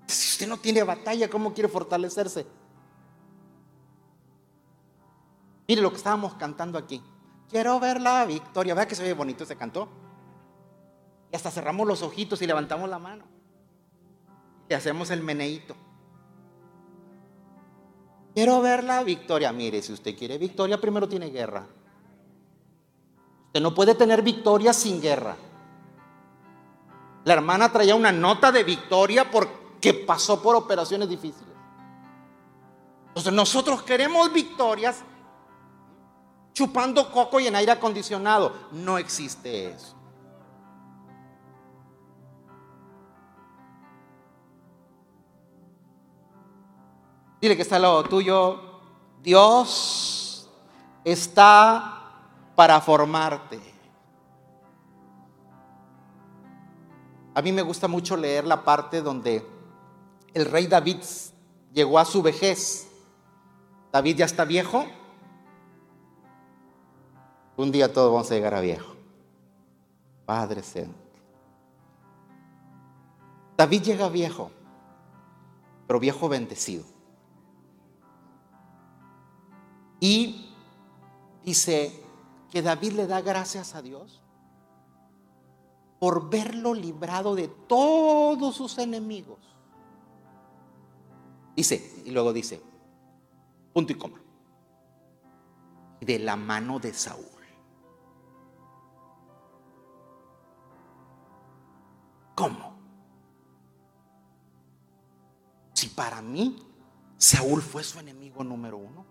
Si 0.07 0.31
usted 0.31 0.47
no 0.47 0.57
tiene 0.57 0.83
batalla, 0.83 1.29
¿cómo 1.29 1.53
quiere 1.53 1.69
fortalecerse? 1.69 2.45
Mire 5.67 5.81
lo 5.81 5.91
que 5.91 5.97
estábamos 5.97 6.33
cantando 6.35 6.77
aquí. 6.77 7.01
Quiero 7.49 7.79
ver 7.79 8.01
la 8.01 8.25
victoria. 8.25 8.73
¿Verdad 8.73 8.87
que 8.87 8.95
se 8.95 9.03
ve 9.03 9.13
bonito 9.13 9.43
ese 9.43 9.55
canto? 9.55 9.87
Y 11.31 11.35
hasta 11.35 11.51
cerramos 11.51 11.87
los 11.87 12.01
ojitos 12.01 12.41
y 12.41 12.47
levantamos 12.47 12.89
la 12.89 12.99
mano. 12.99 13.25
Y 14.69 14.73
hacemos 14.73 15.09
el 15.11 15.21
meneíto. 15.21 15.75
Quiero 18.33 18.61
ver 18.61 18.83
la 18.83 19.03
victoria. 19.03 19.51
Mire, 19.51 19.81
si 19.81 19.93
usted 19.93 20.17
quiere 20.17 20.37
victoria, 20.37 20.79
primero 20.79 21.07
tiene 21.07 21.29
guerra. 21.29 21.67
Usted 23.47 23.61
no 23.61 23.73
puede 23.73 23.95
tener 23.95 24.21
victoria 24.21 24.71
sin 24.73 25.01
guerra. 25.01 25.35
La 27.25 27.33
hermana 27.33 27.71
traía 27.71 27.95
una 27.95 28.11
nota 28.11 28.51
de 28.51 28.63
victoria 28.63 29.29
porque 29.29 29.93
pasó 29.93 30.41
por 30.41 30.55
operaciones 30.55 31.09
difíciles. 31.09 31.53
Entonces 33.09 33.33
nosotros 33.33 33.83
queremos 33.83 34.31
victorias 34.31 35.03
chupando 36.53 37.11
coco 37.11 37.39
y 37.39 37.47
en 37.47 37.55
aire 37.55 37.73
acondicionado. 37.73 38.53
No 38.71 38.97
existe 38.97 39.69
eso. 39.69 40.00
Dile 47.41 47.55
que 47.55 47.63
está 47.63 47.77
al 47.77 47.81
lado 47.81 48.03
tuyo. 48.03 48.61
Dios 49.23 50.47
está 51.03 52.01
para 52.55 52.79
formarte. 52.79 53.59
A 57.33 57.41
mí 57.41 57.51
me 57.51 57.63
gusta 57.63 57.87
mucho 57.87 58.15
leer 58.15 58.45
la 58.45 58.63
parte 58.63 59.01
donde 59.01 59.43
el 60.33 60.45
rey 60.45 60.67
David 60.67 60.97
llegó 61.73 61.97
a 61.97 62.05
su 62.05 62.21
vejez. 62.21 62.87
David 63.91 64.17
ya 64.17 64.25
está 64.25 64.45
viejo. 64.45 64.85
Un 67.57 67.71
día 67.71 67.91
todos 67.91 68.11
vamos 68.11 68.29
a 68.29 68.35
llegar 68.35 68.53
a 68.53 68.61
viejo. 68.61 68.95
Padre 70.25 70.61
Santo. 70.61 70.93
David 73.57 73.81
llega 73.81 74.09
viejo. 74.09 74.51
pero 75.87 75.99
viejo 75.99 76.29
bendecido. 76.29 76.90
Y 80.01 80.49
dice 81.45 82.03
que 82.51 82.63
David 82.63 82.93
le 82.93 83.07
da 83.07 83.21
gracias 83.21 83.75
a 83.75 83.83
Dios 83.83 84.19
por 85.99 86.27
verlo 86.27 86.73
librado 86.73 87.35
de 87.35 87.47
todos 87.47 88.55
sus 88.55 88.79
enemigos. 88.79 89.37
Dice, 91.55 92.01
y 92.03 92.09
luego 92.09 92.33
dice, 92.33 92.59
punto 93.71 93.93
y 93.93 93.95
coma, 93.95 94.19
de 95.99 96.17
la 96.17 96.35
mano 96.35 96.79
de 96.79 96.95
Saúl. 96.95 97.25
¿Cómo? 102.33 102.73
Si 105.73 105.89
para 105.89 106.23
mí 106.23 106.57
Saúl 107.17 107.61
fue 107.61 107.83
su 107.83 107.99
enemigo 107.99 108.43
número 108.43 108.77
uno. 108.77 109.10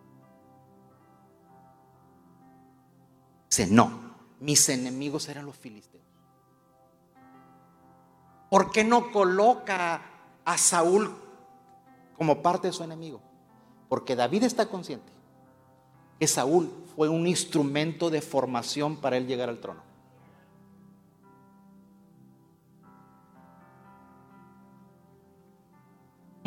Dice, 3.51 3.67
no, 3.67 3.91
mis 4.39 4.69
enemigos 4.69 5.29
eran 5.29 5.45
los 5.45 5.57
filisteos. 5.57 6.05
¿Por 8.49 8.71
qué 8.71 8.85
no 8.85 9.11
coloca 9.11 10.03
a 10.45 10.57
Saúl 10.57 11.13
como 12.17 12.43
parte 12.43 12.69
de 12.69 12.73
su 12.73 12.85
enemigo? 12.85 13.21
Porque 13.89 14.15
David 14.15 14.45
está 14.45 14.67
consciente 14.67 15.13
que 16.21 16.29
Saúl 16.29 16.73
fue 16.95 17.09
un 17.09 17.27
instrumento 17.27 18.09
de 18.09 18.23
formación 18.23 18.97
para 18.97 19.17
él 19.17 19.27
llegar 19.27 19.49
al 19.49 19.59
trono. 19.59 19.83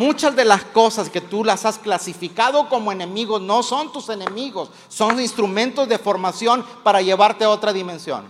Muchas 0.04 0.36
de 0.36 0.44
las 0.44 0.66
cosas 0.66 1.10
que 1.10 1.22
tú 1.22 1.46
las 1.46 1.64
has 1.64 1.80
clasificado 1.80 2.68
como 2.68 2.92
enemigos 2.92 3.42
no 3.42 3.64
son 3.64 3.90
tus 3.94 4.10
enemigos, 4.10 4.70
son 4.90 5.18
instrumentos 5.18 5.88
de 5.88 5.98
formación 5.98 6.66
para 6.84 7.02
llevarte 7.02 7.46
a 7.46 7.50
otra 7.50 7.72
dimensión. 7.72 8.30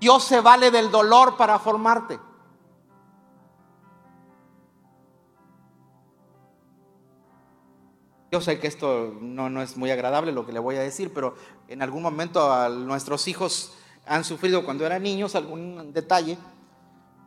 Dios 0.00 0.24
se 0.24 0.40
vale 0.40 0.70
del 0.70 0.90
dolor 0.90 1.36
para 1.36 1.58
formarte. 1.58 2.18
Yo 8.32 8.40
sé 8.40 8.58
que 8.58 8.68
esto 8.68 9.12
no, 9.20 9.50
no, 9.50 9.60
es 9.60 9.76
muy 9.76 9.90
agradable 9.90 10.32
lo 10.32 10.46
que 10.46 10.52
le 10.52 10.60
voy 10.60 10.76
a 10.76 10.80
decir, 10.80 11.12
pero 11.12 11.34
en 11.68 11.82
algún 11.82 12.02
momento 12.02 12.50
a 12.50 12.70
nuestros 12.70 13.28
hijos 13.28 13.76
han 14.06 14.24
sufrido 14.24 14.64
cuando 14.64 14.86
eran 14.86 15.02
niños 15.02 15.34
algún 15.34 15.92
detalle, 15.92 16.38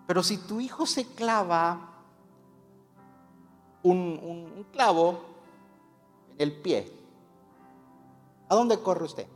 pero 0.07 0.23
si 0.23 0.37
tu 0.37 0.59
hijo 0.61 0.85
se 0.85 1.05
clava 1.05 1.89
un, 3.83 4.65
clavo 4.71 5.25
en 6.31 6.41
el 6.41 6.61
pie, 6.61 6.91
¿a 8.47 8.55
dónde 8.55 8.79
corre 8.79 9.03
usted? 9.05 9.27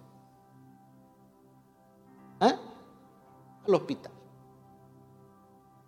¿Eh? 2.40 2.56
Al 3.68 3.76
hospital. 3.76 4.12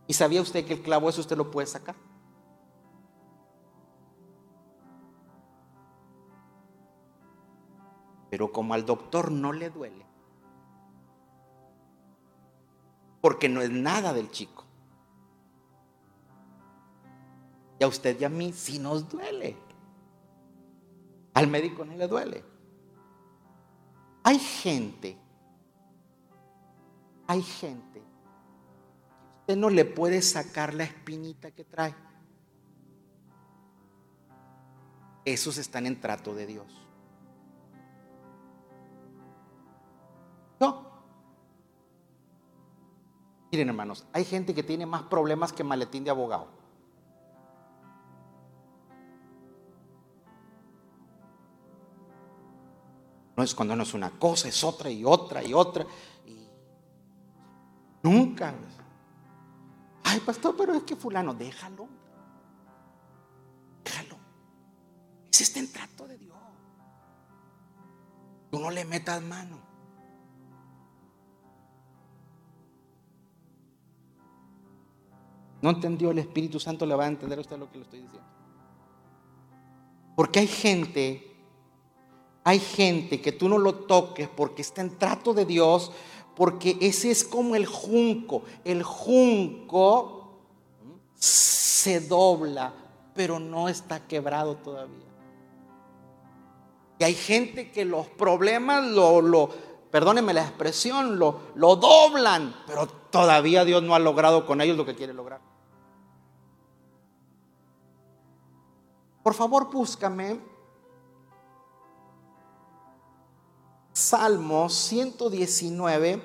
¿Y 0.07 0.13
sabía 0.13 0.41
usted 0.41 0.65
que 0.65 0.73
el 0.73 0.81
clavo 0.81 1.09
eso 1.09 1.21
usted 1.21 1.37
lo 1.37 1.49
puede 1.49 1.67
sacar? 1.67 1.95
Pero 8.29 8.51
como 8.51 8.73
al 8.73 8.85
doctor 8.85 9.31
no 9.31 9.53
le 9.53 9.69
duele, 9.69 10.05
porque 13.25 13.49
no 13.49 13.59
es 13.63 13.71
nada 13.71 14.13
del 14.13 14.29
chico. 14.29 14.63
Y 17.79 17.83
a 17.83 17.87
usted 17.87 18.21
y 18.21 18.23
a 18.23 18.29
mí 18.29 18.53
sí 18.53 18.77
nos 18.77 19.09
duele. 19.09 19.57
Al 21.33 21.47
médico 21.47 21.83
no 21.83 21.95
le 21.95 22.07
duele. 22.07 22.45
Hay 24.21 24.37
gente, 24.37 25.17
hay 27.25 27.41
gente 27.41 27.99
que 27.99 29.39
usted 29.39 29.57
no 29.57 29.71
le 29.71 29.85
puede 29.85 30.21
sacar 30.21 30.75
la 30.75 30.83
espinita 30.83 31.49
que 31.49 31.65
trae. 31.65 31.95
Esos 35.25 35.57
están 35.57 35.87
en 35.87 35.99
trato 35.99 36.35
de 36.35 36.45
Dios. 36.45 36.71
No, 40.59 40.84
Miren 43.55 43.69
hermanos, 43.69 44.05
hay 44.11 44.25
gente 44.25 44.53
que 44.53 44.63
tiene 44.63 44.85
más 44.85 45.03
problemas 45.03 45.53
que 45.53 45.63
maletín 45.63 46.03
de 46.03 46.09
abogado. 46.09 46.49
No 53.37 53.41
es 53.41 53.55
cuando 53.55 53.73
no 53.77 53.83
es 53.83 53.93
una 53.93 54.09
cosa, 54.09 54.49
es 54.49 54.61
otra 54.61 54.89
y 54.89 55.05
otra 55.05 55.41
y 55.41 55.53
otra. 55.53 55.85
Y 56.25 56.49
nunca. 58.03 58.53
Ay, 60.03 60.19
pastor, 60.19 60.53
pero 60.57 60.73
es 60.73 60.83
que 60.83 60.97
fulano, 60.97 61.33
déjalo. 61.33 61.87
Déjalo. 63.85 64.17
Ese 65.31 65.43
está 65.43 65.59
en 65.59 65.71
trato 65.71 66.05
de 66.09 66.17
Dios. 66.17 66.37
Tú 68.51 68.59
no 68.59 68.69
le 68.69 68.83
metas 68.83 69.21
mano. 69.21 69.64
No 75.65 75.71
entendió 75.71 76.11
el 76.11 76.19
Espíritu 76.19 76.59
Santo, 76.59 76.85
le 76.85 76.93
va 76.93 77.05
a 77.05 77.07
entender 77.07 77.39
usted 77.39 77.57
lo 77.57 77.71
que 77.71 77.79
le 77.79 77.85
estoy 77.85 78.01
diciendo. 78.01 78.29
Porque 80.15 80.37
hay 80.37 80.47
gente, 80.47 81.35
hay 82.43 82.59
gente 82.59 83.19
que 83.19 83.31
tú 83.31 83.49
no 83.49 83.57
lo 83.57 83.73
toques 83.73 84.29
porque 84.29 84.61
está 84.61 84.81
en 84.81 84.95
trato 84.99 85.33
de 85.33 85.43
Dios, 85.43 85.91
porque 86.35 86.77
ese 86.81 87.09
es 87.09 87.23
como 87.23 87.55
el 87.55 87.65
junco. 87.65 88.43
El 88.63 88.83
junco 88.83 90.37
se 91.15 91.99
dobla, 91.99 92.71
pero 93.15 93.39
no 93.39 93.67
está 93.67 94.05
quebrado 94.05 94.57
todavía. 94.57 95.07
Y 96.99 97.05
hay 97.05 97.15
gente 97.15 97.71
que 97.71 97.85
los 97.85 98.05
problemas 98.05 98.85
lo, 98.85 99.19
lo 99.19 99.49
perdónenme 99.89 100.31
la 100.35 100.43
expresión, 100.43 101.17
lo, 101.17 101.39
lo 101.55 101.75
doblan, 101.75 102.55
pero 102.67 102.85
todavía 102.85 103.65
Dios 103.65 103.81
no 103.81 103.95
ha 103.95 103.99
logrado 103.99 104.45
con 104.45 104.61
ellos 104.61 104.77
lo 104.77 104.85
que 104.85 104.93
quiere 104.93 105.11
lograr. 105.11 105.54
Por 109.25 109.33
favor, 109.33 109.71
búscame 109.71 110.39
Salmo 113.91 114.69
119, 114.69 116.21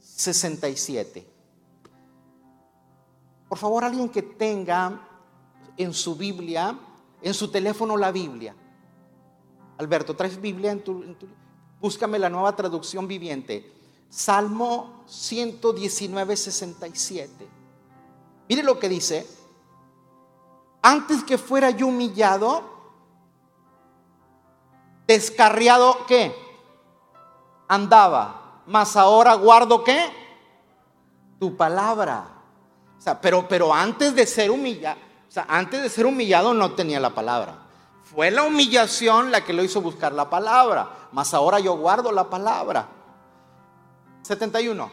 67. 0.00 1.28
Por 3.48 3.56
favor, 3.56 3.84
alguien 3.84 4.08
que 4.08 4.22
tenga 4.22 5.00
en 5.76 5.94
su 5.94 6.16
Biblia, 6.16 6.76
en 7.22 7.34
su 7.34 7.52
teléfono 7.52 7.96
la 7.96 8.10
Biblia. 8.10 8.56
Alberto, 9.78 10.16
¿traes 10.16 10.40
Biblia 10.40 10.72
en 10.72 10.82
tu, 10.82 11.04
en 11.04 11.14
tu, 11.14 11.28
Búscame 11.80 12.18
la 12.18 12.30
nueva 12.30 12.56
traducción 12.56 13.06
viviente. 13.06 13.72
Salmo 14.08 15.04
119, 15.06 16.36
67. 16.36 17.48
Mire 18.48 18.64
lo 18.64 18.80
que 18.80 18.88
dice 18.88 19.43
antes 20.84 21.24
que 21.24 21.38
fuera 21.38 21.70
yo 21.70 21.86
humillado, 21.86 22.62
descarriado, 25.06 26.04
¿qué? 26.06 26.36
Andaba, 27.66 28.60
mas 28.66 28.94
ahora 28.94 29.32
guardo, 29.32 29.82
¿qué? 29.82 29.98
Tu 31.40 31.56
palabra. 31.56 32.26
O 32.98 33.00
sea, 33.00 33.18
pero, 33.18 33.48
pero 33.48 33.72
antes 33.72 34.14
de 34.14 34.26
ser 34.26 34.50
humillado, 34.50 35.00
o 35.26 35.32
sea, 35.32 35.46
antes 35.48 35.82
de 35.82 35.88
ser 35.88 36.04
humillado 36.04 36.52
no 36.52 36.72
tenía 36.72 37.00
la 37.00 37.14
palabra. 37.14 37.60
Fue 38.02 38.30
la 38.30 38.42
humillación 38.42 39.32
la 39.32 39.42
que 39.42 39.54
lo 39.54 39.64
hizo 39.64 39.80
buscar 39.80 40.12
la 40.12 40.28
palabra, 40.28 41.08
mas 41.12 41.32
ahora 41.32 41.60
yo 41.60 41.78
guardo 41.78 42.12
la 42.12 42.28
palabra. 42.28 42.88
71. 44.20 44.90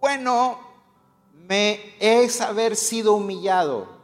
Bueno, 0.00 0.58
me 1.34 1.96
es 2.00 2.40
haber 2.40 2.76
sido 2.76 3.12
humillado 3.12 3.97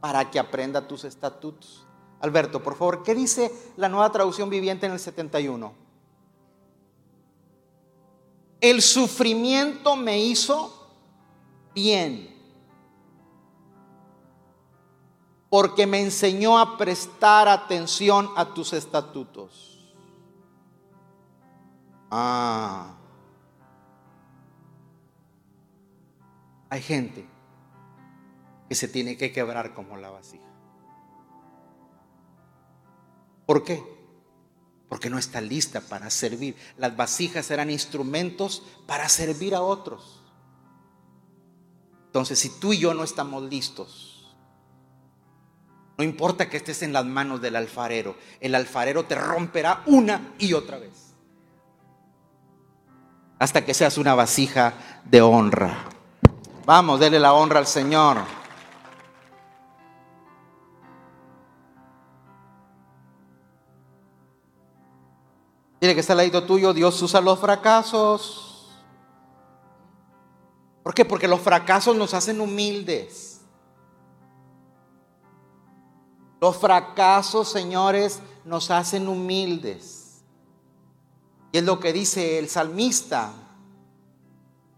para 0.00 0.30
que 0.30 0.38
aprenda 0.38 0.86
tus 0.86 1.04
estatutos. 1.04 1.86
Alberto, 2.20 2.62
por 2.62 2.76
favor, 2.76 3.02
¿qué 3.02 3.14
dice 3.14 3.52
la 3.76 3.88
nueva 3.88 4.10
traducción 4.10 4.50
viviente 4.50 4.86
en 4.86 4.92
el 4.92 4.98
71? 4.98 5.72
El 8.60 8.82
sufrimiento 8.82 9.94
me 9.94 10.18
hizo 10.18 10.88
bien, 11.74 12.36
porque 15.48 15.86
me 15.86 16.00
enseñó 16.00 16.58
a 16.58 16.76
prestar 16.76 17.48
atención 17.48 18.30
a 18.36 18.52
tus 18.52 18.72
estatutos. 18.72 19.94
Ah, 22.10 22.94
hay 26.68 26.82
gente 26.82 27.37
que 28.68 28.74
se 28.74 28.88
tiene 28.88 29.16
que 29.16 29.32
quebrar 29.32 29.74
como 29.74 29.96
la 29.96 30.10
vasija. 30.10 30.44
¿Por 33.46 33.64
qué? 33.64 33.82
Porque 34.88 35.08
no 35.08 35.18
está 35.18 35.40
lista 35.40 35.80
para 35.80 36.10
servir. 36.10 36.54
Las 36.76 36.96
vasijas 36.96 37.50
eran 37.50 37.70
instrumentos 37.70 38.62
para 38.86 39.08
servir 39.08 39.54
a 39.54 39.62
otros. 39.62 40.22
Entonces, 42.06 42.38
si 42.38 42.50
tú 42.50 42.72
y 42.72 42.78
yo 42.78 42.94
no 42.94 43.04
estamos 43.04 43.42
listos, 43.44 44.36
no 45.96 46.04
importa 46.04 46.48
que 46.48 46.58
estés 46.58 46.82
en 46.82 46.92
las 46.92 47.04
manos 47.04 47.40
del 47.40 47.56
alfarero, 47.56 48.16
el 48.40 48.54
alfarero 48.54 49.04
te 49.06 49.14
romperá 49.14 49.82
una 49.86 50.34
y 50.38 50.52
otra 50.52 50.78
vez. 50.78 51.14
Hasta 53.38 53.64
que 53.64 53.74
seas 53.74 53.98
una 53.98 54.14
vasija 54.14 54.74
de 55.04 55.22
honra. 55.22 55.86
Vamos, 56.66 57.00
dele 57.00 57.18
la 57.18 57.32
honra 57.32 57.60
al 57.60 57.66
Señor. 57.66 58.18
Tiene 65.78 65.94
que 65.94 66.00
estar 66.00 66.18
al 66.18 66.26
lado 66.26 66.44
tuyo, 66.44 66.74
Dios 66.74 67.00
usa 67.02 67.20
los 67.20 67.38
fracasos. 67.38 68.68
¿Por 70.82 70.94
qué? 70.94 71.04
Porque 71.04 71.28
los 71.28 71.40
fracasos 71.40 71.96
nos 71.96 72.14
hacen 72.14 72.40
humildes. 72.40 73.42
Los 76.40 76.56
fracasos, 76.56 77.50
señores, 77.50 78.20
nos 78.44 78.70
hacen 78.70 79.06
humildes. 79.08 80.22
Y 81.52 81.58
es 81.58 81.64
lo 81.64 81.78
que 81.78 81.92
dice 81.92 82.38
el 82.38 82.48
salmista. 82.48 83.32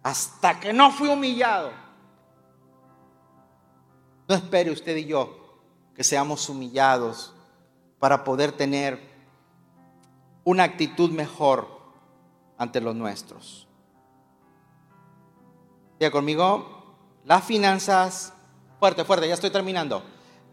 Hasta 0.02 0.58
que 0.60 0.72
no 0.72 0.90
fui 0.90 1.08
humillado. 1.08 1.70
No 4.28 4.34
espere 4.34 4.70
usted 4.70 4.96
y 4.96 5.06
yo 5.06 5.36
que 5.94 6.04
seamos 6.04 6.48
humillados 6.48 7.34
para 7.98 8.24
poder 8.24 8.52
tener 8.52 9.00
una 10.44 10.64
actitud 10.64 11.10
mejor 11.10 11.68
ante 12.58 12.80
los 12.80 12.94
nuestros. 12.94 13.66
Diga 15.98 16.10
conmigo, 16.10 16.80
las 17.24 17.44
finanzas, 17.44 18.32
fuerte, 18.78 19.04
fuerte, 19.04 19.28
ya 19.28 19.34
estoy 19.34 19.50
terminando. 19.50 20.02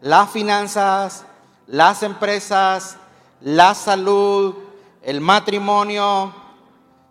Las 0.00 0.30
finanzas, 0.30 1.24
las 1.66 2.02
empresas, 2.02 2.96
la 3.40 3.74
salud, 3.74 4.54
el 5.02 5.20
matrimonio, 5.20 6.32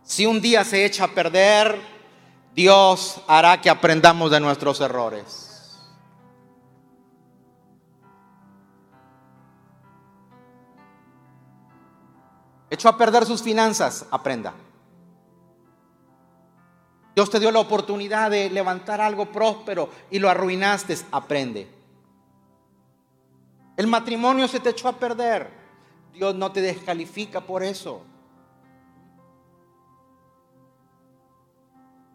si 0.03 0.25
un 0.25 0.39
día 0.39 0.63
se 0.63 0.85
echa 0.85 1.05
a 1.05 1.07
perder, 1.09 1.81
Dios 2.53 3.21
hará 3.27 3.59
que 3.59 3.69
aprendamos 3.69 4.31
de 4.31 4.39
nuestros 4.39 4.79
errores. 4.81 5.46
Echó 12.69 12.89
a 12.89 12.97
perder 12.97 13.25
sus 13.25 13.41
finanzas, 13.41 14.05
aprenda. 14.11 14.53
Dios 17.15 17.29
te 17.29 17.39
dio 17.39 17.51
la 17.51 17.59
oportunidad 17.59 18.29
de 18.29 18.49
levantar 18.49 19.01
algo 19.01 19.31
próspero 19.31 19.89
y 20.11 20.19
lo 20.19 20.29
arruinaste, 20.29 20.97
aprende. 21.11 21.67
El 23.75 23.87
matrimonio 23.87 24.47
se 24.47 24.59
te 24.59 24.69
echó 24.69 24.87
a 24.87 24.93
perder. 24.93 25.49
Dios 26.13 26.35
no 26.35 26.51
te 26.51 26.61
descalifica 26.61 27.41
por 27.41 27.63
eso. 27.63 28.01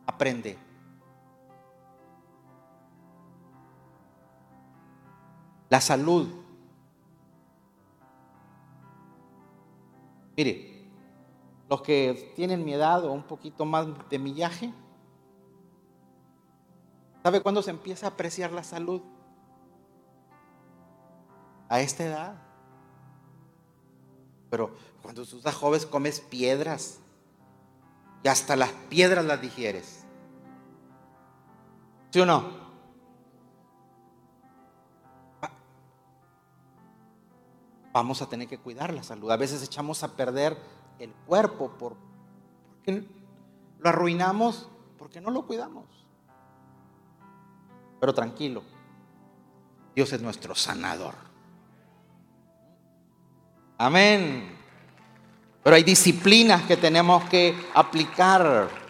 Aprende. 0.07 0.59
La 5.71 5.81
salud 5.81 6.42
Mire, 10.37 10.89
los 11.69 11.83
que 11.83 12.33
tienen 12.37 12.65
mi 12.65 12.75
edad 12.75 13.05
o 13.05 13.13
un 13.13 13.23
poquito 13.23 13.65
más 13.65 13.87
de 14.09 14.19
millaje, 14.19 14.73
¿sabe 17.23 17.41
cuándo 17.41 17.63
se 17.63 17.71
empieza 17.71 18.07
a 18.07 18.11
apreciar 18.11 18.53
la 18.53 18.63
salud? 18.63 19.03
A 21.69 21.81
esta 21.81 22.05
edad. 22.05 22.35
Pero 24.51 24.75
cuando 25.03 25.25
tú 25.25 25.39
estás 25.39 25.55
joven 25.55 25.81
comes 25.91 26.21
piedras 26.21 27.01
y 28.23 28.29
hasta 28.29 28.55
las 28.55 28.71
piedras 28.91 29.25
las 29.25 29.41
digieres. 29.41 30.05
¿Sí 32.11 32.21
o 32.21 32.27
no? 32.27 32.62
Vamos 37.93 38.23
a 38.23 38.29
tener 38.29 38.49
que 38.49 38.59
cuidar 38.59 38.93
la 38.93 39.03
salud. 39.03 39.31
A 39.31 39.37
veces 39.37 39.63
echamos 39.63 40.03
a 40.03 40.17
perder 40.17 40.57
el 40.99 41.13
cuerpo 41.27 41.71
por, 41.79 41.97
porque 42.77 43.05
lo 43.79 43.89
arruinamos 43.89 44.69
porque 44.99 45.21
no 45.21 45.31
lo 45.31 45.47
cuidamos. 45.47 45.85
Pero 48.01 48.15
tranquilo, 48.15 48.63
Dios 49.95 50.13
es 50.13 50.23
nuestro 50.23 50.55
sanador. 50.55 51.15
Amén. 53.79 54.57
Pero 55.63 55.77
hay 55.77 55.83
disciplinas 55.83 56.63
que 56.63 56.77
tenemos 56.77 57.25
que 57.25 57.55
aplicar. 57.75 58.82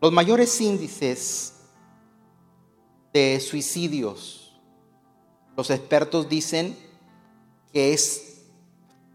Los 0.00 0.12
mayores 0.12 0.60
índices 0.60 1.54
de 3.12 3.40
suicidios, 3.40 4.56
los 5.56 5.70
expertos 5.70 6.28
dicen 6.28 6.78
que 7.72 7.92
es 7.92 8.46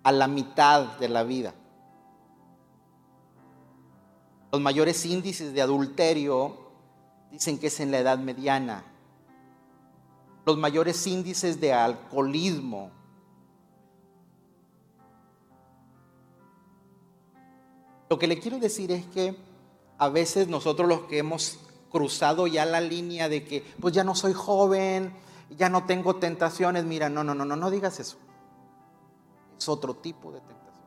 a 0.04 0.12
la 0.12 0.28
mitad 0.28 0.98
de 1.00 1.08
la 1.08 1.24
vida. 1.24 1.54
Los 4.52 4.60
mayores 4.60 5.06
índices 5.06 5.54
de 5.54 5.62
adulterio 5.62 6.58
dicen 7.32 7.58
que 7.58 7.68
es 7.68 7.80
en 7.80 7.90
la 7.90 8.00
edad 8.00 8.20
mediana. 8.20 8.84
Los 10.46 10.58
mayores 10.58 11.08
índices 11.08 11.62
de 11.62 11.72
alcoholismo. 11.72 12.92
Lo 18.10 18.20
que 18.20 18.28
le 18.28 18.38
quiero 18.38 18.60
decir 18.60 18.92
es 18.92 19.06
que 19.06 19.53
a 20.04 20.10
veces 20.10 20.50
nosotros 20.50 20.86
los 20.90 21.02
que 21.04 21.20
hemos 21.20 21.60
cruzado 21.90 22.46
ya 22.46 22.66
la 22.66 22.82
línea 22.82 23.30
de 23.30 23.46
que 23.46 23.62
pues 23.80 23.94
ya 23.94 24.04
no 24.04 24.16
soy 24.16 24.34
joven, 24.34 25.16
ya 25.58 25.70
no 25.70 25.86
tengo 25.86 26.18
tentaciones, 26.18 26.84
mira, 26.84 27.08
no, 27.08 27.24
no, 27.24 27.34
no, 27.34 27.46
no, 27.46 27.56
no 27.56 27.72
digas 27.72 28.02
eso. 28.02 28.18
Es 29.58 29.70
otro 29.70 29.96
tipo 29.96 30.34
de 30.34 30.42
tentación. 30.42 30.84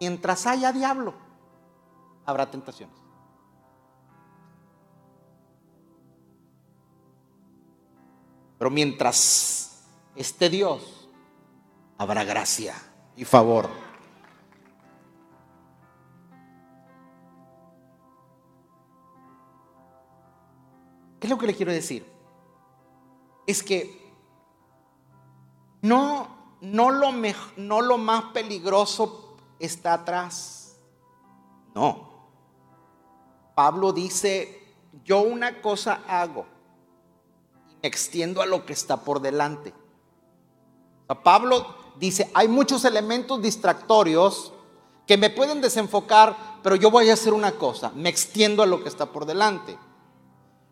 Mientras 0.00 0.46
haya 0.46 0.72
diablo, 0.72 1.12
habrá 2.24 2.50
tentaciones. 2.50 2.96
Pero 8.58 8.70
mientras 8.70 9.84
esté 10.14 10.48
Dios, 10.48 10.95
habrá 11.98 12.24
gracia 12.24 12.74
y 13.16 13.24
favor. 13.24 13.68
¿Qué 21.18 21.26
es 21.26 21.30
lo 21.30 21.38
que 21.38 21.46
le 21.46 21.54
quiero 21.54 21.72
decir? 21.72 22.06
Es 23.46 23.62
que 23.62 24.14
no, 25.82 26.28
no, 26.60 26.90
lo, 26.90 27.12
no 27.56 27.80
lo 27.80 27.98
más 27.98 28.24
peligroso 28.32 29.36
está 29.58 29.94
atrás. 29.94 30.76
No. 31.74 32.16
Pablo 33.54 33.92
dice, 33.92 34.74
yo 35.04 35.20
una 35.20 35.62
cosa 35.62 36.02
hago 36.06 36.46
y 37.70 37.74
me 37.76 37.88
extiendo 37.88 38.42
a 38.42 38.46
lo 38.46 38.66
que 38.66 38.74
está 38.74 38.98
por 38.98 39.20
delante. 39.20 39.72
Pablo 41.22 41.85
dice, 41.98 42.30
hay 42.34 42.48
muchos 42.48 42.84
elementos 42.84 43.40
distractorios 43.42 44.52
que 45.06 45.16
me 45.16 45.30
pueden 45.30 45.60
desenfocar, 45.60 46.36
pero 46.62 46.76
yo 46.76 46.90
voy 46.90 47.10
a 47.10 47.14
hacer 47.14 47.32
una 47.32 47.52
cosa, 47.52 47.92
me 47.94 48.08
extiendo 48.08 48.62
a 48.62 48.66
lo 48.66 48.82
que 48.82 48.88
está 48.88 49.06
por 49.06 49.24
delante. 49.24 49.78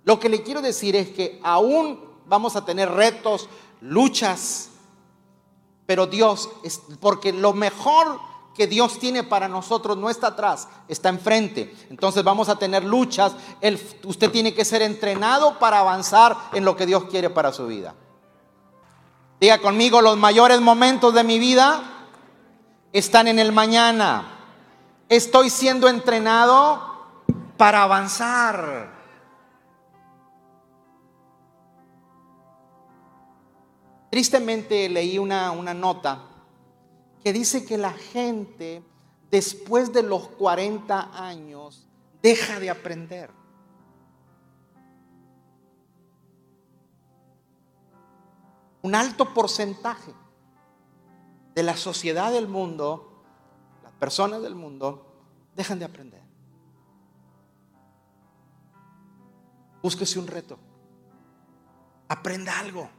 Lo 0.04 0.18
que 0.18 0.28
le 0.28 0.42
quiero 0.42 0.60
decir 0.60 0.96
es 0.96 1.10
que 1.10 1.40
aún 1.42 2.00
vamos 2.26 2.56
a 2.56 2.64
tener 2.64 2.90
retos, 2.90 3.48
luchas, 3.80 4.70
pero 5.86 6.06
Dios, 6.06 6.50
es, 6.62 6.80
porque 7.00 7.32
lo 7.32 7.52
mejor 7.52 8.18
que 8.54 8.66
Dios 8.66 8.98
tiene 8.98 9.24
para 9.24 9.48
nosotros 9.48 9.96
no 9.96 10.08
está 10.08 10.28
atrás, 10.28 10.68
está 10.88 11.08
enfrente. 11.08 11.74
Entonces 11.90 12.22
vamos 12.22 12.48
a 12.48 12.56
tener 12.56 12.84
luchas. 12.84 13.32
usted 14.04 14.30
tiene 14.30 14.54
que 14.54 14.64
ser 14.64 14.82
entrenado 14.82 15.58
para 15.58 15.80
avanzar 15.80 16.36
en 16.52 16.64
lo 16.64 16.76
que 16.76 16.86
Dios 16.86 17.04
quiere 17.04 17.30
para 17.30 17.52
su 17.52 17.66
vida. 17.66 17.94
Diga 19.44 19.58
conmigo, 19.58 20.00
los 20.00 20.16
mayores 20.16 20.58
momentos 20.62 21.12
de 21.12 21.22
mi 21.22 21.38
vida 21.38 21.82
están 22.94 23.28
en 23.28 23.38
el 23.38 23.52
mañana. 23.52 24.38
Estoy 25.06 25.50
siendo 25.50 25.86
entrenado 25.86 26.82
para 27.58 27.82
avanzar. 27.82 28.90
Tristemente 34.08 34.88
leí 34.88 35.18
una, 35.18 35.50
una 35.50 35.74
nota 35.74 36.22
que 37.22 37.34
dice 37.34 37.66
que 37.66 37.76
la 37.76 37.92
gente 37.92 38.82
después 39.30 39.92
de 39.92 40.04
los 40.04 40.26
40 40.26 41.22
años 41.22 41.86
deja 42.22 42.58
de 42.60 42.70
aprender. 42.70 43.43
Un 48.84 48.94
alto 48.94 49.32
porcentaje 49.32 50.12
de 51.54 51.62
la 51.62 51.74
sociedad 51.74 52.30
del 52.30 52.48
mundo, 52.48 53.24
las 53.82 53.92
personas 53.92 54.42
del 54.42 54.54
mundo, 54.54 55.06
dejan 55.56 55.78
de 55.78 55.86
aprender. 55.86 56.20
Búsquese 59.82 60.18
un 60.18 60.26
reto. 60.26 60.58
Aprenda 62.08 62.58
algo. 62.58 62.90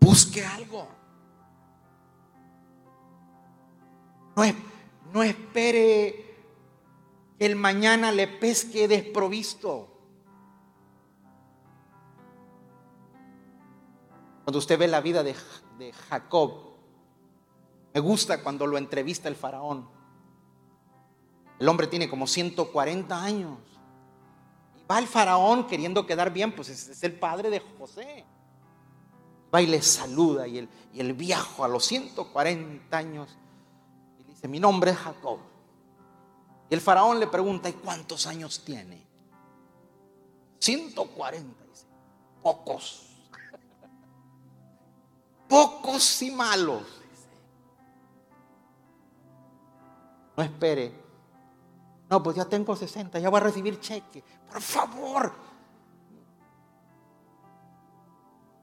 Busque 0.00 0.44
algo. 0.44 0.88
No, 4.34 4.42
no 5.12 5.22
espere 5.22 6.34
que 7.38 7.46
el 7.46 7.54
mañana 7.54 8.10
le 8.10 8.26
pesque 8.26 8.88
desprovisto. 8.88 9.89
Cuando 14.44 14.58
usted 14.58 14.78
ve 14.78 14.88
la 14.88 15.00
vida 15.00 15.22
de, 15.22 15.34
Jacob, 16.08 16.52
me 17.94 18.00
gusta 18.00 18.42
cuando 18.42 18.66
lo 18.66 18.78
entrevista 18.78 19.28
el 19.28 19.36
faraón. 19.36 19.88
El 21.58 21.68
hombre 21.68 21.86
tiene 21.86 22.08
como 22.08 22.26
140 22.26 23.22
años. 23.22 23.58
Y 24.78 24.84
va 24.86 24.98
el 24.98 25.06
faraón 25.06 25.66
queriendo 25.66 26.06
quedar 26.06 26.32
bien, 26.32 26.54
pues 26.54 26.68
es 26.68 27.02
el 27.02 27.12
padre 27.12 27.50
de 27.50 27.60
José 27.78 28.24
va 29.52 29.60
y 29.60 29.66
le 29.66 29.82
saluda 29.82 30.46
y 30.46 30.58
el, 30.58 30.68
y 30.92 31.00
el 31.00 31.12
viejo 31.12 31.64
a 31.64 31.68
los 31.68 31.84
140 31.86 32.96
años 32.96 33.36
y 34.18 34.24
dice, 34.24 34.48
mi 34.48 34.60
nombre 34.60 34.92
es 34.92 34.96
Jacob. 34.96 35.38
Y 36.68 36.74
el 36.74 36.80
faraón 36.80 37.18
le 37.18 37.26
pregunta, 37.26 37.68
¿y 37.68 37.72
cuántos 37.72 38.26
años 38.26 38.62
tiene? 38.64 39.04
140, 40.60 41.64
dice, 41.64 41.86
pocos. 42.42 43.06
Pocos 45.50 46.22
y 46.22 46.30
malos. 46.30 46.84
No 50.34 50.42
espere. 50.42 50.94
No, 52.08 52.22
pues 52.22 52.36
ya 52.36 52.46
tengo 52.46 52.74
60, 52.74 53.18
ya 53.18 53.28
voy 53.28 53.40
a 53.40 53.44
recibir 53.44 53.78
cheque. 53.78 54.24
Por 54.50 54.62
favor, 54.62 55.32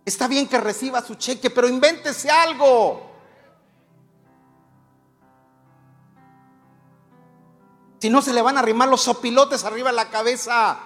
Está 0.07 0.29
bien 0.29 0.47
que 0.47 0.57
reciba 0.57 1.01
su 1.01 1.15
cheque, 1.15 1.49
pero 1.49 1.67
invéntese 1.67 2.31
algo. 2.31 3.11
Si 7.99 8.09
no, 8.09 8.21
se 8.21 8.31
le 8.31 8.41
van 8.41 8.55
a 8.55 8.61
arrimar 8.61 8.87
los 8.87 9.01
sopilotes 9.01 9.65
arriba 9.65 9.89
de 9.89 9.97
la 9.97 10.09
cabeza. 10.09 10.79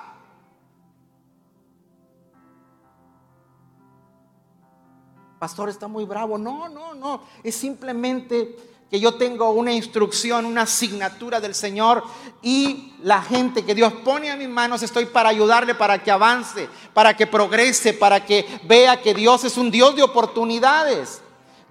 Pastor 5.41 5.69
está 5.69 5.87
muy 5.87 6.05
bravo. 6.05 6.37
No, 6.37 6.69
no, 6.69 6.93
no. 6.93 7.23
Es 7.43 7.55
simplemente 7.55 8.55
que 8.91 8.99
yo 8.99 9.15
tengo 9.15 9.49
una 9.49 9.73
instrucción, 9.73 10.45
una 10.45 10.61
asignatura 10.61 11.41
del 11.41 11.55
Señor 11.55 12.03
y 12.43 12.93
la 13.01 13.23
gente 13.23 13.65
que 13.65 13.73
Dios 13.73 13.91
pone 14.05 14.29
a 14.29 14.35
mis 14.35 14.47
manos 14.47 14.83
estoy 14.83 15.07
para 15.07 15.29
ayudarle, 15.29 15.73
para 15.73 16.03
que 16.03 16.11
avance, 16.11 16.69
para 16.93 17.17
que 17.17 17.25
progrese, 17.25 17.93
para 17.95 18.23
que 18.23 18.45
vea 18.65 19.01
que 19.01 19.15
Dios 19.15 19.43
es 19.43 19.57
un 19.57 19.71
Dios 19.71 19.95
de 19.95 20.03
oportunidades. 20.03 21.23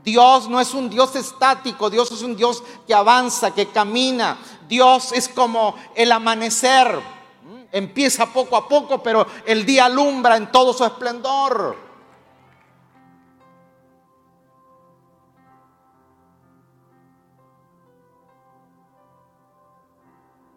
Dios 0.02 0.48
no 0.48 0.60
es 0.60 0.74
un 0.74 0.90
Dios 0.90 1.14
estático, 1.14 1.88
Dios 1.88 2.10
es 2.10 2.22
un 2.22 2.34
Dios 2.34 2.64
que 2.88 2.92
avanza, 2.92 3.54
que 3.54 3.68
camina. 3.68 4.36
Dios 4.68 5.12
es 5.12 5.28
como 5.28 5.76
el 5.94 6.10
amanecer. 6.10 6.98
Empieza 7.70 8.26
poco 8.32 8.56
a 8.56 8.66
poco, 8.66 9.00
pero 9.00 9.28
el 9.46 9.64
día 9.64 9.84
alumbra 9.84 10.36
en 10.36 10.50
todo 10.50 10.72
su 10.72 10.84
esplendor. 10.84 11.89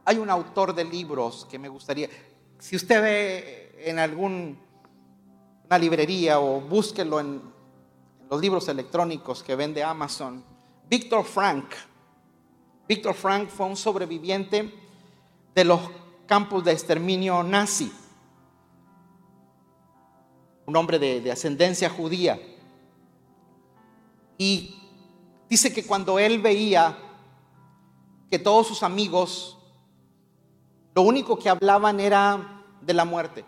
Hay 0.06 0.18
un 0.18 0.30
autor 0.30 0.76
de 0.76 0.84
libros 0.84 1.47
que 1.49 1.58
me 1.58 1.70
gustaría, 1.70 2.10
si 2.60 2.76
usted 2.76 3.01
ve 3.01 3.76
en 3.86 3.99
alguna 3.99 4.58
librería 5.80 6.39
o 6.39 6.60
búsquelo 6.60 7.20
en, 7.20 7.54
los 8.30 8.41
libros 8.41 8.68
electrónicos 8.68 9.43
que 9.43 9.56
vende 9.56 9.84
Amazon, 9.84 10.43
Víctor 10.89 11.24
Frank. 11.24 11.66
Víctor 12.88 13.14
Frank 13.14 13.47
fue 13.47 13.68
un 13.68 13.76
sobreviviente 13.76 14.74
de 15.54 15.64
los 15.64 15.80
campos 16.26 16.64
de 16.64 16.72
exterminio 16.72 17.43
nazi, 17.43 17.91
un 20.66 20.76
hombre 20.76 20.97
de, 20.97 21.22
de 21.22 21.32
ascendencia 21.32 21.91
judía. 21.91 22.39
Y 24.38 24.76
dice 25.47 25.72
que 25.72 25.86
cuando 25.86 26.18
él 26.18 26.41
veía 26.41 26.97
que 28.32 28.39
todos 28.39 28.66
sus 28.66 28.82
amigos 28.82 29.60
lo 30.95 31.01
único 31.01 31.37
que 31.37 31.49
hablaban 31.49 31.99
era 31.99 32.63
de 32.81 32.93
la 32.93 33.05
muerte. 33.05 33.45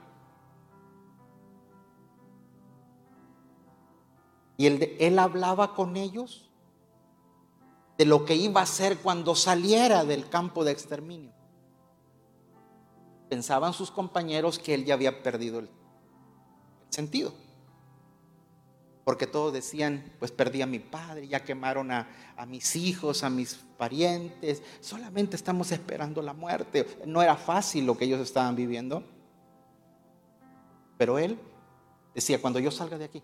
Y 4.57 4.67
él, 4.67 4.95
él 4.99 5.19
hablaba 5.19 5.75
con 5.75 5.97
ellos 5.97 6.49
de 7.97 8.05
lo 8.05 8.25
que 8.25 8.35
iba 8.35 8.61
a 8.61 8.63
hacer 8.63 8.97
cuando 8.99 9.35
saliera 9.35 10.05
del 10.05 10.29
campo 10.29 10.63
de 10.63 10.71
exterminio. 10.71 11.33
Pensaban 13.29 13.73
sus 13.73 13.91
compañeros 13.91 14.59
que 14.59 14.73
él 14.73 14.85
ya 14.85 14.93
había 14.93 15.21
perdido 15.23 15.59
el 15.59 15.69
sentido 16.89 17.44
porque 19.05 19.27
todos 19.27 19.53
decían, 19.53 20.03
pues 20.17 20.31
perdí 20.31 20.63
a 20.63 20.65
mi 20.65 20.79
padre, 20.79 21.27
ya 21.27 21.43
quemaron 21.43 21.91
a, 21.91 22.07
mis 22.47 22.75
hijos, 22.75 23.23
a 23.23 23.29
mis 23.29 23.53
parientes, 23.77 24.63
solamente 24.81 25.35
estamos 25.35 25.71
esperando 25.71 26.23
la 26.23 26.33
muerte. 26.33 26.87
No 27.05 27.21
era 27.21 27.35
fácil 27.35 27.85
lo 27.85 27.95
que 27.95 28.05
ellos 28.05 28.19
estaban 28.19 28.55
viviendo. 28.55 29.03
Pero 30.97 31.19
él 31.19 31.37
decía, 32.15 32.41
cuando 32.41 32.57
yo 32.57 32.71
salga 32.71 32.97
de 32.97 33.05
aquí, 33.05 33.21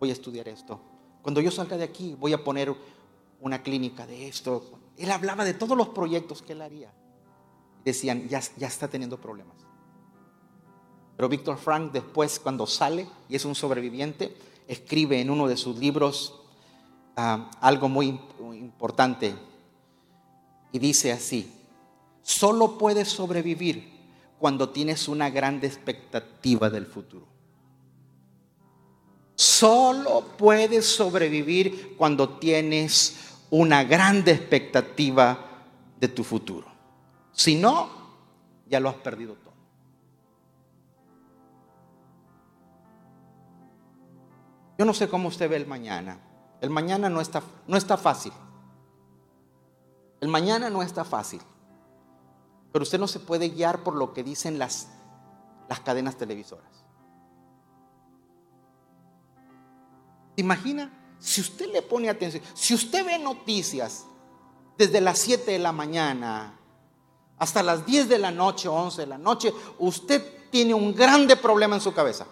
voy 0.00 0.10
a 0.10 0.12
estudiar 0.12 0.48
esto. 0.48 0.80
Cuando 1.22 1.40
yo 1.40 1.52
salga 1.52 1.76
de 1.76 1.84
aquí, 1.84 2.16
voy 2.18 2.32
a 2.32 2.42
poner 2.42 2.74
una 3.40 3.62
clínica 3.62 4.08
de 4.08 4.26
esto. 4.26 4.72
Él 4.96 5.12
hablaba 5.12 5.44
de 5.44 5.54
todos 5.54 5.78
los 5.78 5.90
proyectos 5.90 6.42
que 6.42 6.54
él 6.54 6.62
haría. 6.62 6.92
Decían, 7.84 8.28
ya, 8.28 8.40
ya 8.56 8.66
está 8.66 8.88
teniendo 8.88 9.20
problemas. 9.20 9.54
Pero 11.16 11.28
Víctor 11.28 11.58
Frank 11.58 11.92
después, 11.92 12.40
cuando 12.40 12.66
sale 12.66 13.06
y 13.28 13.36
es 13.36 13.44
un 13.44 13.54
sobreviviente, 13.54 14.49
escribe 14.70 15.20
en 15.20 15.30
uno 15.30 15.48
de 15.48 15.56
sus 15.56 15.76
libros 15.78 16.32
ah, 17.16 17.50
algo 17.60 17.88
muy, 17.88 18.20
importante 18.52 19.34
y 20.70 20.78
dice 20.78 21.10
así, 21.10 21.52
solo 22.22 22.78
puedes 22.78 23.08
sobrevivir 23.08 23.90
cuando 24.38 24.68
tienes 24.68 25.08
una 25.08 25.28
grande 25.28 25.66
expectativa 25.66 26.70
del 26.70 26.86
futuro. 26.86 27.26
Solo 29.34 30.24
puedes 30.38 30.86
sobrevivir 30.86 31.96
cuando 31.96 32.28
tienes 32.38 33.38
una 33.50 33.82
grande 33.82 34.30
expectativa 34.32 35.64
de 35.98 36.08
tu 36.08 36.22
futuro. 36.22 36.68
Si 37.32 37.56
no, 37.56 37.90
ya 38.68 38.78
lo 38.78 38.88
has 38.88 38.96
perdido 38.96 39.34
todo. 39.34 39.49
Yo 44.80 44.86
no 44.86 44.94
sé 44.94 45.10
cómo 45.10 45.28
usted 45.28 45.50
ve 45.50 45.56
el 45.56 45.66
mañana. 45.66 46.18
El 46.62 46.70
mañana 46.70 47.10
no 47.10 47.20
está, 47.20 47.42
no 47.66 47.76
está 47.76 47.98
fácil. 47.98 48.32
El 50.22 50.28
mañana 50.28 50.70
no 50.70 50.80
está 50.80 51.04
fácil. 51.04 51.42
Pero 52.72 52.84
usted 52.84 52.98
no 52.98 53.06
se 53.06 53.20
puede 53.20 53.50
guiar 53.50 53.82
por 53.82 53.94
lo 53.94 54.14
que 54.14 54.24
dicen 54.24 54.58
las, 54.58 54.88
las 55.68 55.80
cadenas 55.80 56.16
televisoras. 56.16 56.72
¿Se 60.34 60.40
imagina? 60.40 60.90
Si 61.18 61.42
usted 61.42 61.70
le 61.70 61.82
pone 61.82 62.08
atención, 62.08 62.42
si 62.54 62.72
usted 62.72 63.04
ve 63.04 63.18
noticias 63.18 64.06
desde 64.78 65.02
las 65.02 65.18
7 65.18 65.50
de 65.50 65.58
la 65.58 65.72
mañana 65.72 66.58
hasta 67.36 67.62
las 67.62 67.84
10 67.84 68.08
de 68.08 68.18
la 68.18 68.30
noche, 68.30 68.66
11 68.66 69.02
de 69.02 69.06
la 69.06 69.18
noche, 69.18 69.52
usted 69.78 70.48
tiene 70.48 70.72
un 70.72 70.94
grande 70.94 71.36
problema 71.36 71.74
en 71.74 71.82
su 71.82 71.92
cabeza. 71.92 72.26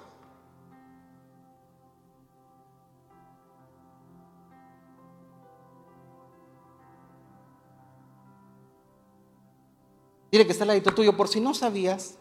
Dile 10.31 10.47
que 10.47 10.53
está 10.53 10.64
al 10.64 10.68
ladito 10.68 10.95
tuyo, 10.95 11.16
por 11.16 11.29
si 11.29 11.41
no 11.41 11.55
sabías, 11.55 12.18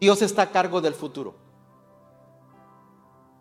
Dios 0.00 0.22
está 0.22 0.42
a 0.42 0.50
cargo 0.50 0.80
del 0.80 0.94
futuro. 0.94 1.34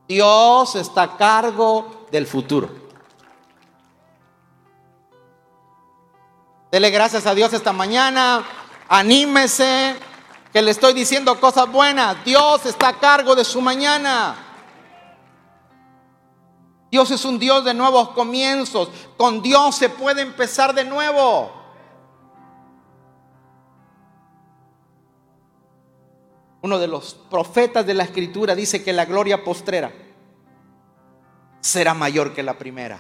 Dios 0.08 0.76
está 0.76 1.04
a 1.04 1.18
cargo 1.18 2.06
del 2.12 2.26
futuro. 2.26 2.70
Dele 6.72 6.90
gracias 6.90 7.26
a 7.26 7.36
Dios 7.36 7.52
esta 7.54 7.74
mañana. 7.74 8.46
Anímese, 8.88 9.96
que 10.54 10.62
le 10.62 10.72
estoy 10.72 10.94
diciendo 10.94 11.40
cosas 11.40 11.70
buenas. 11.72 12.24
Dios 12.24 12.66
está 12.66 12.90
a 12.90 13.00
cargo 13.00 13.36
de 13.36 13.44
su 13.44 13.62
mañana. 13.62 14.36
Dios 16.90 17.12
es 17.12 17.26
un 17.26 17.38
Dios 17.38 17.66
de 17.66 17.74
nuevos 17.74 18.10
comienzos. 18.10 18.90
Con 19.18 19.42
Dios 19.42 19.76
se 19.76 19.90
puede 19.90 20.22
empezar 20.22 20.74
de 20.74 20.86
nuevo. 20.86 21.57
Uno 26.62 26.80
de 26.80 26.88
los 26.88 27.14
profetas 27.14 27.86
de 27.86 27.94
la 27.94 28.04
escritura 28.04 28.56
dice 28.56 28.84
que 28.84 28.94
la 28.94 29.06
gloria 29.06 29.44
postrera 29.44 29.92
será 31.60 31.94
mayor 31.94 32.34
que 32.34 32.44
la 32.44 32.58
primera. 32.58 33.00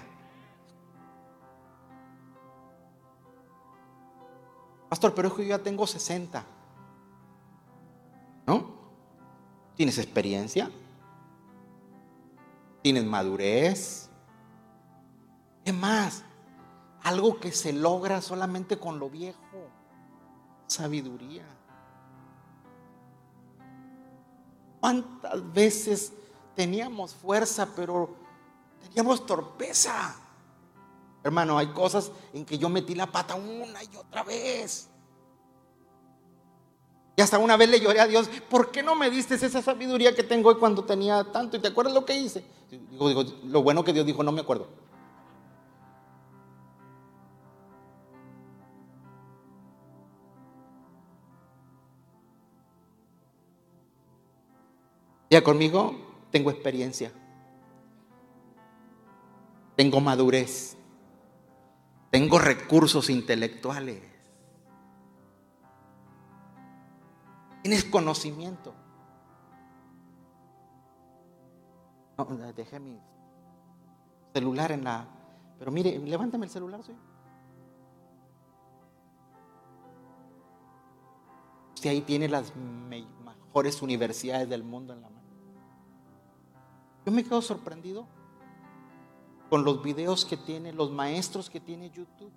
Pastor, 4.90 5.14
pero 5.14 5.28
es 5.28 5.34
que 5.34 5.44
yo 5.44 5.50
ya 5.50 5.64
tengo 5.64 5.86
60. 5.86 6.44
¿No? 8.46 8.78
¿Tienes 9.76 9.98
experiencia? 9.98 10.72
¿Tienes 12.82 13.04
madurez? 13.04 14.10
Es 15.66 15.74
más, 15.74 16.24
algo 17.04 17.40
que 17.40 17.52
se 17.52 17.74
logra 17.74 18.22
solamente 18.22 18.78
con 18.78 19.00
lo 19.00 19.10
viejo. 19.10 19.70
Sabiduría. 20.68 21.46
¿Cuántas 24.80 25.54
veces 25.54 26.14
teníamos 26.56 27.14
fuerza, 27.14 27.68
pero 27.76 28.10
teníamos 28.84 29.26
torpeza? 29.26 30.16
Hermano, 31.24 31.58
hay 31.58 31.68
cosas 31.68 32.12
en 32.34 32.46
que 32.46 32.58
yo 32.58 32.70
metí 32.70 32.96
la 32.96 33.08
pata 33.08 33.36
una 33.36 33.84
y 33.84 33.96
otra 33.96 34.24
vez. 34.24 34.90
Y 37.16 37.22
hasta 37.22 37.40
una 37.40 37.58
vez 37.58 37.70
le 37.70 37.80
lloré 37.80 38.00
a 38.00 38.08
Dios, 38.08 38.30
¿por 38.48 38.72
qué 38.72 38.84
no 38.84 38.96
me 38.96 39.10
diste 39.10 39.34
esa 39.34 39.62
sabiduría 39.62 40.16
que 40.16 40.22
tengo 40.22 40.50
hoy 40.50 40.56
cuando 40.56 40.84
tenía 40.84 41.24
tanto? 41.32 41.58
¿Y 41.58 41.60
te 41.60 41.70
acuerdas 41.70 41.96
lo 41.96 42.06
que 42.06 42.16
hice? 42.16 42.46
Digo, 42.70 43.10
digo, 43.10 43.24
lo 43.46 43.64
bueno 43.64 43.84
que 43.84 43.92
Dios 43.92 44.06
dijo, 44.06 44.22
no 44.24 44.32
me 44.32 44.42
acuerdo. 44.42 44.68
Ya 55.30 55.44
conmigo 55.44 55.94
tengo 56.32 56.50
experiencia. 56.52 57.12
Tengo 59.76 60.00
madurez. 60.00 60.78
Tengo 62.10 62.40
recursos 62.40 63.10
intelectuales. 63.10 64.02
Tienes 67.62 67.84
conocimiento. 67.84 68.74
No, 72.18 72.26
dejé 72.56 72.80
mi 72.80 73.00
celular 74.34 74.72
en 74.72 74.84
la... 74.84 75.06
Pero 75.60 75.72
mire, 75.72 76.00
levántame 76.00 76.46
el 76.46 76.52
celular, 76.52 76.82
soy. 76.84 76.96
Usted 81.76 81.90
ahí 81.92 82.02
tiene 82.02 82.28
las 82.28 82.56
mejores 82.56 83.82
universidades 83.82 84.50
del 84.50 84.64
mundo 84.64 84.94
en 84.94 85.02
la 85.02 85.10
mano. 85.10 85.17
Yo 87.08 87.14
me 87.14 87.24
quedo 87.24 87.42
sorprendido 87.42 88.06
con 89.50 89.64
los 89.64 89.82
videos 89.82 90.26
que 90.26 90.36
tiene, 90.36 90.74
los 90.74 90.92
maestros 90.92 91.50
que 91.50 91.62
tiene 91.62 91.90
YouTube. 91.90 92.34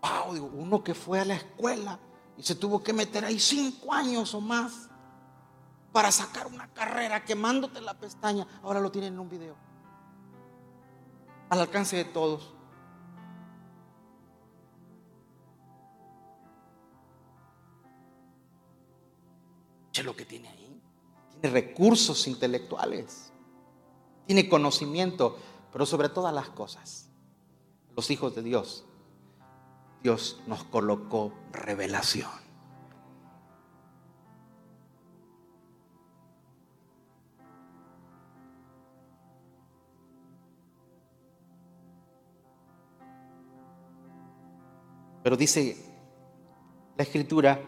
Wow, 0.00 0.34
digo, 0.34 0.50
uno 0.54 0.84
que 0.84 0.94
fue 0.94 1.18
a 1.18 1.24
la 1.24 1.34
escuela 1.34 1.98
y 2.36 2.44
se 2.44 2.54
tuvo 2.54 2.80
que 2.80 2.92
meter 2.92 3.24
ahí 3.24 3.40
cinco 3.40 3.92
años 3.92 4.32
o 4.34 4.40
más 4.40 4.88
para 5.92 6.12
sacar 6.12 6.46
una 6.46 6.68
carrera 6.68 7.24
quemándote 7.24 7.80
la 7.80 7.94
pestaña. 7.94 8.46
Ahora 8.62 8.78
lo 8.78 8.92
tienen 8.92 9.14
en 9.14 9.18
un 9.18 9.28
video. 9.28 9.56
Al 11.50 11.58
alcance 11.58 11.96
de 11.96 12.04
todos. 12.04 12.54
¿Qué 19.92 20.02
es 20.02 20.06
lo 20.06 20.14
que 20.14 20.24
tiene 20.24 20.50
ahí? 20.50 20.63
Recursos 21.50 22.26
intelectuales. 22.26 23.32
Tiene 24.26 24.48
conocimiento 24.48 25.36
pero 25.74 25.86
sobre 25.86 26.08
todas 26.08 26.32
las 26.32 26.50
cosas, 26.50 27.08
los 27.96 28.08
hijos 28.12 28.32
de 28.36 28.44
Dios, 28.44 28.84
Dios 30.04 30.40
nos 30.46 30.62
colocó 30.62 31.32
revelación. 31.50 32.30
Pero 45.24 45.36
dice 45.36 45.76
la 46.96 47.02
escritura 47.02 47.60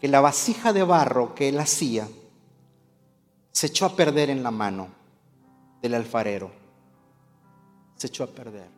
que 0.00 0.08
la 0.08 0.20
vasija 0.20 0.72
de 0.72 0.82
barro 0.82 1.36
que 1.36 1.50
él 1.50 1.60
hacía 1.60 2.08
se 3.54 3.68
echó 3.68 3.86
a 3.86 3.96
perder 3.96 4.28
en 4.28 4.42
la 4.42 4.50
mano 4.50 4.88
del 5.80 5.94
alfarero 5.94 6.64
se 7.96 8.08
echó 8.08 8.24
a 8.24 8.26
perder. 8.26 8.68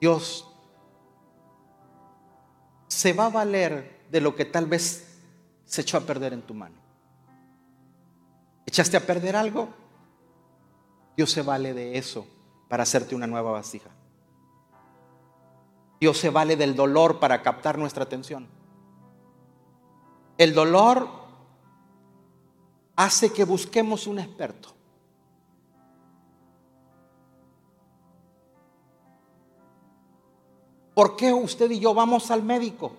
Dios 0.00 0.48
se 2.86 3.12
va 3.12 3.26
a 3.26 3.30
valer 3.30 4.04
de 4.10 4.20
lo 4.20 4.36
que 4.36 4.44
tal 4.44 4.66
vez 4.66 5.18
se 5.64 5.80
echó 5.80 5.96
a 5.96 6.02
perder 6.02 6.32
en 6.32 6.42
tu 6.42 6.54
mano. 6.54 6.76
¿Echaste 8.66 8.96
a 8.96 9.00
perder 9.00 9.34
algo? 9.36 9.68
Dios 11.16 11.30
se 11.30 11.42
vale 11.42 11.74
de 11.74 11.98
eso 11.98 12.26
para 12.68 12.82
hacerte 12.82 13.14
una 13.14 13.26
nueva 13.26 13.52
vasija. 13.52 13.90
Dios 16.00 16.18
se 16.18 16.30
vale 16.30 16.56
del 16.56 16.76
dolor 16.76 17.18
para 17.18 17.42
captar 17.42 17.78
nuestra 17.78 18.04
atención. 18.04 18.46
El 20.36 20.54
dolor 20.54 21.08
hace 22.96 23.32
que 23.32 23.44
busquemos 23.44 24.06
un 24.06 24.18
experto. 24.18 24.74
¿Por 30.94 31.16
qué 31.16 31.32
usted 31.32 31.70
y 31.70 31.80
yo 31.80 31.92
vamos 31.92 32.30
al 32.30 32.42
médico? 32.42 32.92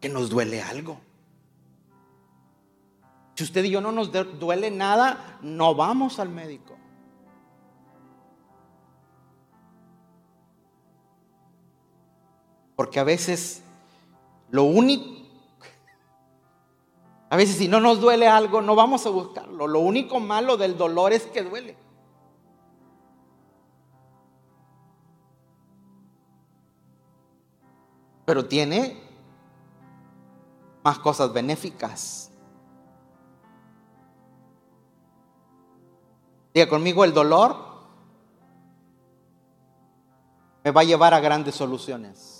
Que 0.00 0.08
nos 0.08 0.30
duele 0.30 0.62
algo. 0.62 1.00
Si 3.34 3.44
usted 3.44 3.64
y 3.64 3.70
yo 3.70 3.80
no 3.80 3.90
nos 3.90 4.12
duele 4.38 4.70
nada, 4.70 5.38
no 5.42 5.74
vamos 5.74 6.18
al 6.18 6.28
médico. 6.28 6.76
Porque 12.76 13.00
a 13.00 13.04
veces 13.04 13.62
lo 14.50 14.64
único, 14.64 15.19
a 17.30 17.36
veces 17.36 17.56
si 17.56 17.68
no 17.68 17.80
nos 17.80 18.00
duele 18.00 18.28
algo, 18.28 18.60
no 18.60 18.74
vamos 18.74 19.06
a 19.06 19.10
buscarlo. 19.10 19.66
Lo 19.66 19.80
único 19.80 20.20
malo 20.20 20.58
del 20.58 20.76
dolor 20.76 21.12
es 21.14 21.24
que 21.26 21.42
duele. 21.42 21.76
pero 28.30 28.46
tiene 28.46 28.96
más 30.84 31.00
cosas 31.00 31.32
benéficas. 31.32 32.30
Diga 36.54 36.68
conmigo, 36.68 37.02
el 37.02 37.12
dolor 37.12 37.56
me 40.62 40.70
va 40.70 40.82
a 40.82 40.84
llevar 40.84 41.12
a 41.12 41.18
grandes 41.18 41.56
soluciones. 41.56 42.39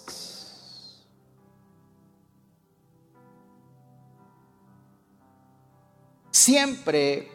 Siempre 6.41 7.31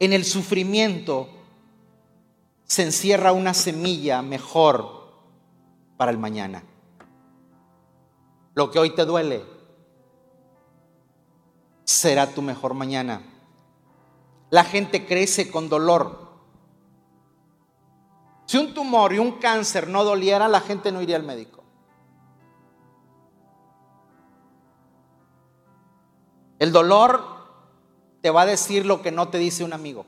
en 0.00 0.12
el 0.12 0.24
sufrimiento 0.24 1.28
se 2.64 2.82
encierra 2.82 3.30
una 3.30 3.54
semilla 3.54 4.22
mejor 4.22 5.12
para 5.96 6.10
el 6.10 6.18
mañana. 6.18 6.64
Lo 8.54 8.72
que 8.72 8.80
hoy 8.80 8.92
te 8.96 9.04
duele 9.04 9.44
será 11.84 12.34
tu 12.34 12.42
mejor 12.42 12.74
mañana. 12.74 13.22
La 14.50 14.64
gente 14.64 15.06
crece 15.06 15.48
con 15.48 15.68
dolor. 15.68 16.28
Si 18.46 18.58
un 18.58 18.74
tumor 18.74 19.12
y 19.12 19.20
un 19.20 19.38
cáncer 19.38 19.86
no 19.86 20.02
doliera, 20.02 20.48
la 20.48 20.60
gente 20.60 20.90
no 20.90 21.00
iría 21.02 21.14
al 21.14 21.22
médico. 21.22 21.62
El 26.58 26.72
dolor 26.72 27.39
te 28.20 28.30
va 28.30 28.42
a 28.42 28.46
decir 28.46 28.86
lo 28.86 29.02
que 29.02 29.10
no 29.10 29.28
te 29.28 29.38
dice 29.38 29.64
un 29.64 29.72
amigo. 29.72 30.06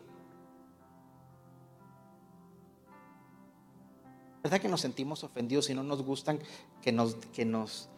¿Verdad 4.42 4.60
que 4.60 4.68
nos 4.68 4.80
sentimos 4.80 5.22
ofendidos 5.22 5.70
y 5.70 5.74
no 5.74 5.84
nos 5.84 6.02
gustan 6.02 6.40
que 6.82 6.90
nos, 6.90 7.14
que 7.32 7.44
nos, 7.44 7.88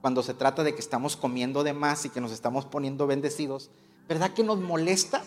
cuando 0.00 0.22
se 0.22 0.34
trata 0.34 0.64
de 0.64 0.74
que 0.74 0.80
estamos 0.80 1.16
comiendo 1.16 1.62
de 1.62 1.72
más 1.72 2.04
y 2.04 2.10
que 2.10 2.20
nos 2.20 2.32
estamos 2.32 2.64
poniendo 2.64 3.06
bendecidos, 3.06 3.70
¿verdad 4.08 4.34
que 4.34 4.42
nos 4.42 4.58
molesta? 4.58 5.22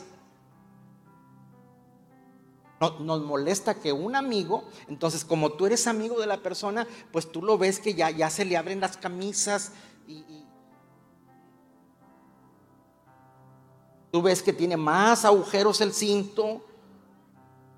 Nos, 2.82 3.22
molesta 3.22 3.76
que 3.76 3.92
un 3.92 4.16
amigo, 4.16 4.64
entonces 4.88 5.26
como 5.26 5.52
tú 5.52 5.66
eres 5.66 5.88
amigo 5.88 6.20
de 6.20 6.28
la 6.28 6.42
persona, 6.42 6.88
pues 7.12 7.30
tú 7.30 7.42
lo 7.42 7.58
ves 7.58 7.80
que 7.80 7.94
ya, 7.94 8.10
ya 8.10 8.30
se 8.30 8.46
le 8.46 8.56
abren 8.56 8.80
las 8.80 8.96
camisas 8.96 9.74
y, 10.08 10.14
y 10.14 10.49
tú 14.12 14.22
ves 14.22 14.42
que 14.42 14.54
tiene 14.54 14.78
más 14.78 15.26
agujeros 15.26 15.82
el 15.82 15.94
cinto, 15.94 16.62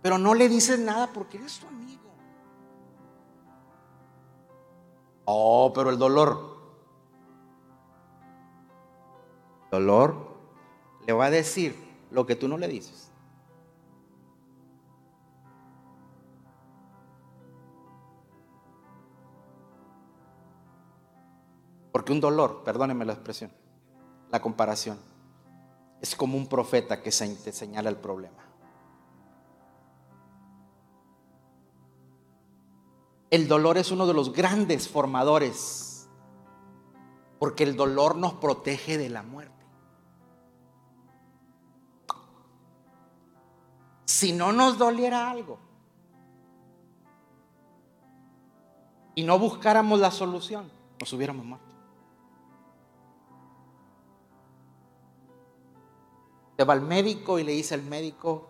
pero 0.02 0.18
no 0.18 0.34
le 0.34 0.50
dices 0.50 0.80
nada 0.80 1.08
porque 1.08 1.38
eres 1.38 1.60
tu 1.60 1.68
amigo. 1.68 2.02
Oh, 5.26 5.72
pero 5.74 5.90
el 5.90 5.98
dolor. 5.98 6.52
Dolor 9.72 10.36
le 11.08 11.14
va 11.14 11.26
a 11.26 11.30
decir 11.30 11.76
lo 12.12 12.26
que 12.26 12.36
tú 12.36 12.48
no 12.48 12.58
le 12.58 12.68
dices. 12.68 13.10
Porque 21.92 22.12
un 22.12 22.20
dolor, 22.20 22.64
perdónenme 22.64 23.06
la 23.06 23.14
expresión, 23.14 23.52
la 24.30 24.42
comparación, 24.42 24.98
es 26.02 26.16
como 26.16 26.36
un 26.36 26.48
profeta 26.48 27.02
que 27.02 27.12
te 27.12 27.52
señala 27.52 27.90
el 27.90 27.98
problema. 27.98 28.44
El 33.30 33.48
dolor 33.48 33.78
es 33.78 33.92
uno 33.92 34.08
de 34.08 34.14
los 34.14 34.34
grandes 34.34 34.90
formadores, 34.90 36.10
porque 37.40 37.64
el 37.64 37.78
dolor 37.78 38.16
nos 38.18 38.34
protege 38.34 38.98
de 38.98 39.10
la 39.10 39.24
muerte. 39.24 39.52
Si 44.06 44.34
no 44.34 44.52
nos 44.52 44.78
doliera 44.78 45.32
algo 45.32 45.58
y 49.16 49.24
no 49.24 49.40
buscáramos 49.40 50.00
la 50.00 50.12
solución, 50.12 50.70
nos 51.00 51.14
hubiéramos 51.14 51.46
muerto. 51.46 51.71
Te 56.62 56.66
va 56.66 56.74
al 56.74 56.84
médico 56.84 57.40
y 57.40 57.44
le 57.44 57.54
dice 57.54 57.74
al 57.74 57.82
médico, 57.82 58.48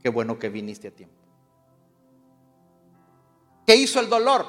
qué 0.00 0.10
bueno 0.10 0.38
que 0.38 0.48
viniste 0.48 0.86
a 0.86 0.90
tiempo. 0.92 1.20
¿Qué 3.66 3.74
hizo 3.74 3.98
el 3.98 4.08
dolor? 4.08 4.46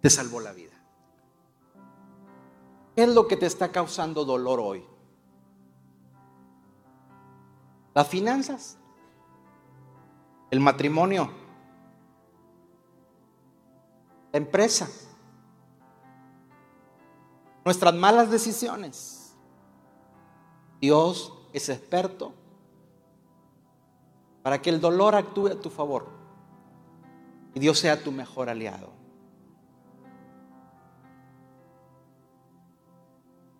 Te 0.00 0.08
salvó 0.08 0.40
la 0.40 0.54
vida. 0.54 0.72
¿Qué 2.96 3.02
es 3.02 3.10
lo 3.10 3.28
que 3.28 3.36
te 3.36 3.44
está 3.44 3.70
causando 3.70 4.24
dolor 4.24 4.58
hoy? 4.58 4.86
¿Las 7.92 8.08
finanzas? 8.08 8.78
¿El 10.50 10.60
matrimonio? 10.60 11.30
¿La 14.32 14.38
empresa? 14.38 14.88
¿Nuestras 17.66 17.92
malas 17.92 18.30
decisiones? 18.30 19.36
Dios 20.80 21.33
es 21.54 21.68
experto 21.68 22.34
para 24.42 24.60
que 24.60 24.70
el 24.70 24.80
dolor 24.80 25.14
actúe 25.14 25.46
a 25.46 25.54
tu 25.54 25.70
favor 25.70 26.08
y 27.54 27.60
Dios 27.60 27.78
sea 27.78 28.02
tu 28.02 28.10
mejor 28.10 28.50
aliado. 28.50 28.90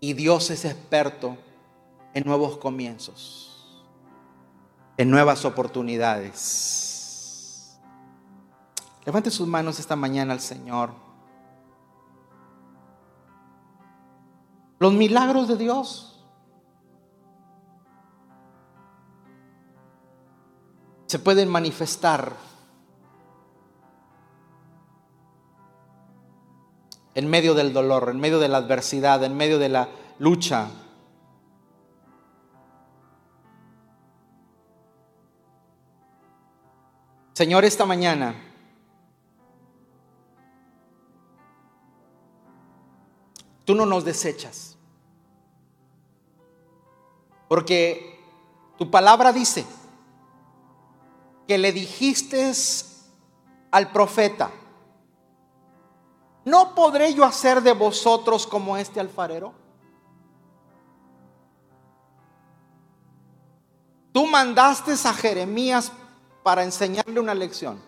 Y 0.01 0.13
Dios 0.13 0.51
es 0.51 0.65
experto 0.65 1.39
en 2.13 2.25
nuevos 2.27 2.59
comienzos, 2.59 3.81
en 4.97 5.09
nuevas 5.09 5.45
oportunidades. 5.45 7.79
Levante 9.07 9.31
sus 9.31 9.47
manos 9.47 9.79
esta 9.79 9.95
mañana 9.95 10.33
al 10.33 10.41
Señor. 10.41 10.91
Los 14.81 14.93
milagros 14.93 15.47
de 15.47 15.57
Dios 15.57 16.14
se 21.15 21.21
pueden 21.21 21.49
manifestar 21.49 22.35
en 27.15 27.31
medio 27.31 27.55
del 27.55 27.73
dolor, 27.73 28.09
en 28.09 28.19
medio 28.19 28.41
de 28.41 28.49
la 28.49 28.59
adversidad, 28.59 29.23
en 29.23 29.37
medio 29.37 29.61
de 29.61 29.69
la 29.69 29.89
lucha. 30.19 30.69
Señor, 37.35 37.65
esta 37.65 37.87
mañana 37.87 38.35
tú 43.65 43.77
no 43.77 43.87
nos 43.87 44.05
desechas. 44.05 44.77
Porque 47.47 48.19
tu 48.77 48.91
palabra 48.91 49.33
dice 49.33 49.65
que 51.47 51.59
le 51.59 51.73
dijiste 51.73 52.53
al 53.71 53.91
profeta, 53.91 54.51
¿no 56.45 56.75
podré 56.75 57.13
yo 57.15 57.25
hacer 57.25 57.63
de 57.63 57.73
vosotros 57.73 58.47
como 58.47 58.77
este 58.77 59.01
alfarero? 59.01 59.53
Tú 64.13 64.27
mandaste 64.27 64.93
a 64.93 65.13
Jeremías 65.13 65.91
para 66.45 66.63
enseñarle 66.63 67.19
una 67.19 67.35
lección. 67.35 67.83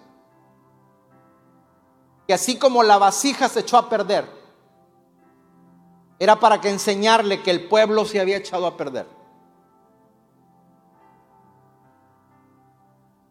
Y 2.26 2.32
así 2.32 2.58
como 2.58 2.82
la 2.82 2.98
vasija 2.98 3.48
se 3.48 3.60
echó 3.60 3.78
a 3.78 3.88
perder, 3.88 4.28
era 6.18 6.40
para 6.40 6.60
que 6.60 6.70
enseñarle 6.70 7.42
que 7.42 7.50
el 7.50 7.68
pueblo 7.68 8.04
se 8.04 8.20
había 8.20 8.38
echado 8.38 8.66
a 8.66 8.76
perder. 8.76 9.15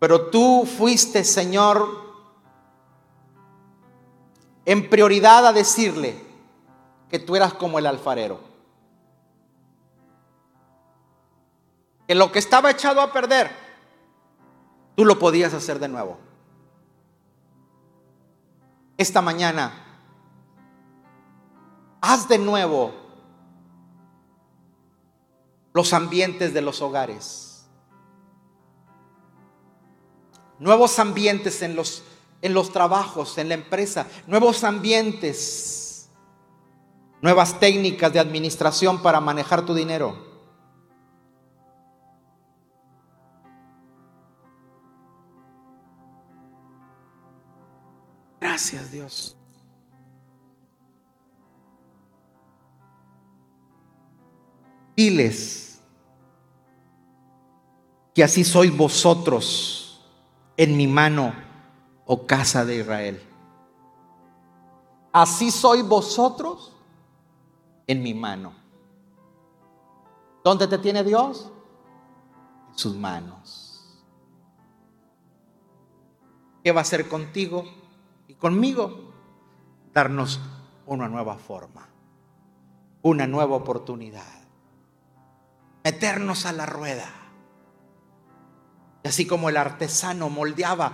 Pero 0.06 0.28
tú 0.28 0.68
fuiste, 0.68 1.24
Señor, 1.24 1.90
en 4.64 4.88
prioridad 4.88 5.48
a 5.48 5.52
decirle 5.52 6.22
que 7.10 7.18
tú 7.18 7.36
eras 7.36 7.56
como 7.56 7.80
el 7.80 7.88
alfarero. 7.88 8.40
Que 12.08 12.14
lo 12.14 12.32
que 12.32 12.38
estaba 12.38 12.70
echado 12.70 13.02
a 13.02 13.12
perder, 13.12 13.50
tú 14.96 15.06
lo 15.06 15.18
podías 15.18 15.56
hacer 15.56 15.80
de 15.80 15.88
nuevo. 15.88 16.20
Esta 19.00 19.24
mañana, 19.24 19.74
haz 22.00 22.28
de 22.28 22.38
nuevo 22.38 22.94
los 25.74 25.94
ambientes 25.94 26.54
de 26.54 26.62
los 26.62 26.80
hogares. 26.84 27.45
Nuevos 30.66 30.98
ambientes 30.98 31.62
en 31.62 31.76
los 31.76 32.04
en 32.46 32.54
los 32.54 32.72
trabajos, 32.72 33.40
en 33.40 33.50
la 33.50 33.56
empresa, 33.56 34.08
nuevos 34.28 34.64
ambientes, 34.64 36.12
nuevas 37.20 37.60
técnicas 37.60 38.14
de 38.14 38.20
administración 38.20 39.02
para 39.02 39.20
manejar 39.20 39.66
tu 39.66 39.74
dinero. 39.74 40.16
Gracias 48.40 48.92
Dios. 48.92 49.36
Diles 54.96 55.82
que 58.14 58.24
así 58.24 58.44
sois 58.44 58.72
vosotros 58.76 59.85
en 60.58 60.78
mi 60.78 60.88
mano, 60.88 61.34
oh 62.06 62.26
casa 62.26 62.66
de 62.66 62.78
Israel. 62.78 63.22
Así 65.12 65.52
sois 65.52 65.88
vosotros 65.88 66.74
en 67.88 68.04
mi 68.04 68.14
mano. 68.14 68.54
¿Dónde 70.44 70.68
te 70.68 70.78
tiene 70.78 71.04
Dios? 71.04 71.52
En 72.70 72.78
sus 72.78 72.96
manos. 72.96 74.06
¿Qué 76.64 76.72
va 76.72 76.82
a 76.82 76.82
hacer 76.82 77.08
contigo 77.08 77.64
y 78.28 78.34
conmigo? 78.36 79.14
Darnos 79.94 80.40
una 80.86 81.08
nueva 81.08 81.36
forma, 81.38 81.88
una 83.02 83.28
nueva 83.28 83.56
oportunidad, 83.56 84.44
meternos 85.84 86.46
a 86.46 86.52
la 86.52 86.66
rueda. 86.66 87.25
Así 89.06 89.26
como 89.26 89.50
el 89.50 89.58
artesano 89.58 90.30
moldeaba 90.30 90.92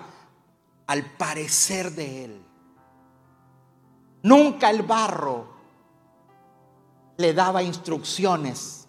al 0.85 1.05
parecer 1.17 1.91
de 1.91 2.25
él 2.25 2.45
Nunca 4.23 4.69
el 4.69 4.83
barro 4.83 5.47
le 7.17 7.33
daba 7.33 7.63
instrucciones 7.63 8.87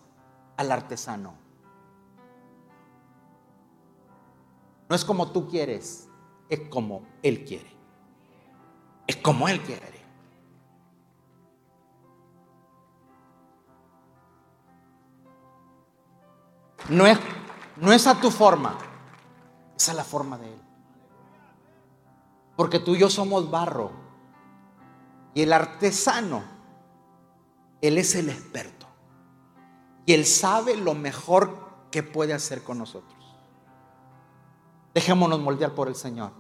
al 0.57 0.73
artesano. 0.73 1.35
No 4.89 4.97
es 4.97 5.05
como 5.05 5.31
tú 5.33 5.49
quieres, 5.49 6.09
es 6.51 6.61
como 6.69 7.03
Él 7.23 7.45
quiere. 7.45 7.73
Es 9.07 9.17
como 9.17 9.49
Él 9.49 9.61
quiere. 9.63 9.91
No 16.91 17.07
es, 17.07 17.19
no 17.77 17.93
es 17.93 18.07
a 18.07 18.21
tu 18.21 18.31
forma, 18.31 18.77
es 19.83 19.89
a 19.89 19.95
la 19.95 20.05
forma 20.05 20.39
de 20.39 20.53
Él. 20.53 20.61
Porque 22.57 22.79
tú 22.79 22.95
y 22.95 22.99
yo 22.99 23.11
somos 23.11 23.51
barro. 23.51 23.91
Y 25.35 25.43
el 25.43 25.53
artesano, 25.53 26.43
él 27.81 27.99
es 27.99 28.15
el 28.15 28.29
experto. 28.29 28.87
Y 30.05 30.13
él 30.13 30.27
sabe 30.27 30.77
lo 30.77 30.95
mejor 30.95 31.71
que 31.91 32.03
puede 32.03 32.35
hacer 32.35 32.63
con 32.63 32.79
nosotros. 32.79 33.19
Dejémonos 34.95 35.41
moldear 35.41 35.75
por 35.75 35.89
el 35.89 35.95
Señor. 35.95 36.33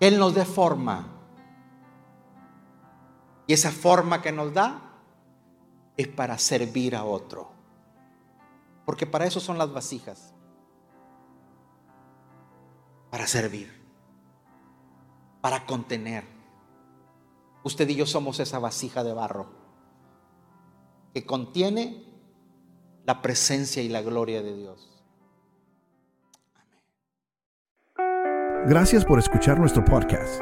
Él 0.00 0.18
nos 0.18 0.34
dé 0.34 0.46
forma. 0.46 1.06
Y 3.46 3.52
esa 3.52 3.70
forma 3.70 4.22
que 4.22 4.32
nos 4.32 4.54
da 4.54 4.80
es 5.96 6.08
para 6.08 6.38
servir 6.38 6.96
a 6.96 7.04
otro. 7.04 7.50
Porque 8.86 9.06
para 9.06 9.26
eso 9.26 9.40
son 9.40 9.58
las 9.58 9.72
vasijas. 9.72 10.32
Para 13.10 13.26
servir. 13.26 13.70
Para 15.40 15.66
contener 15.66 16.40
Usted 17.62 17.88
y 17.88 17.94
yo 17.94 18.06
somos 18.06 18.40
esa 18.40 18.58
vasija 18.58 19.04
de 19.04 19.12
barro 19.12 19.46
que 21.12 21.26
contiene 21.26 22.04
la 23.04 23.20
presencia 23.20 23.82
y 23.82 23.88
la 23.88 24.00
gloria 24.00 24.42
de 24.42 24.56
Dios. 24.56 24.86
Gracias 28.66 29.04
por 29.04 29.18
escuchar 29.18 29.58
nuestro 29.58 29.84
podcast. 29.84 30.40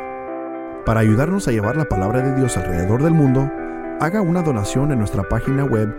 Para 0.85 1.01
ayudarnos 1.01 1.49
a 1.49 1.53
llevar 1.53 1.77
la 1.77 1.89
palabra 1.89 2.21
de 2.23 2.35
Dios 2.37 2.57
alrededor 2.57 3.03
del 3.03 3.15
mundo, 3.15 3.51
haga 4.01 4.21
una 4.21 4.43
donación 4.43 4.93
en 4.93 4.99
nuestra 4.99 5.29
página 5.29 5.65
web. 5.65 5.97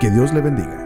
Que 0.00 0.10
Dios 0.10 0.32
le 0.32 0.40
bendiga. 0.40 0.85